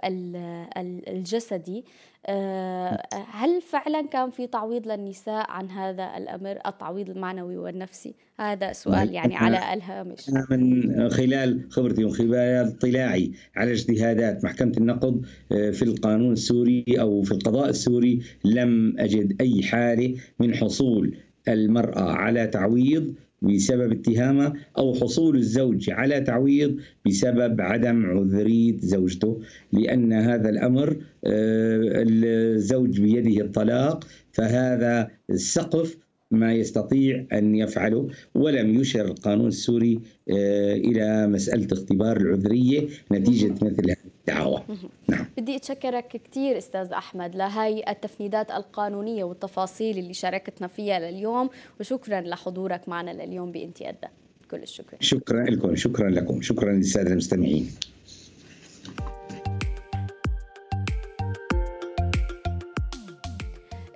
الجسدي 1.09 1.85
آه، 2.26 3.03
هل 3.31 3.61
فعلا 3.61 4.07
كان 4.07 4.31
في 4.31 4.47
تعويض 4.47 4.89
للنساء 4.89 5.51
عن 5.51 5.70
هذا 5.70 6.16
الأمر 6.16 6.59
التعويض 6.66 7.11
المعنوي 7.11 7.57
والنفسي؟ 7.57 8.14
هذا 8.41 8.72
سؤال 8.72 9.14
يعني 9.14 9.37
على 9.37 9.74
الهامش. 9.74 10.31
من 10.51 11.11
خلال 11.11 11.66
خبرتي 11.70 12.05
وخلال 12.05 12.66
اطلاعي 12.66 13.33
على 13.57 13.72
اجتهادات 13.72 14.45
محكمة 14.45 14.72
النقض 14.76 15.22
آه، 15.53 15.70
في 15.70 15.83
القانون 15.83 16.33
السوري 16.33 16.85
أو 16.89 17.22
في 17.22 17.33
القضاء 17.33 17.68
السوري 17.68 18.22
لم 18.45 18.99
أجد 18.99 19.43
أي 19.43 19.62
حالة 19.62 20.14
من 20.41 20.55
حصول 20.55 21.16
المرأة 21.49 22.12
على 22.12 22.47
تعويض 22.47 23.14
بسبب 23.43 23.93
اتهامه 23.93 24.53
أو 24.78 24.95
حصول 24.95 25.36
الزوج 25.36 25.91
على 25.91 26.20
تعويض 26.20 26.76
بسبب 27.07 27.61
عدم 27.61 28.07
عذرية 28.07 28.76
زوجته 28.78 29.41
لأن 29.72 30.12
هذا 30.12 30.49
الأمر 30.49 30.91
آه، 31.24 32.05
الزوج 32.07 33.01
بيده 33.01 33.45
الطلاق 33.45 34.05
فهذا 34.32 35.11
السقف 35.30 35.97
ما 36.30 36.53
يستطيع 36.53 37.26
أن 37.32 37.55
يفعله 37.55 38.09
ولم 38.34 38.80
يشر 38.80 39.05
القانون 39.05 39.49
السوري 39.49 40.01
آه، 40.30 40.74
إلى 40.74 41.26
مسألة 41.26 41.68
اختبار 41.72 42.16
العذرية 42.16 42.89
نتيجة 43.12 43.55
مثل 43.62 43.91
الدعوة 44.29 44.64
نعم. 45.09 45.26
بدي 45.39 45.57
أتشكرك 45.57 46.09
كثير 46.09 46.59
أستاذ 46.59 46.93
أحمد 46.93 47.37
لهي 47.37 47.85
التفنيدات 47.89 48.51
القانونية 48.51 49.24
والتفاصيل 49.24 49.99
اللي 49.99 50.14
شاركتنا 50.14 50.66
فيها 50.66 50.99
لليوم 50.99 51.51
وشكرا 51.81 52.20
لحضورك 52.20 52.89
معنا 52.89 53.11
لليوم 53.11 53.53
بانتيادا 53.53 54.09
كل 54.51 54.62
الشكر. 54.62 54.97
شكرا 55.01 55.45
لكم. 55.45 55.76
شكرا 55.76 56.11
لكم. 56.11 56.43
شكرا 56.43 56.72
للسادة 56.72 57.11
المستمعين. 57.11 57.70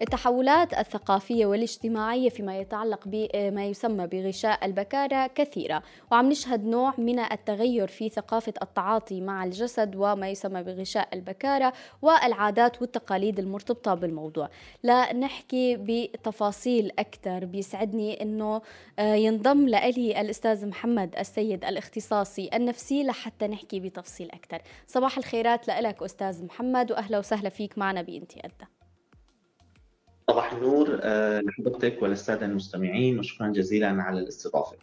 التحولات 0.03 0.79
الثقافية 0.79 1.47
والاجتماعية 1.47 2.29
فيما 2.29 2.59
يتعلق 2.59 3.01
بما 3.07 3.67
يسمى 3.67 4.07
بغشاء 4.07 4.67
البكارة 4.67 5.27
كثيرة. 5.27 5.83
وعم 6.11 6.29
نشهد 6.29 6.65
نوع 6.65 6.95
من 6.99 7.19
التغير 7.19 7.89
في 7.89 8.09
ثقافة 8.09 8.53
التعاطي 8.63 9.21
مع 9.21 9.45
الجسد 9.45 9.97
وما 9.97 10.29
يسمى 10.31 10.63
بغشاء 10.63 11.09
البكارة 11.13 11.73
والعادات 12.03 12.83
والتقاليد 12.83 13.39
المرتبطة 13.39 13.95
بالموضوع. 13.95 14.49
لنحكي 14.85 15.77
بتفاصيل 15.77 16.93
أكثر. 16.99 17.45
بيسعدني 17.45 18.23
أنه 18.23 18.63
آه، 18.99 19.15
ينضم 19.15 19.69
لألي 19.69 20.21
الأستاذ 20.21 20.67
محمد 20.67 21.17
السيد 21.19 21.65
الاختصاصي 21.65 22.51
النفسي 22.55 23.05
لحتى 23.05 23.47
نحكي 23.47 23.81
بتفصيل 23.81 24.31
أكثر. 24.31 24.63
صباح 24.87 25.19
الخيرات 25.19 25.69
لك 25.69 26.03
أستاذ 26.03 26.45
محمد 26.45 26.93
وأهلا 26.93 27.19
وسهلا 27.19 27.49
فيك 27.49 27.79
معنا 27.79 28.01
أدى 28.01 28.82
صباح 30.33 30.53
النور 30.53 31.01
آه، 31.03 31.41
لحضرتك 31.41 32.03
وللسادة 32.03 32.47
المستمعين 32.47 33.19
وشكرا 33.19 33.49
جزيلا 33.49 34.03
على 34.03 34.21
الاستضافة. 34.21 34.77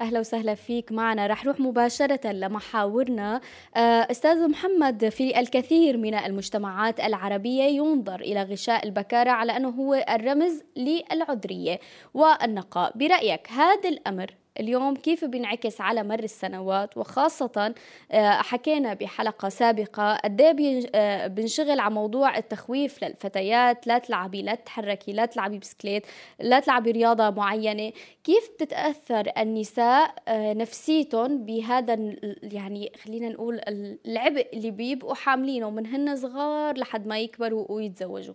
أهلا 0.00 0.20
وسهلا 0.20 0.54
فيك 0.54 0.92
معنا. 0.92 1.26
رح 1.26 1.44
نروح 1.44 1.60
مباشرة 1.60 2.32
لمحاورنا. 2.32 3.40
آه، 3.76 3.78
أستاذ 4.10 4.48
محمد 4.48 5.08
في 5.08 5.40
الكثير 5.40 5.96
من 5.96 6.14
المجتمعات 6.14 7.00
العربية 7.00 7.62
ينظر 7.62 8.20
إلى 8.20 8.42
غشاء 8.42 8.86
البكارة 8.86 9.30
على 9.30 9.56
أنه 9.56 9.68
هو 9.68 9.94
الرمز 9.94 10.62
للعذرية 10.76 11.80
والنقاء. 12.14 12.98
برأيك 12.98 13.48
هذا 13.50 13.88
الأمر 13.88 14.34
اليوم 14.60 14.96
كيف 14.96 15.24
بينعكس 15.24 15.80
على 15.80 16.02
مر 16.02 16.18
السنوات؟ 16.22 16.96
وخاصة 16.96 17.74
آه، 18.12 18.30
حكينا 18.30 18.94
بحلقة 18.94 19.48
سابقة 19.48 20.16
قد 20.16 20.40
إيه 20.40 20.90
آه، 20.94 21.26
بنشغل 21.26 21.80
على 21.80 21.94
موضوع 21.94 22.38
التخويف 22.38 23.04
للفتيات 23.04 23.86
لا 23.86 23.98
تلعبي 23.98 24.42
لا 24.42 24.54
تتحركي 24.54 25.12
لا 25.12 25.26
تلعبي 25.26 25.58
بسكليت 25.58 26.06
لا 26.40 26.60
تلعبي 26.60 26.90
رياضة 26.90 27.30
معينة. 27.30 27.92
كيف 28.24 28.50
بتتأثر 28.54 29.32
النساء 29.38 30.14
آه، 30.28 30.52
نفسيتهم 30.52 31.44
بهذا 31.44 31.94
يعني 32.42 32.92
خلينا 33.04 33.28
نقول 33.28 33.60
العبء 34.06 34.48
اللي 34.52 34.70
بيبقوا 34.70 35.14
حاملينه 35.14 35.70
من 35.70 35.86
هن 35.86 36.16
صغار 36.16 36.78
لحد 36.78 37.06
ما 37.06 37.18
يكبروا 37.20 37.72
ويتزوجوا؟ 37.72 38.34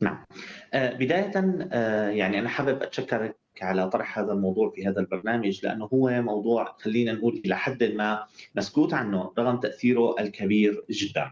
نعم 0.00 0.24
بداية 0.74 1.32
يعني 2.10 2.38
أنا 2.38 2.48
حابب 2.48 2.82
أتشكرك 2.82 3.36
على 3.62 3.90
طرح 3.90 4.18
هذا 4.18 4.32
الموضوع 4.32 4.70
في 4.70 4.86
هذا 4.86 5.00
البرنامج 5.00 5.66
لأنه 5.66 5.84
هو 5.84 6.22
موضوع 6.22 6.76
خلينا 6.78 7.12
نقول 7.12 7.42
إلى 7.44 7.56
حد 7.56 7.84
ما 7.84 8.26
مسكوت 8.54 8.94
عنه 8.94 9.32
رغم 9.38 9.60
تأثيره 9.60 10.14
الكبير 10.20 10.84
جدا. 10.90 11.30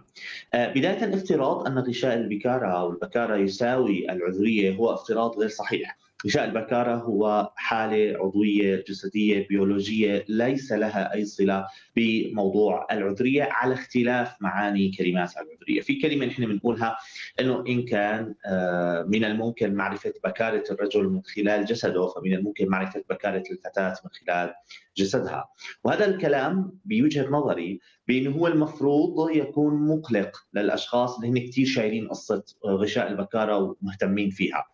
آه، 0.54 0.72
بداية 0.72 1.14
افتراض 1.14 1.66
أن 1.66 1.78
غشاء 1.78 2.14
البكارة 2.16 2.66
أو 2.66 2.90
البكارة 2.90 3.36
يساوي 3.36 4.12
العذرية 4.12 4.76
هو 4.76 4.94
افتراض 4.94 5.38
غير 5.38 5.48
صحيح. 5.48 5.98
غشاء 6.26 6.44
البكاره 6.44 6.94
هو 6.94 7.52
حالة 7.56 8.18
عضوية 8.18 8.84
جسدية 8.88 9.48
بيولوجية 9.48 10.24
ليس 10.28 10.72
لها 10.72 11.14
أي 11.14 11.24
صلة 11.24 11.66
بموضوع 11.96 12.86
العذرية 12.92 13.48
على 13.50 13.74
اختلاف 13.74 14.36
معاني 14.40 14.90
كلمات 14.98 15.32
العذرية، 15.36 15.80
في 15.80 16.00
كلمة 16.00 16.26
نحن 16.26 16.46
بنقولها 16.46 16.96
إنه 17.40 17.64
إن 17.68 17.84
كان 17.84 18.34
آه، 18.46 19.02
من 19.08 19.24
الممكن 19.24 19.74
معرفة 19.74 20.12
بكارة 20.24 20.64
الرجل 20.70 21.04
من 21.04 21.22
خلال 21.22 21.64
جسده 21.64 22.08
فمن 22.08 22.34
الممكن 22.34 22.68
معرفة 22.68 23.04
بكارة 23.10 23.44
الفتاة 23.50 23.94
من 24.04 24.10
خلال 24.10 24.54
جسدها، 24.96 25.44
وهذا 25.84 26.06
الكلام 26.06 26.78
بوجهة 26.84 27.28
نظري 27.30 27.80
بأنه 28.08 28.30
هو 28.30 28.46
المفروض 28.46 29.30
يكون 29.30 29.86
مقلق 29.86 30.36
للأشخاص 30.54 31.16
اللي 31.16 31.28
هن 31.28 31.46
كثير 31.46 31.66
شايلين 31.66 32.08
قصة 32.08 32.44
غشاء 32.66 33.10
البكارة 33.10 33.58
ومهتمين 33.58 34.30
فيها. 34.30 34.64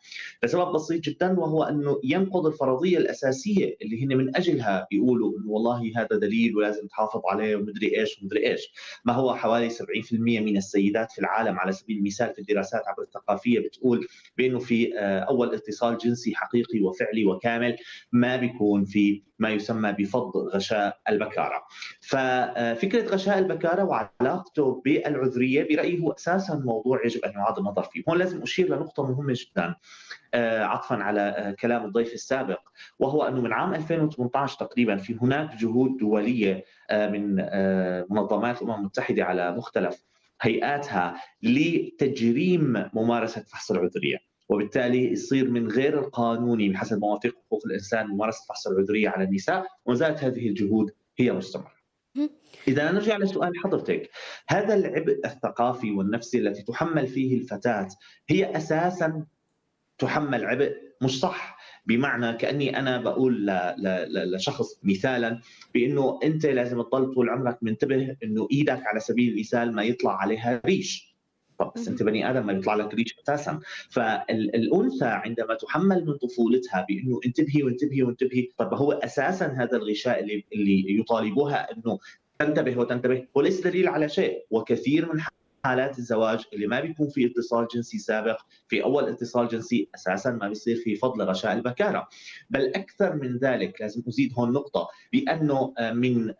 لسبب 0.44 0.72
بسيط 0.72 1.02
جدا 1.04 1.40
وهو 1.40 1.62
أنه 1.62 2.00
ينقض 2.04 2.46
الفرضية 2.46 2.98
الأساسية 2.98 3.76
اللي 3.82 4.04
هن 4.04 4.16
من 4.16 4.36
أجلها 4.36 4.86
بيقولوا 4.90 5.38
إنه 5.38 5.50
والله 5.50 5.92
هذا 5.96 6.18
دليل 6.18 6.56
ولازم 6.56 6.86
تحافظ 6.86 7.20
عليه 7.30 7.56
ومدري 7.56 8.00
إيش 8.00 8.22
ومدري 8.22 8.50
إيش. 8.50 8.72
ما 9.04 9.12
هو 9.12 9.34
حوالي 9.34 9.70
70% 9.70 10.12
من 10.12 10.56
السيدات 10.56 11.12
في 11.12 11.18
العالم 11.18 11.58
على 11.58 11.72
سبيل 11.72 11.98
المثال 11.98 12.34
في 12.34 12.38
الدراسات 12.38 12.82
عبر 12.86 13.02
الثقافية 13.02 13.60
بتقول 13.60 14.06
بأنه 14.38 14.58
في 14.58 14.98
آه، 14.98 15.20
أول 15.20 15.54
اتصال 15.54 15.98
جنسي 15.98 16.34
حقيقي 16.34 16.80
وفعلي 16.80 17.24
وكامل 17.24 17.76
ما 18.12 18.36
بيكون 18.36 18.84
في 18.84 19.22
ما 19.38 19.50
يسمى 19.50 19.92
بفض 20.10 20.36
غشاء 20.36 20.98
البكارة. 21.08 21.62
ففكرة 22.00 23.08
غشاء 23.14 23.38
البكارة 23.38 23.84
وعلاقته 23.84 24.82
بالعذرية 24.84 25.62
برأيي 25.68 26.00
هو 26.02 26.10
أساسا 26.12 26.54
موضوع 26.54 27.04
يجب 27.04 27.24
أن 27.24 27.32
يعاد 27.32 27.58
النظر 27.58 27.82
فيه، 27.82 28.02
هون 28.08 28.18
لازم 28.18 28.42
أشير 28.42 28.68
لنقطة 28.76 29.06
مهمة 29.06 29.34
جدا 29.36 29.74
عطفا 30.64 30.96
على 30.96 31.54
كلام 31.60 31.84
الضيف 31.84 32.12
السابق 32.14 32.60
وهو 32.98 33.22
أنه 33.22 33.40
من 33.40 33.52
عام 33.52 33.74
2018 33.74 34.58
تقريبا 34.58 34.96
في 34.96 35.16
هناك 35.22 35.56
جهود 35.56 35.96
دولية 35.96 36.64
من 36.92 37.34
منظمات 38.10 38.62
الأمم 38.62 38.80
المتحدة 38.80 39.24
على 39.24 39.52
مختلف 39.52 40.04
هيئاتها 40.42 41.14
لتجريم 41.42 42.90
ممارسة 42.94 43.40
فحص 43.40 43.70
العذرية 43.70 44.29
وبالتالي 44.50 45.12
يصير 45.12 45.50
من 45.50 45.68
غير 45.68 45.98
القانوني 45.98 46.68
بحسب 46.68 47.00
مواثيق 47.00 47.34
حقوق 47.46 47.62
الإنسان 47.66 48.06
ممارسه 48.06 48.44
فحص 48.48 48.66
العذرية 48.66 49.08
على 49.08 49.24
النساء 49.24 49.66
وما 49.84 49.96
زالت 49.96 50.24
هذه 50.24 50.48
الجهود 50.48 50.90
هي 51.18 51.32
مستمرة. 51.32 51.72
إذا 52.68 52.90
نرجع 52.92 53.16
لسؤال 53.16 53.52
حضرتك 53.64 54.10
هذا 54.48 54.74
العبء 54.74 55.20
الثقافي 55.24 55.90
والنفسي 55.90 56.38
التي 56.38 56.62
تحمل 56.62 57.06
فيه 57.06 57.38
الفتاة 57.38 57.88
هي 58.28 58.56
أساسا 58.56 59.26
تحمل 59.98 60.44
عبء 60.44 60.76
مش 61.02 61.20
صح؟ 61.20 61.58
بمعنى 61.86 62.32
كأني 62.32 62.78
أنا 62.78 62.98
بقول 63.00 63.46
لشخص 64.34 64.80
مثالا 64.82 65.40
بإنه 65.74 66.20
أنت 66.24 66.46
لازم 66.46 66.82
تضل 66.82 67.14
طول 67.14 67.28
عمرك 67.30 67.58
منتبه 67.62 68.16
إنه 68.24 68.48
إيدك 68.52 68.82
على 68.86 69.00
سبيل 69.00 69.32
المثال 69.32 69.74
ما 69.74 69.82
يطلع 69.82 70.16
عليها 70.16 70.60
ريش. 70.66 71.09
طب 71.60 71.72
بس 71.76 71.88
انت 71.88 72.02
بني 72.02 72.30
آدم 72.30 72.46
ما 72.46 72.52
بيطلع 72.52 72.74
لك 72.74 72.94
ريش 72.94 73.16
أساسا. 73.22 73.60
فالأنثى 73.90 75.04
عندما 75.04 75.54
تحمل 75.54 76.06
من 76.06 76.14
طفولتها 76.16 76.86
بأنه 76.88 77.20
انتبهي 77.26 77.62
وانتبهي 77.62 78.02
وانتبهي 78.02 78.48
طب 78.58 78.74
هو 78.74 78.92
أساسا 78.92 79.46
هذا 79.46 79.76
الغشاء 79.76 80.20
اللي 80.20 80.44
اللي 80.52 80.98
يطالبوها 80.98 81.72
أنه 81.72 81.98
تنتبه 82.38 82.78
وتنتبه 82.78 83.26
هو 83.36 83.40
ليس 83.40 83.60
دليل 83.60 83.88
على 83.88 84.08
شيء. 84.08 84.44
وكثير 84.50 85.12
من 85.14 85.20
حالات 85.64 85.98
الزواج 85.98 86.44
اللي 86.52 86.66
ما 86.66 86.80
بيكون 86.80 87.08
في 87.08 87.26
اتصال 87.26 87.66
جنسي 87.74 87.98
سابق 87.98 88.40
في 88.68 88.84
أول 88.84 89.08
اتصال 89.08 89.48
جنسي 89.48 89.88
أساسا 89.94 90.30
ما 90.30 90.48
بيصير 90.48 90.76
في 90.76 90.96
فضل 90.96 91.22
غشاء 91.22 91.52
البكارة. 91.52 92.08
بل 92.50 92.66
أكثر 92.74 93.16
من 93.16 93.36
ذلك 93.36 93.80
لازم 93.80 94.02
أزيد 94.08 94.32
هون 94.38 94.52
نقطة 94.52 94.88
بأنه 95.12 95.74
من 95.92 96.32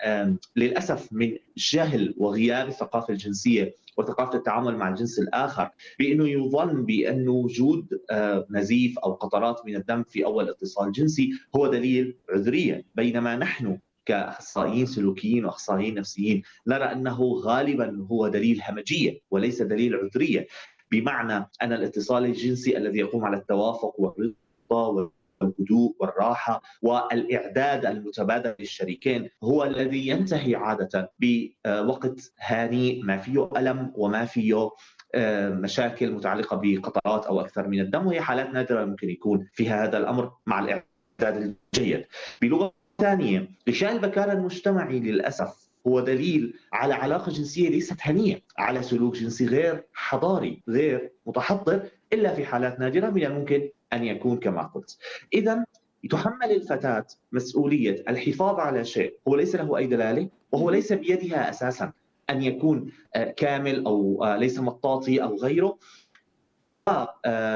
للأسف 0.57 1.13
من 1.13 1.37
جهل 1.57 2.15
وغياب 2.19 2.69
الثقافة 2.69 3.13
الجنسية 3.13 3.75
وثقافة 4.01 4.39
التعامل 4.39 4.77
مع 4.77 4.89
الجنس 4.89 5.19
الآخر 5.19 5.71
بأنه 5.99 6.29
يظن 6.29 6.85
بأن 6.85 7.29
وجود 7.29 8.01
نزيف 8.51 8.99
أو 8.99 9.13
قطرات 9.13 9.67
من 9.67 9.77
الدم 9.77 10.03
في 10.03 10.25
أول 10.25 10.49
اتصال 10.49 10.93
جنسي 10.93 11.31
هو 11.57 11.67
دليل 11.67 12.17
عذريه 12.31 12.85
بينما 12.95 13.37
نحن 13.37 13.79
كأخصائيين 14.07 14.87
سلوكيين 14.87 15.45
وأخصائيين 15.45 15.95
نفسيين 15.95 16.43
نرى 16.67 16.85
أنه 16.85 17.23
غالبا 17.23 18.07
هو 18.11 18.29
دليل 18.29 18.63
همجيه 18.69 19.21
وليس 19.31 19.63
دليل 19.63 19.95
عذريه 19.95 20.47
بمعنى 20.91 21.51
أن 21.63 21.73
الاتصال 21.73 22.25
الجنسي 22.25 22.77
الذي 22.77 22.99
يقوم 22.99 23.25
على 23.25 23.37
التوافق 23.37 23.95
والرضا 24.01 25.11
والهدوء 25.51 25.95
والراحة 26.01 26.63
والإعداد 26.83 27.87
المتبادل 27.87 28.55
للشريكين 28.61 29.31
هو 29.43 29.65
الذي 29.65 30.09
ينتهي 30.09 30.55
عادة 30.55 31.13
بوقت 31.21 32.33
هانئ 32.39 33.03
ما 33.03 33.17
فيه 33.17 33.51
ألم 33.57 33.93
وما 33.95 34.25
فيه 34.25 34.71
مشاكل 35.49 36.13
متعلقة 36.13 36.61
بقطرات 36.63 37.27
أو 37.27 37.41
أكثر 37.41 37.69
من 37.69 37.81
الدم 37.81 38.07
وهي 38.07 38.21
حالات 38.21 38.51
نادرة 38.51 38.85
ممكن 38.85 39.11
يكون 39.11 39.49
فيها 39.53 39.85
هذا 39.85 39.99
الأمر 39.99 40.33
مع 40.47 40.59
الإعداد 40.61 41.55
الجيد. 41.75 42.05
بلغة 42.43 42.73
ثانية 42.99 43.49
غشاء 43.69 43.93
البكارة 43.93 44.33
المجتمعي 44.33 45.01
للأسف 45.01 45.71
هو 45.87 46.01
دليل 46.01 46.55
على 46.73 46.95
علاقة 46.95 47.33
جنسية 47.33 47.69
ليست 47.69 47.97
هنية 48.01 48.43
على 48.59 48.83
سلوك 48.83 49.15
جنسي 49.17 49.47
غير 49.47 49.85
حضاري 49.95 50.63
غير 50.69 51.13
متحضر 51.27 51.83
إلا 52.13 52.35
في 52.35 52.45
حالات 52.47 52.81
نادرة 52.81 53.11
من 53.11 53.25
الممكن 53.25 53.69
أن 53.93 54.05
يكون 54.05 54.39
كما 54.39 54.63
قلت. 54.63 54.99
إذا 55.33 55.65
تحمل 56.11 56.51
الفتاة 56.51 57.07
مسؤولية 57.33 58.05
الحفاظ 58.09 58.61
على 58.61 58.85
شيء 58.85 59.17
هو 59.29 59.37
ليس 59.37 59.57
له 59.57 59.77
أي 59.77 59.87
دلالة 59.87 60.29
وهو 60.53 60.71
ليس 60.71 60.93
بيدها 60.93 61.51
أساسا 61.51 61.93
أن 62.31 62.43
يكون 62.43 62.93
كامل 63.37 63.85
أو 63.85 64.25
ليس 64.39 64.59
مطاطي 64.59 65.23
أو 65.23 65.37
غيره. 65.37 65.79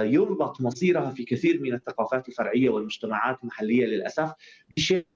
يربط 0.03 0.61
مصيرها 0.61 1.11
في 1.11 1.25
كثير 1.25 1.61
من 1.61 1.75
الثقافات 1.75 2.29
الفرعية 2.29 2.71
والمجتمعات 2.71 3.39
المحلية 3.43 3.87
للأسف 3.87 4.33
بشيء 4.77 5.07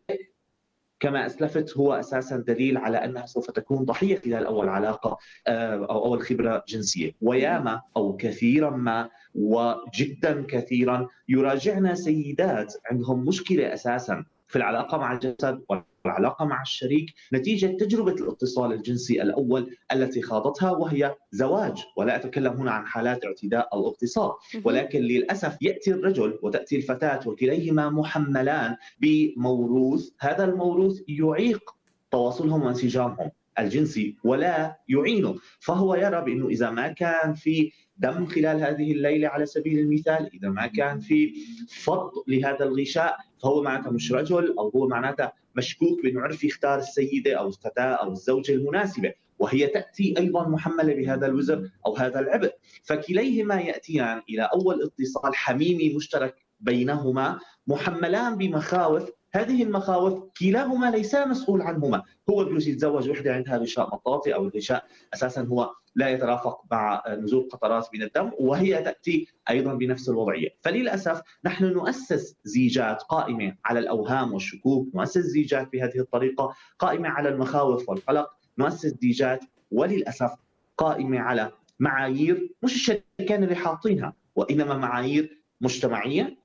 كما 1.00 1.26
أسلفت 1.26 1.76
هو 1.76 1.94
أساسا 1.94 2.36
دليل 2.36 2.76
على 2.76 3.04
أنها 3.04 3.26
سوف 3.26 3.50
تكون 3.50 3.84
ضحية 3.84 4.18
خلال 4.18 4.46
اول 4.46 4.68
علاقة 4.68 5.18
أو 5.48 6.04
أول 6.04 6.22
خبرة 6.22 6.64
جنسية، 6.68 7.12
وياما 7.20 7.82
أو 7.96 8.16
كثيرا 8.16 8.70
ما 8.70 9.08
وجدا 9.34 10.44
كثيرا 10.48 11.08
يراجعنا 11.28 11.94
سيدات 11.94 12.74
عندهم 12.90 13.24
مشكلة 13.24 13.74
أساسا 13.74 14.24
في 14.48 14.56
العلاقة 14.56 14.98
مع 14.98 15.12
الجسد. 15.12 15.62
والعلاقه 16.08 16.44
مع 16.44 16.62
الشريك 16.62 17.14
نتيجة 17.32 17.66
تجربة 17.66 18.12
الاتصال 18.12 18.72
الجنسي 18.72 19.22
الأول 19.22 19.70
التي 19.92 20.22
خاضتها 20.22 20.70
وهي 20.70 21.14
زواج. 21.32 21.84
ولا 21.96 22.16
أتكلم 22.16 22.52
هنا 22.52 22.70
عن 22.70 22.86
حالات 22.86 23.24
اعتداء 23.24 23.68
أو 23.72 23.88
اغتصاب. 23.88 24.32
ولكن 24.64 25.00
للأسف 25.00 25.56
يأتي 25.62 25.90
الرجل 25.90 26.38
وتأتي 26.42 26.76
الفتاة 26.76 27.28
وكليهما 27.28 27.90
محملان 27.90 28.76
بموروث. 29.00 30.08
هذا 30.20 30.44
الموروث 30.44 31.00
يعيق 31.08 31.74
تواصلهم 32.10 32.62
وانسجامهم 32.62 33.30
الجنسي 33.58 34.16
ولا 34.24 34.78
يعينه. 34.88 35.36
فهو 35.60 35.94
يرى 35.94 36.24
بأنه 36.24 36.48
إذا 36.48 36.70
ما 36.70 36.88
كان 36.88 37.34
في 37.34 37.72
دم 37.98 38.26
خلال 38.26 38.60
هذه 38.60 38.92
الليلة 38.92 39.28
على 39.28 39.46
سبيل 39.46 39.78
المثال 39.78 40.30
إذا 40.34 40.48
ما 40.48 40.66
كان 40.66 41.00
في 41.00 41.32
فض 41.68 42.10
لهذا 42.28 42.64
الغشاء 42.64 43.16
فهو 43.42 43.62
معناته 43.62 43.90
مش 43.90 44.12
رجل 44.12 44.54
أو 44.58 44.68
هو 44.68 44.88
معناته 44.88 45.30
مشكوك 45.58 46.02
بأنه 46.02 46.20
عرف 46.20 46.44
يختار 46.44 46.78
السيدة 46.78 47.34
أو 47.34 47.48
الفتاه 47.48 47.92
أو 48.02 48.12
الزوجة 48.12 48.52
المناسبة 48.52 49.12
وهي 49.38 49.66
تأتي 49.66 50.14
أيضا 50.18 50.48
محملة 50.48 50.94
بهذا 50.94 51.26
الوزر 51.26 51.70
أو 51.86 51.96
هذا 51.96 52.20
العبء. 52.20 52.52
فكليهما 52.84 53.60
يأتيان 53.60 54.22
إلى 54.28 54.42
أول 54.54 54.82
اتصال 54.82 55.34
حميمي 55.34 55.94
مشترك 55.94 56.34
بينهما 56.60 57.38
محملان 57.66 58.36
بمخاوف 58.36 59.10
هذه 59.38 59.62
المخاوف 59.62 60.24
كلاهما 60.40 60.90
ليس 60.90 61.14
مسؤول 61.14 61.62
عنهما. 61.62 62.02
هو 62.30 62.44
بيجوز 62.44 62.68
يتزوج 62.68 63.10
وحده 63.10 63.34
عندها 63.34 63.56
غشاء 63.56 63.94
مطاطي 63.94 64.34
أو 64.34 64.44
الغشاء 64.44 64.84
أساسا 65.14 65.42
هو 65.42 65.70
لا 65.94 66.08
يترافق 66.08 66.60
مع 66.70 67.02
نزول 67.08 67.48
قطرات 67.52 67.88
من 67.94 68.02
الدم 68.02 68.30
وهي 68.38 68.82
تأتي 68.82 69.28
أيضا 69.50 69.74
بنفس 69.74 70.08
الوضعية، 70.08 70.48
فللأسف 70.60 71.22
نحن 71.44 71.64
نؤسس 71.64 72.36
زيجات 72.44 73.02
قائمة 73.02 73.56
على 73.64 73.78
الأوهام 73.78 74.32
والشكوك، 74.32 74.94
نؤسس 74.94 75.18
زيجات 75.20 75.72
بهذه 75.72 75.98
الطريقة 75.98 76.54
قائمة 76.78 77.08
على 77.08 77.28
المخاوف 77.28 77.88
والقلق، 77.88 78.30
نؤسس 78.58 78.94
زيجات 79.02 79.44
وللأسف 79.70 80.30
قائمة 80.76 81.18
على 81.20 81.52
معايير 81.78 82.54
مش 82.62 82.74
الشركان 82.74 83.44
اللي 83.44 83.56
حاطينها 83.56 84.12
وإنما 84.36 84.76
معايير 84.76 85.42
مجتمعية 85.60 86.38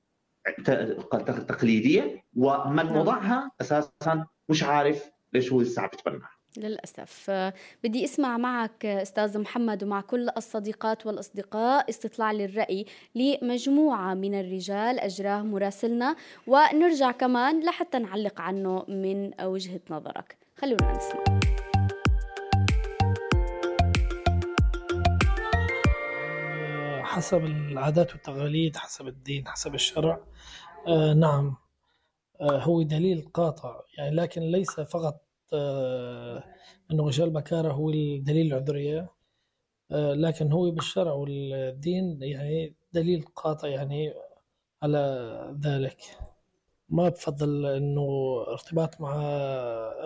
تقليدية 1.48 2.24
ومن 2.36 2.96
وضعها 2.96 3.50
أساسا 3.60 4.26
مش 4.48 4.62
عارف 4.62 5.10
ليش 5.32 5.52
هو 5.52 5.60
لسه 5.60 5.82
عم 5.82 5.88
يتبناها 5.92 6.30
للأسف. 6.56 7.30
بدي 7.84 8.04
أسمع 8.04 8.38
معك 8.38 8.86
أستاذ 8.86 9.38
محمد 9.38 9.84
ومع 9.84 10.00
كل 10.00 10.28
الصديقات 10.36 11.06
والأصدقاء 11.06 11.90
استطلاع 11.90 12.32
للرأي 12.32 12.86
لمجموعة 13.14 14.14
من 14.14 14.40
الرجال 14.40 15.00
أجراه 15.00 15.42
مراسلنا 15.42 16.16
ونرجع 16.46 17.10
كمان 17.10 17.64
لحتى 17.64 17.98
نعلق 17.98 18.40
عنه 18.40 18.84
من 18.88 19.30
وجهة 19.42 19.80
نظرك. 19.90 20.36
خلونا 20.56 20.96
نسمع. 20.96 21.43
حسب 27.14 27.44
العادات 27.44 28.12
والتقاليد 28.12 28.76
حسب 28.76 29.08
الدين 29.08 29.48
حسب 29.48 29.74
الشرع. 29.74 30.20
آه 30.88 31.12
نعم. 31.12 31.56
آه 32.40 32.58
هو 32.58 32.82
دليل 32.82 33.28
قاطع. 33.34 33.80
يعني 33.98 34.16
لكن 34.16 34.42
ليس 34.42 34.80
فقط 34.80 35.22
آه 35.52 36.44
أنه 36.90 37.02
غشاء 37.04 37.26
البكارة 37.26 37.72
هو 37.72 37.90
الدليل 37.90 38.46
العذرية. 38.46 39.08
آه 39.92 40.14
لكن 40.14 40.52
هو 40.52 40.70
بالشرع 40.70 41.12
والدين 41.12 42.22
يعني 42.22 42.74
دليل 42.92 43.24
قاطع 43.36 43.68
يعني 43.68 44.14
على 44.82 45.56
ذلك. 45.60 45.98
ما 46.88 47.08
بفضل 47.08 47.66
أنه 47.66 48.08
ارتباط 48.48 49.00
مع 49.00 49.14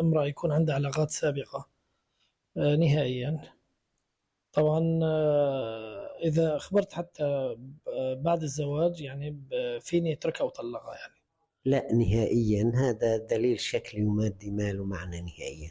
امرأة 0.01 0.27
يكون 0.27 0.53
عندها 0.53 0.75
علاقات 0.75 1.11
سابقة 1.11 1.69
آه 2.57 2.77
نهائيا. 2.77 3.41
طبعا 4.53 5.01
آه 5.03 6.08
إذا 6.25 6.57
أخبرت 6.57 6.93
حتى 6.93 7.57
بعد 8.17 8.43
الزواج 8.43 9.01
يعني 9.01 9.43
فيني 9.81 10.13
أتركها 10.13 10.45
وأطلقها 10.45 10.95
يعني. 10.95 11.15
لا 11.65 11.93
نهائيا. 11.93 12.73
هذا 12.75 13.17
دليل 13.17 13.61
شكلي 13.61 14.05
ومادي 14.05 14.51
ما 14.51 14.73
له 14.73 14.85
معنى 14.85 15.21
نهائيا. 15.21 15.71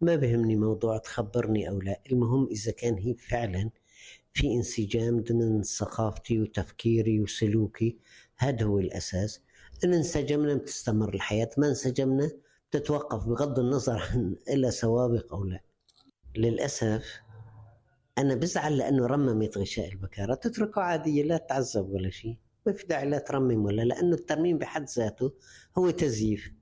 ما 0.00 0.16
بهمني 0.16 0.56
موضوع 0.56 0.98
تخبرني 0.98 1.68
أو 1.68 1.80
لا. 1.80 2.00
المهم 2.12 2.48
إذا 2.50 2.72
كان 2.72 2.94
هي 2.94 3.14
فعلا 3.14 3.70
في 4.32 4.52
انسجام 4.52 5.20
ضمن 5.20 5.62
ثقافتي 5.62 6.40
وتفكيري 6.40 7.20
وسلوكي 7.20 7.98
هذا 8.36 8.64
هو 8.64 8.78
الأساس. 8.78 9.40
إن 9.84 9.94
انسجمنا 9.94 10.54
بتستمر 10.54 11.14
الحياة 11.14 11.50
ما 11.58 11.68
انسجمنا 11.68 12.30
بتتوقف 12.70 13.28
بغض 13.28 13.58
النظر 13.58 13.98
عن 13.98 14.36
إلا 14.50 14.70
سوابق 14.70 15.34
أو 15.34 15.44
لا. 15.44 15.60
للأسف 16.36 17.20
أنا 18.18 18.34
بزعل 18.34 18.78
لأنه 18.78 19.06
رممت 19.06 19.58
غشاء 19.58 19.92
البكارة. 19.92 20.34
تتركه 20.34 20.80
عادية 20.80 21.22
لا 21.22 21.36
تعذب 21.36 21.90
ولا 21.90 22.10
شيء. 22.10 22.38
ما 22.66 22.72
في 22.72 22.86
داعي 22.86 23.10
لا 23.10 23.18
ترمم 23.18 23.64
ولا 23.64 23.82
لأنه 23.82 24.14
الترميم 24.14 24.58
بحد 24.58 24.88
ذاته 24.88 25.32
هو 25.78 25.90
تزييف. 25.90 26.52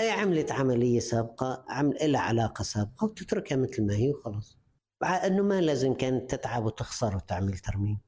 أي 0.00 0.10
عملت 0.10 0.52
عملية 0.52 0.98
سابقة 0.98 1.64
عمل 1.68 1.96
لها 2.02 2.20
علاقة 2.20 2.62
سابقة 2.62 3.04
وتتركها 3.04 3.56
مثل 3.56 3.86
ما 3.86 3.94
هي 3.94 4.10
وخلاص. 4.10 4.58
مع 5.02 5.26
أنه 5.26 5.42
ما 5.42 5.60
لازم 5.60 5.94
كانت 5.94 6.34
تتعب 6.34 6.64
وتخسر 6.64 7.16
وتعمل 7.16 7.58
ترميم. 7.58 8.00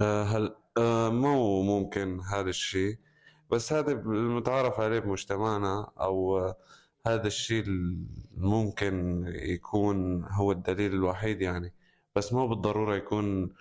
آه 0.00 0.24
هل 0.24 0.54
آه 0.78 1.08
مو 1.08 1.62
ممكن 1.62 2.20
هذا 2.20 2.50
الشيء. 2.50 2.98
بس 3.50 3.72
هذا 3.72 3.92
المتعارف 3.92 4.80
عليه 4.80 4.98
بمجتمعنا 4.98 5.92
أو 6.00 6.38
هذا 7.06 7.26
الشيء 7.26 7.64
ممكن 8.36 9.24
يكون 9.28 10.24
هو 10.24 10.52
الدليل 10.52 10.92
الوحيد 10.92 11.40
يعني. 11.40 11.74
بس 12.16 12.32
مو 12.32 12.48
بالضرورة 12.48 12.96
يكون 12.96 13.54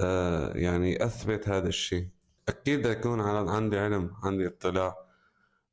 آه 0.00 0.52
يعني 0.56 1.04
أثبت 1.04 1.48
هذا 1.48 1.68
الشيء. 1.68 2.08
أكيد 2.48 2.86
يكون 2.86 3.20
عندي 3.20 3.78
علم 3.78 4.16
عندي 4.22 4.46
اطلاع. 4.46 4.96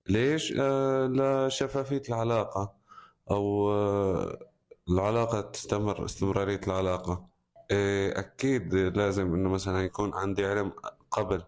ليش؟ 0.09 0.53
آه 0.59 1.07
لشفافية 1.07 2.01
العلاقة 2.09 2.75
أو 3.31 3.71
آه 3.71 4.39
العلاقة 4.89 5.41
تستمر 5.41 6.05
استمرارية 6.05 6.61
العلاقة. 6.67 7.27
إيه 7.71 8.19
أكيد 8.19 8.75
لازم 8.75 9.33
إنه 9.33 9.49
مثلا 9.49 9.81
يكون 9.83 10.13
عندي 10.13 10.45
علم 10.45 10.71
قبل 11.11 11.43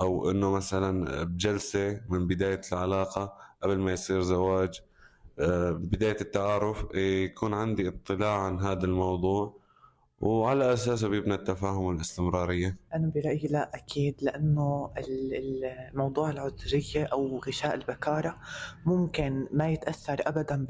أو 0.00 0.30
إنه 0.30 0.50
مثلا 0.50 1.24
بجلسة 1.24 2.00
من 2.08 2.26
بداية 2.26 2.60
العلاقة 2.72 3.38
قبل 3.62 3.78
ما 3.78 3.92
يصير 3.92 4.22
زواج. 4.22 4.80
آه 4.80 4.91
بداية 5.38 6.16
التعارف 6.20 6.86
إيه 6.94 7.24
يكون 7.24 7.54
عندي 7.54 7.88
اطلاع 7.88 8.38
عن 8.38 8.58
هذا 8.60 8.84
الموضوع 8.84 9.62
وعلى 10.22 10.72
أساسه 10.72 11.08
بيبنى 11.08 11.34
التفاهم 11.34 11.84
والاستمرارية. 11.84 12.76
أنا 12.94 13.12
برأيي 13.14 13.48
لا 13.50 13.70
أكيد 13.74 14.14
لأنه 14.22 14.90
موضوع 15.94 16.30
العذرية 16.30 17.04
أو 17.04 17.38
غشاء 17.38 17.74
البكارة 17.74 18.36
ممكن 18.86 19.48
ما 19.52 19.70
يتأثر 19.70 20.16
أبدا 20.20 20.66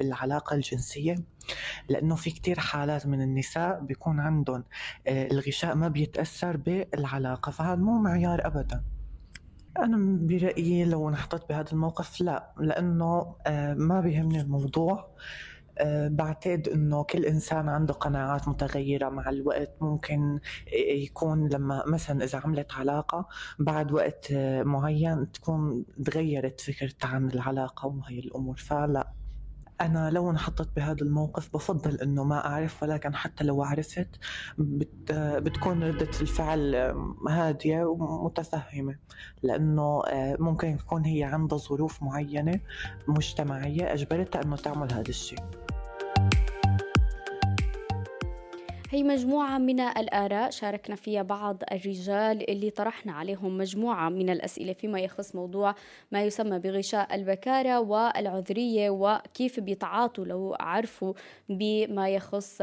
بالعلاقة 0.00 0.56
الجنسية 0.56 1.14
لأنه 1.88 2.14
في 2.14 2.30
كتير 2.30 2.58
حالات 2.58 3.06
من 3.06 3.22
النساء 3.22 3.80
بيكون 3.80 4.20
عندهم 4.20 4.64
آه، 5.06 5.26
الغشاء 5.26 5.74
ما 5.74 5.88
بيتأثر 5.88 6.56
بالعلاقة 6.56 7.50
فهذا 7.52 7.80
مو 7.80 7.98
معيار 8.02 8.46
أبدا. 8.46 8.82
أنا 9.84 10.18
برأيي 10.26 10.84
لو 10.84 11.08
انحطيت 11.08 11.48
بهذا 11.48 11.72
الموقف 11.72 12.20
لا 12.20 12.52
لأنه 12.60 13.36
آه، 13.46 13.74
ما 13.74 14.00
بيهمني 14.00 14.40
الموضوع. 14.40 15.16
آه، 15.78 16.08
بعتقد 16.08 16.68
إنه 16.68 17.02
كل 17.04 17.24
إنسان 17.24 17.68
عنده 17.68 17.94
قناعات 17.94 18.48
متغيرة 18.48 19.08
مع 19.08 19.28
الوقت. 19.30 19.72
ممكن 19.80 20.40
يكون 20.88 21.48
لما 21.48 21.84
مثلا 21.86 22.24
إذا 22.24 22.38
عملت 22.44 22.72
علاقة 22.72 23.28
بعد 23.58 23.92
وقت 23.92 24.32
معين 24.64 25.32
تكون 25.32 25.84
تغيرت 26.04 26.60
فكرتها 26.60 27.08
عن 27.08 27.30
العلاقة 27.30 27.86
وهي 27.88 28.18
الأمور. 28.18 28.56
فلا. 28.56 29.12
أنا 29.80 30.10
لو 30.10 30.30
انحطيت 30.30 30.68
بهذا 30.76 31.02
الموقف 31.02 31.54
بفضل 31.54 32.00
إنه 32.00 32.24
ما 32.24 32.46
أعرف 32.46 32.82
ولكن 32.82 33.14
حتى 33.14 33.44
لو 33.44 33.62
عرفت 33.62 34.08
بت 34.58 35.12
بتكون 35.12 35.82
ردة 35.82 36.10
الفعل 36.20 36.74
هادية 37.28 37.84
ومتفهمة 37.84 38.96
لأنه 39.42 40.02
آه، 40.06 40.36
ممكن 40.38 40.76
تكون 40.76 41.04
هي 41.04 41.24
عندها 41.24 41.58
ظروف 41.58 42.02
معينة 42.02 42.60
مجتمعية 43.08 43.92
أجبرتها 43.92 44.42
إنه 44.42 44.56
تعمل 44.56 44.92
هذا 44.92 45.08
الشيء. 45.08 45.38
هي 48.96 49.02
مجموعة 49.02 49.58
من 49.58 49.80
الآراء 49.80 50.50
شاركنا 50.50 50.96
فيها 50.96 51.22
بعض 51.22 51.62
الرجال 51.72 52.50
اللي 52.50 52.70
طرحنا 52.70 53.12
عليهم 53.12 53.58
مجموعة 53.58 54.08
من 54.08 54.30
الأسئلة 54.30 54.72
فيما 54.72 55.00
يخص 55.00 55.34
موضوع 55.34 55.74
ما 56.12 56.22
يسمى 56.22 56.58
بغشاء 56.58 57.14
البكارة 57.14 57.80
والعذرية 57.80 58.90
وكيف 58.90 59.60
بيتعاطوا 59.60 60.24
لو 60.24 60.56
عرفوا 60.60 61.12
بما 61.48 62.08
يخص 62.08 62.58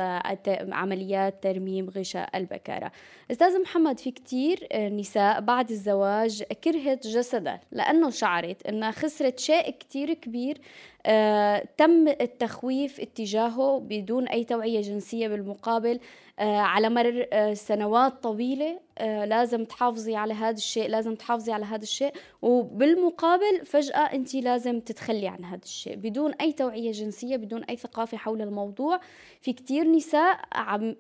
عمليات 0.72 1.44
ترميم 1.44 1.90
غشاء 1.90 2.38
البكارة. 2.38 2.92
أستاذ 3.32 3.62
محمد 3.62 4.00
في 4.00 4.12
كتير 4.12 4.68
نساء 4.74 5.42
بعد 5.42 5.70
الزواج 5.72 6.44
كرهت 6.44 7.08
جسدها 7.08 7.62
لأنه 7.72 8.10
شعرت 8.10 8.68
أنها 8.68 8.92
خسرت 8.92 9.40
شيء 9.40 9.70
كتير 9.70 10.14
كبير 10.14 10.58
آه، 11.06 11.68
تم 11.78 12.08
التخويف 12.08 13.00
اتجاهه 13.00 13.80
بدون 13.80 14.28
أي 14.28 14.44
توعية 14.44 14.82
جنسية 14.82 15.28
بالمقابل 15.28 16.00
آه، 16.40 16.58
على 16.58 16.90
مر 16.90 17.28
آه، 17.34 17.54
سنوات 17.54 18.24
طويلة 18.24 18.80
لازم 19.02 19.66
تحافظي 19.66 20.16
على 20.16 20.34
هذا 20.34 20.56
الشيء 20.56 20.90
لازم 20.90 21.16
تحافظي 21.16 21.52
على 21.52 21.66
هذا 21.66 21.84
الشيء 21.84 22.14
وبالمقابل 22.42 23.66
فجأة 23.66 24.00
أنت 24.00 24.36
لازم 24.36 24.80
تتخلي 24.80 25.28
عن 25.28 25.46
هذا 25.46 25.64
الشيء 25.64 25.96
بدون 25.96 26.34
أي 26.34 26.54
توعية 26.54 26.92
جنسية 26.92 27.38
بدون 27.38 27.64
أي 27.64 27.78
ثقافة 27.78 28.18
حول 28.18 28.42
الموضوع. 28.42 29.00
في 29.42 29.54
كتير 29.54 29.92
نساء 29.92 30.40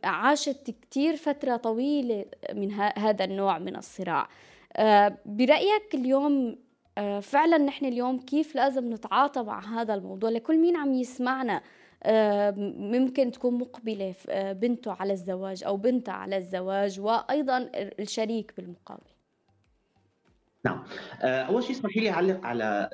عاشت 0.03 0.71
كتير 0.81 1.15
فترة 1.15 1.55
طويلة 1.55 2.25
من 2.53 2.71
هذا 2.71 3.25
النوع 3.25 3.59
من 3.59 3.75
الصراع. 3.75 4.27
برأيك 5.25 5.93
اليوم 5.93 6.55
فعلا 7.21 7.57
نحن 7.57 7.85
اليوم 7.85 8.19
كيف 8.19 8.55
لازم 8.55 8.93
نتعاطى 8.93 9.43
مع 9.43 9.81
هذا 9.81 9.93
الموضوع؟ 9.93 10.29
لكل 10.29 10.57
مين 10.57 10.75
عم 10.75 10.93
يسمعنا 10.93 11.61
آه، 12.05 12.51
ممكن 12.77 13.31
تكون 13.31 13.53
مقبلة 13.53 14.15
آه، 14.29 14.53
بنته 14.53 14.91
على 14.91 15.13
الزواج 15.13 15.63
أو 15.63 15.77
بنتها 15.77 16.13
على 16.13 16.37
الزواج 16.37 16.99
وأيضا 16.99 17.69
الشريك 17.75 18.53
بالمقابل. 18.57 19.13
نعم. 20.65 20.83
أول 21.23 21.63
شيء 21.63 21.75
اسمحي 21.75 21.99
لي 21.99 22.09
أعلق 22.09 22.45
على 22.45 22.89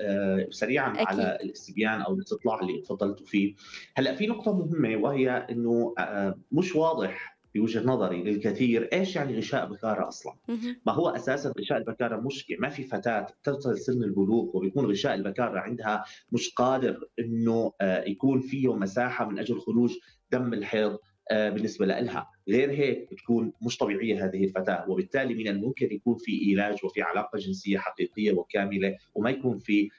سريعا 0.51 0.93
أكيد. 0.93 1.07
على 1.07 1.37
الاستبيان 1.43 2.01
أو 2.01 2.13
الاستطلاع 2.13 2.59
اللي 2.59 2.81
تفضلتوا 2.81 3.25
فيه. 3.25 3.55
هلأ 3.95 4.15
في 4.15 4.27
نقطة 4.27 4.53
مهمة 4.53 4.97
وهي 4.97 5.29
إنه 5.29 5.95
مش 6.51 6.75
واضح 6.75 7.38
بوجهة 7.55 7.83
نظري 7.83 8.23
للكثير 8.23 8.89
إيش 8.93 9.15
يعني 9.15 9.37
غشاء 9.37 9.65
بكارة 9.69 10.07
أصلا؟ 10.07 10.33
ما 10.85 10.93
هو 10.93 11.09
أساسا 11.09 11.53
غشاء 11.59 11.77
البكارة 11.77 12.17
مشكلة؟ 12.21 12.57
ما 12.59 12.69
في 12.69 12.83
فتاة 12.83 13.27
تصل 13.43 13.77
سن 13.77 14.03
البلوغ 14.03 14.57
وبيكون 14.57 14.85
غشاء 14.85 15.15
البكارة 15.15 15.59
عندها 15.59 16.03
مش 16.31 16.49
قادر 16.53 17.07
إنه 17.19 17.73
آه، 17.81 18.03
يكون 18.03 18.41
فيه 18.41 18.75
مساحة 18.75 19.29
من 19.29 19.39
أجل 19.39 19.59
خروج 19.59 19.97
دم 20.31 20.53
الحيض 20.53 20.97
آه، 21.31 21.49
بالنسبة 21.49 21.85
لها. 21.85 22.29
غير 22.49 22.71
هيك 22.71 23.09
بتكون 23.11 23.53
مش 23.61 23.77
طبيعية 23.77 24.25
هذه 24.25 24.43
الفتاة 24.43 24.89
وبالتالي 24.89 25.33
من 25.33 25.47
الممكن 25.47 25.93
يكون 25.93 26.15
في 26.17 26.55
علاج 26.61 26.85
وفي 26.85 27.01
علاقة 27.01 27.37
جنسية 27.39 27.77
حقيقية 27.77 28.31
وكاملة 28.31 28.97
وما 29.15 29.29
يكون 29.29 29.57
في 29.57 29.89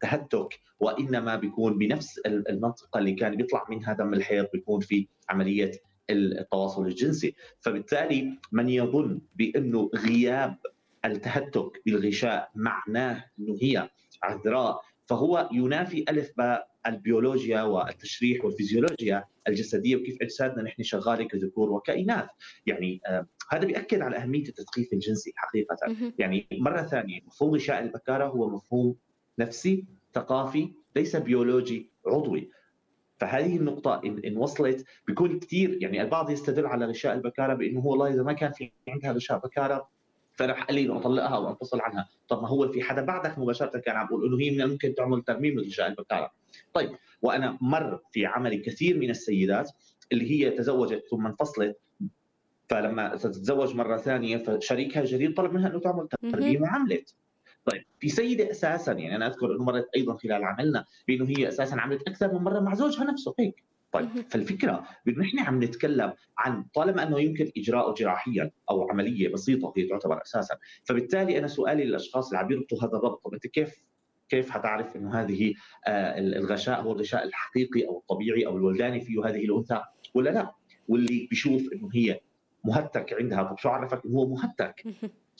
تهتك 0.00 0.60
وإنما 0.80 1.36
بيكون 1.36 1.78
بنفس 1.78 2.18
المنطقة 2.26 2.98
اللي 2.98 3.12
كان 3.12 3.36
بيطلع 3.36 3.66
منها 3.70 3.92
دم 3.92 4.14
الحيض 4.14 4.46
بيكون 4.52 4.80
في 4.80 5.08
عملية 5.28 5.70
التواصل 6.12 6.86
الجنسي. 6.86 7.34
فبالتالي 7.60 8.38
من 8.52 8.68
يظن 8.68 9.20
بأنه 9.34 9.90
غياب 9.94 10.56
التهتك 11.04 11.82
بالغشاء 11.86 12.50
معناه 12.54 13.24
أنه 13.38 13.56
هي 13.62 13.90
عذراء 14.22 14.80
فهو 15.06 15.48
ينافي 15.52 16.04
ألف 16.08 16.32
باء 16.36 16.68
البيولوجيا 16.86 17.62
والتشريح 17.62 18.44
والفيزيولوجيا 18.44 19.24
الجسدية 19.48 19.96
وكيف 19.96 20.22
أجسادنا 20.22 20.62
نحن 20.62 20.82
شغالة 20.82 21.24
كذكور 21.24 21.70
وكائنات، 21.72 22.28
يعني 22.66 23.00
آه 23.06 23.26
هذا 23.50 23.66
بيأكد 23.66 24.00
على 24.00 24.16
أهمية 24.16 24.48
التثقيف 24.48 24.92
الجنسي 24.92 25.32
حقيقة، 25.36 25.76
يعني 26.18 26.46
مرة 26.52 26.82
ثانية 26.82 27.20
مفهوم 27.26 27.54
غشاء 27.54 27.82
البكارة 27.82 28.24
هو 28.24 28.50
مفهوم 28.50 28.96
نفسي 29.38 29.84
ثقافي 30.14 30.72
ليس 30.96 31.16
بيولوجي 31.16 31.90
عضوي، 32.06 32.50
فهذه 33.22 33.56
النقطة 33.56 34.00
إن, 34.04 34.18
إن 34.24 34.36
وصلت 34.36 34.84
بيكون 35.06 35.38
كثير 35.38 35.78
يعني 35.82 36.02
البعض 36.02 36.30
يستدل 36.30 36.66
على 36.66 36.86
غشاء 36.86 37.14
البكارة 37.14 37.54
بأنه 37.54 37.80
هو 37.80 37.90
والله 37.90 38.08
إذا 38.14 38.22
ما 38.22 38.32
كان 38.32 38.52
في 38.52 38.72
عندها 38.88 39.12
غشاء 39.12 39.38
بكارة 39.38 39.88
فرح 40.32 40.64
قال 40.64 40.74
لي 40.74 40.82
إنه 40.82 40.96
أطلقها 40.96 41.38
وأنفصل 41.38 41.80
عنها، 41.80 42.08
طب 42.28 42.42
ما 42.42 42.48
هو 42.48 42.68
في 42.68 42.82
حدا 42.82 43.02
بعدك 43.02 43.38
مباشرة 43.38 43.78
كان 43.78 43.96
عم 43.96 44.06
بيقول 44.06 44.26
إنه 44.26 44.40
هي 44.40 44.50
من 44.50 44.60
الممكن 44.60 44.94
تعمل 44.94 45.22
ترميم 45.22 45.58
لغشاء 45.60 45.88
البكارة. 45.88 46.30
طيب 46.74 46.90
وأنا 47.22 47.58
مر 47.60 48.00
في 48.12 48.26
عملي 48.26 48.56
كثير 48.58 48.98
من 48.98 49.10
السيدات 49.10 49.70
اللي 50.12 50.30
هي 50.30 50.50
تزوجت 50.50 51.02
ثم 51.10 51.26
انفصلت 51.26 51.76
فلما 52.68 53.16
تتزوج 53.16 53.74
مرة 53.74 53.96
ثانية 53.96 54.36
فشريكها 54.36 55.00
الجديد 55.00 55.34
طلب 55.34 55.52
منها 55.52 55.68
إنه 55.68 55.80
تعمل 55.80 56.08
ترميم 56.32 56.62
وعملت. 56.62 57.14
طيب 57.64 57.84
في 57.98 58.08
سيدة 58.08 58.50
أساسا 58.50 58.92
يعني 58.92 59.16
أنا 59.16 59.26
أذكر 59.26 59.54
إنه 59.56 59.64
مرت 59.64 59.86
أيضا 59.96 60.14
خلال 60.14 60.44
عملنا 60.44 60.84
بإنه 61.08 61.28
هي 61.28 61.48
أساسا 61.48 61.74
عملت 61.74 62.08
أكثر 62.08 62.32
من 62.34 62.40
مرة 62.40 62.60
مع 62.60 62.74
زوجها 62.74 63.04
نفسه 63.04 63.34
هيك. 63.38 63.64
طيب 63.92 64.08
فالفكرة 64.30 64.84
بإنه 65.06 65.20
نحن 65.20 65.38
عم 65.38 65.62
نتكلم 65.64 66.12
عن 66.38 66.64
طالما 66.74 67.02
إنه 67.02 67.20
يمكن 67.20 67.50
إجراءه 67.56 67.94
جراحيا 67.94 68.50
أو 68.70 68.90
عملية 68.90 69.28
بسيطة 69.28 69.72
هي 69.76 69.86
تعتبر 69.86 70.22
أساسا. 70.22 70.56
فبالتالي 70.84 71.38
أنا 71.38 71.46
سؤالي 71.46 71.84
للأشخاص 71.84 72.26
اللي 72.28 72.38
عم 72.38 72.52
يربطوا 72.52 72.78
هذا 72.78 72.96
الربط 72.96 73.24
طب 73.24 73.34
أنت 73.34 73.46
كيف 73.46 73.84
كيف 74.28 74.50
حتعرف 74.50 74.96
إنه 74.96 75.20
هذه 75.20 75.54
آه، 75.86 76.18
الغشاء 76.18 76.80
هو 76.82 76.92
الغشاء 76.92 77.24
الحقيقي 77.24 77.86
أو 77.86 77.98
الطبيعي 77.98 78.46
أو 78.46 78.56
الولداني 78.56 79.00
فيه 79.00 79.26
هذه 79.26 79.44
الأنثى 79.44 79.82
ولا 80.14 80.30
لا؟ 80.30 80.52
واللي 80.88 81.26
بيشوف 81.30 81.62
إنه 81.72 81.88
هي 81.94 82.20
مهتك 82.64 83.12
عندها 83.12 83.42
طب 83.42 83.58
شو 83.58 83.68
عرفك 83.68 84.04
إنه 84.06 84.14
هو 84.14 84.28
مهتك؟ 84.28 84.84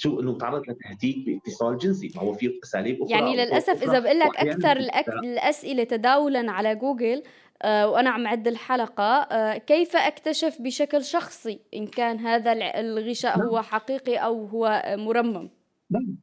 شو 0.02 0.20
إنه 0.20 0.38
تعرض 0.38 0.62
لتهديد 0.70 1.24
باتصال 1.24 1.78
جنسي. 1.78 2.12
ما 2.16 2.22
هو 2.22 2.32
في 2.32 2.60
اساليب 2.64 3.02
أخرى 3.02 3.12
يعني 3.12 3.36
للأسف 3.36 3.82
إذا 3.82 3.98
بقول 3.98 4.18
لك 4.18 4.36
أكثر 4.36 4.76
الأسئلة 5.24 5.84
تداولا 5.84 6.52
على 6.52 6.74
جوجل 6.74 7.22
آه 7.62 7.90
وأنا 7.90 8.10
عم 8.10 8.26
عد 8.26 8.48
الحلقة 8.48 9.20
آه 9.22 9.58
كيف 9.58 9.96
أكتشف 9.96 10.56
بشكل 10.60 11.04
شخصي 11.04 11.60
إن 11.74 11.86
كان 11.86 12.18
هذا 12.18 12.52
الغشاء 12.52 13.38
هو 13.38 13.54
نعم. 13.54 13.64
حقيقي 13.64 14.16
أو 14.16 14.44
هو 14.46 14.82
مرمم؟ 14.98 15.50
نعم. 15.90 16.16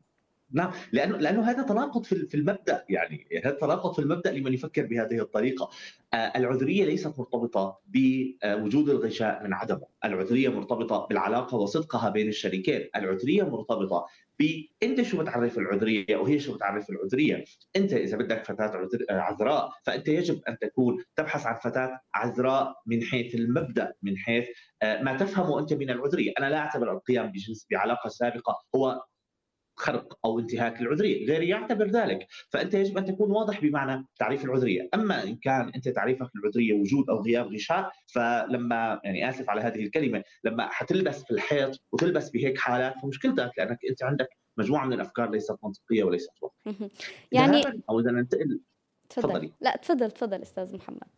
نعم 0.51 0.71
لأنه 0.91 1.17
لأنه 1.17 1.41
هذا 1.41 1.63
تناقض 1.63 2.03
في 2.03 2.35
المبدأ 2.35 2.85
يعني 2.89 3.27
هذا 3.45 3.55
تناقض 3.55 3.93
في 3.93 3.99
المبدأ 3.99 4.31
لمن 4.31 4.53
يفكر 4.53 4.85
بهذه 4.85 5.19
الطريقة. 5.19 5.69
آه، 6.13 6.17
العذرية 6.35 6.85
ليست 6.85 7.19
مرتبطة 7.19 7.79
بوجود 7.87 8.89
الغشاء 8.89 9.43
من 9.43 9.53
عدمه. 9.53 9.85
العذرية 10.05 10.49
مرتبطة 10.49 11.07
بالعلاقة 11.07 11.57
وصدقها 11.57 12.09
بين 12.09 12.27
الشريكين. 12.27 12.89
العذرية 12.95 13.43
مرتبطة 13.43 14.05
ب 14.39 14.43
أنت 14.83 15.01
شو 15.01 15.17
بتعرف 15.17 15.57
العذرية 15.57 16.17
وهي 16.17 16.39
شو 16.39 16.55
بتعرف 16.55 16.89
العذرية؟ 16.89 17.43
أنت 17.75 17.93
إذا 17.93 18.17
بدك 18.17 18.45
فتاة 18.45 18.87
عذراء 19.09 19.69
فأنت 19.83 20.07
يجب 20.07 20.41
أن 20.49 20.57
تكون 20.57 21.03
تبحث 21.15 21.45
عن 21.45 21.55
فتاة 21.55 21.99
عذراء 22.13 22.75
من 22.85 23.03
حيث 23.03 23.35
المبدأ 23.35 23.93
من 24.03 24.17
حيث 24.17 24.47
آه، 24.81 25.01
ما 25.01 25.17
تفهمه 25.17 25.59
أنت 25.59 25.73
من 25.73 25.89
العذرية. 25.89 26.31
أنا 26.39 26.49
لا 26.49 26.57
أعتبر 26.57 26.91
القيام 26.91 27.31
بجنس 27.31 27.67
بعلاقة 27.71 28.07
سابقة 28.07 28.63
هو 28.75 29.03
خرق 29.79 30.19
أو 30.25 30.39
انتهاك 30.39 30.81
للعذريه، 30.81 31.27
غيري 31.27 31.47
يعتبر 31.47 31.87
ذلك، 31.87 32.27
فأنت 32.49 32.73
يجب 32.73 32.97
أن 32.97 33.05
تكون 33.05 33.31
واضح 33.31 33.61
بمعنى 33.61 34.05
تعريف 34.19 34.45
العذرية، 34.45 34.89
أما 34.93 35.23
إن 35.23 35.35
كان 35.35 35.71
أنت 35.75 35.89
تعريفك 35.89 36.29
للعذرية 36.35 36.73
وجود 36.73 37.09
أو 37.09 37.21
غياب 37.21 37.47
غشاء 37.53 37.91
فلما 38.13 39.01
يعني 39.03 39.29
آسف 39.29 39.49
على 39.49 39.61
هذه 39.61 39.83
الكلمة، 39.83 40.23
لما 40.43 40.67
حتلبس 40.67 41.23
في 41.23 41.31
الحيط 41.31 41.79
وتلبس 41.91 42.29
بهيك 42.29 42.57
حالات 42.57 42.93
فمشكلتك 43.01 43.51
لأنك 43.57 43.77
أنت 43.89 44.03
عندك 44.03 44.29
مجموعة 44.57 44.85
من 44.85 44.93
الأفكار 44.93 45.29
ليست 45.29 45.55
منطقية 45.63 46.03
وليست 46.03 46.31
واضحة. 46.41 46.89
يعني 47.31 47.83
أو 47.89 47.99
إذا 47.99 48.11
ننتقل 48.11 48.59
تفضلي. 49.09 49.51
لا 49.61 49.75
تفضل 49.75 50.11
تفضل 50.11 50.41
أستاذ 50.41 50.75
محمد. 50.75 51.09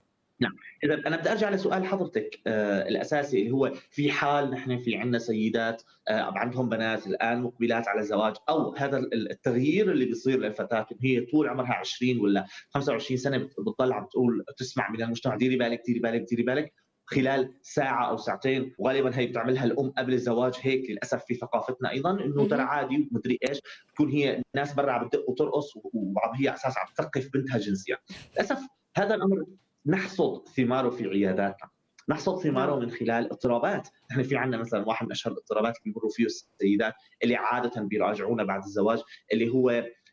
نعم. 0.41 0.55
إذا 0.83 0.93
أنا 1.07 1.17
بدي 1.17 1.31
أرجع 1.31 1.49
لسؤال 1.49 1.85
حضرتك 1.85 2.39
آه 2.47 2.87
الأساسي 2.87 3.39
اللي 3.39 3.51
هو 3.51 3.71
في 3.89 4.11
حال 4.11 4.51
نحن 4.51 4.77
في 4.77 4.95
عندنا 4.95 5.19
سيدات 5.19 5.83
آه 6.07 6.33
عندهم 6.35 6.69
بنات 6.69 7.07
الآن 7.07 7.41
مقبلات 7.41 7.87
على 7.87 7.99
الزواج 7.99 8.35
أو 8.49 8.75
هذا 8.75 8.97
التغيير 9.13 9.91
اللي 9.91 10.05
بيصير 10.05 10.39
للفتاة 10.39 10.87
هي 11.01 11.21
طول 11.21 11.49
عمرها 11.49 11.73
20 11.73 12.19
ولا 12.19 12.45
25 12.69 13.17
سنة 13.17 13.37
بتضل 13.37 13.93
عم 13.93 14.05
تقول 14.05 14.45
تسمع 14.57 14.89
من 14.89 15.01
المجتمع 15.03 15.35
ديري 15.35 15.55
بالك 15.57 15.83
ديري 15.85 15.99
بالك 15.99 16.21
ديري 16.29 16.43
بالك. 16.43 16.73
خلال 17.05 17.53
ساعة 17.61 18.09
أو 18.09 18.17
ساعتين 18.17 18.75
وغالبا 18.77 19.17
هي 19.17 19.25
بتعملها 19.25 19.65
الأم 19.65 19.89
قبل 19.97 20.13
الزواج 20.13 20.53
هيك 20.61 20.89
للأسف 20.89 21.25
في 21.25 21.33
ثقافتنا 21.33 21.91
أيضا 21.91 22.11
إنه 22.11 22.47
ترى 22.47 22.61
عادي 22.61 23.09
ومدري 23.11 23.39
إيش 23.49 23.59
تكون 23.93 24.09
هي 24.09 24.41
الناس 24.55 24.73
برا 24.73 24.91
عم 24.91 25.09
تدق 25.09 25.29
وترقص 25.29 25.75
وعم 25.75 26.35
هي 26.35 26.53
أساس 26.53 26.77
عم 26.77 26.85
تثقف 26.97 27.29
بنتها 27.33 27.57
جنسيا. 27.57 27.97
للأسف 28.33 28.59
هذا 28.97 29.15
الأمر 29.15 29.45
نحصد 29.85 30.47
ثماره 30.47 30.89
في 30.89 31.07
عياداتنا. 31.07 31.69
نحصد 32.09 32.43
ثماره 32.43 32.79
من 32.79 32.91
خلال 32.91 33.31
اضطرابات، 33.31 33.87
نحن 34.11 34.23
في 34.23 34.37
عندنا 34.37 34.61
مثلا 34.61 34.87
واحد 34.87 35.05
من 35.05 35.11
أشهر 35.11 35.33
الاضطرابات 35.33 35.77
اللي 35.77 35.83
بيمروا 35.93 36.11
فيه 36.13 36.25
السيدات 36.25 36.93
اللي 37.23 37.35
عادة 37.35 37.81
بيراجعونا 37.81 38.43
بعد 38.43 38.63
الزواج 38.63 38.99
اللي 39.33 39.49
هو 39.49 39.69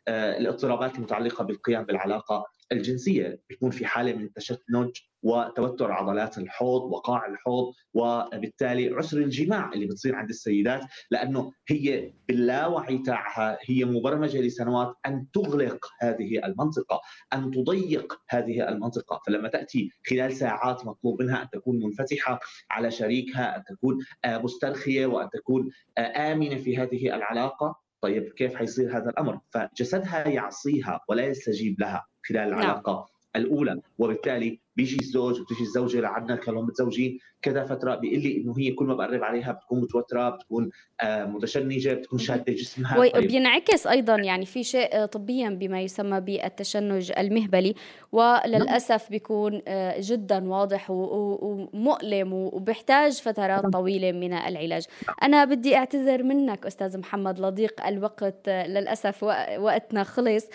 آه، 0.07 0.37
الاضطرابات 0.37 0.95
المتعلقة 0.95 1.43
بالقيام 1.43 1.83
بالعلاقة 1.83 2.45
الجنسية، 2.71 3.41
بيكون 3.49 3.71
في 3.71 3.85
حالة 3.85 4.13
من 4.13 4.23
التشنج 4.23 4.91
وتوتر 5.23 5.91
عضلات 5.91 6.37
الحوض 6.37 6.81
وقاع 6.81 7.25
الحوض 7.25 7.73
وبالتالي 7.93 8.93
عسر 8.93 9.17
الجماع 9.17 9.73
اللي 9.73 9.85
بتصير 9.85 10.15
عند 10.15 10.29
السيدات 10.29 10.81
لأنه 11.11 11.51
هي 11.67 12.13
باللاوعي 12.27 12.97
تاعها 12.97 13.57
هي 13.65 13.85
مبرمجة 13.85 14.41
لسنوات 14.41 14.95
أن 15.05 15.25
تغلق 15.33 15.85
هذه 16.01 16.45
المنطقة، 16.45 17.01
أن 17.33 17.51
تضيق 17.51 18.21
هذه 18.29 18.69
المنطقة، 18.69 19.21
فلما 19.27 19.47
تأتي 19.49 19.89
خلال 20.09 20.33
ساعات 20.33 20.85
مطلوب 20.85 21.21
منها 21.21 21.41
أن 21.43 21.49
تكون 21.49 21.79
منفتحة 21.83 22.39
على 22.71 22.91
شريكها، 22.91 23.57
أن 23.57 23.63
تكون 23.63 23.97
مسترخية 24.25 25.05
وأن 25.05 25.29
تكون 25.29 25.69
آمنة 25.97 26.55
في 26.55 26.77
هذه 26.77 27.15
العلاقة، 27.15 27.88
طيب 28.01 28.33
كيف 28.33 28.55
حيصير 28.55 28.97
هذا 28.97 29.09
الأمر؟ 29.09 29.39
فجسدها 29.51 30.27
يعصيها 30.27 30.99
ولا 31.09 31.25
يستجيب 31.25 31.79
لها 31.79 32.05
خلال 32.27 32.49
نعم. 32.49 32.59
العلاقة 32.59 32.93
نعم. 32.93 33.05
الأولى 33.35 33.81
وبالتالي 33.97 34.61
بيجي 34.79 34.97
الزوج 35.01 35.39
وبتيجي 35.39 35.61
الزوجة 35.61 35.99
لعنا 35.99 36.35
كانوا 36.35 36.63
متزوجين. 36.63 37.19
كذا 37.41 37.63
فترة 37.65 37.95
بيقول 37.95 38.19
لي 38.19 38.37
إنه 38.37 38.53
هي 38.57 38.71
كل 38.71 38.85
ما 38.85 38.93
بقرب 38.93 39.23
عليها 39.23 39.51
بتكون 39.51 39.81
متوترة 39.81 40.29
بتكون 40.29 40.69
آه، 41.01 41.25
متشنجة 41.25 41.93
بتكون 41.93 42.19
شادة 42.19 42.53
جسمها. 42.53 42.99
وبينعكس 42.99 43.83
طيب. 43.83 43.93
أيضا 43.93 44.15
يعني 44.15 44.45
في 44.45 44.63
شيء 44.63 44.89
آه، 44.93 45.05
طبيا 45.05 45.49
بما 45.49 45.81
يسمى 45.81 46.19
بالتشنج 46.19 47.11
المهبلي 47.17 47.75
وللأسف 48.11 49.09
بيكون 49.09 49.61
آه، 49.67 49.95
جدا 49.99 50.49
واضح 50.49 50.91
ومؤلم 50.91 52.33
وبيحتاج 52.33 53.11
فترات 53.11 53.65
طويلة 53.73 54.11
من 54.11 54.33
العلاج. 54.33 54.85
أنا 55.23 55.45
بدي 55.45 55.75
أعتذر 55.75 56.23
منك 56.23 56.65
أستاذ 56.65 56.97
محمد 56.97 57.39
لضيق 57.39 57.87
الوقت 57.87 58.49
للأسف 58.49 59.23
وقتنا 59.59 60.03
خلص. 60.03 60.47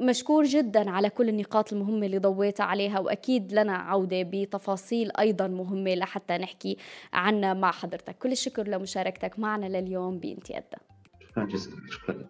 مشكور 0.00 0.44
جدا 0.44 0.90
على 0.90 1.10
كل 1.10 1.28
النقاط 1.28 1.72
المهمة 1.72 2.06
اللي 2.06 2.18
ضويت 2.18 2.60
عليها 2.60 3.00
واكيد 3.20 3.52
لنا 3.52 3.72
عودة 3.72 4.22
بتفاصيل 4.22 5.10
أيضا 5.18 5.46
مهمة 5.46 5.94
لحتى 5.94 6.38
نحكي 6.38 6.76
عنها 7.12 7.54
مع 7.54 7.70
حضرتك. 7.70 8.18
كل 8.18 8.32
الشكر 8.32 8.68
لمشاركتك 8.68 9.38
معنا 9.38 9.66
لليوم 9.66 10.18
بإنتي 10.18 10.58
أدى. 10.58 10.76
شكرا. 11.90 12.24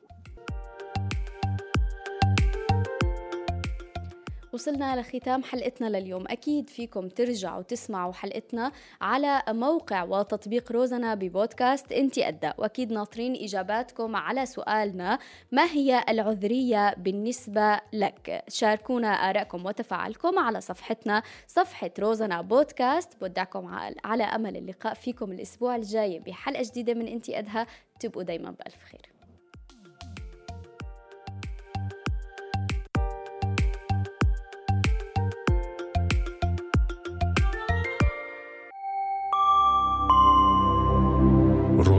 وصلنا 4.52 5.00
لختام 5.00 5.42
حلقتنا 5.42 5.86
لليوم. 5.86 6.24
أكيد 6.28 6.70
فيكم 6.70 7.08
ترجعوا 7.08 7.62
تسمعوا 7.62 8.12
حلقتنا 8.12 8.72
على 9.00 9.42
موقع 9.48 10.02
وتطبيق 10.02 10.72
روزنا 10.72 11.14
ببودكاست 11.14 11.92
إنتي 11.92 12.28
أدى. 12.28 12.50
وأكيد 12.58 12.92
ناطرين 12.92 13.36
إجاباتكم 13.36 14.16
على 14.16 14.46
سؤالنا 14.46 15.18
ما 15.52 15.64
هي 15.64 16.04
العذرية 16.08 16.94
بالنسبة 16.94 17.80
لك؟ 17.92 18.44
شاركونا 18.48 19.08
آرائكم 19.08 19.66
وتفاعلكم 19.66 20.38
على 20.38 20.60
صفحتنا 20.60 21.22
صفحة 21.46 21.90
روزنا 21.98 22.40
بودكاست. 22.42 23.20
بودعكم 23.20 23.66
على 24.04 24.22
أمل 24.22 24.56
اللقاء 24.56 24.94
فيكم 24.94 25.32
الأسبوع 25.32 25.76
الجاي 25.76 26.18
بحلقة 26.18 26.62
جديدة 26.62 26.94
من 26.94 27.08
إنتي 27.08 27.38
أدها 27.38 27.66
تبقوا 28.00 28.22
دايما 28.22 28.50
بألف 28.50 28.84
خير. 28.90 29.09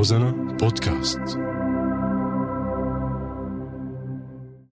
روزانا 0.02 0.32
بودكاست 0.32 1.38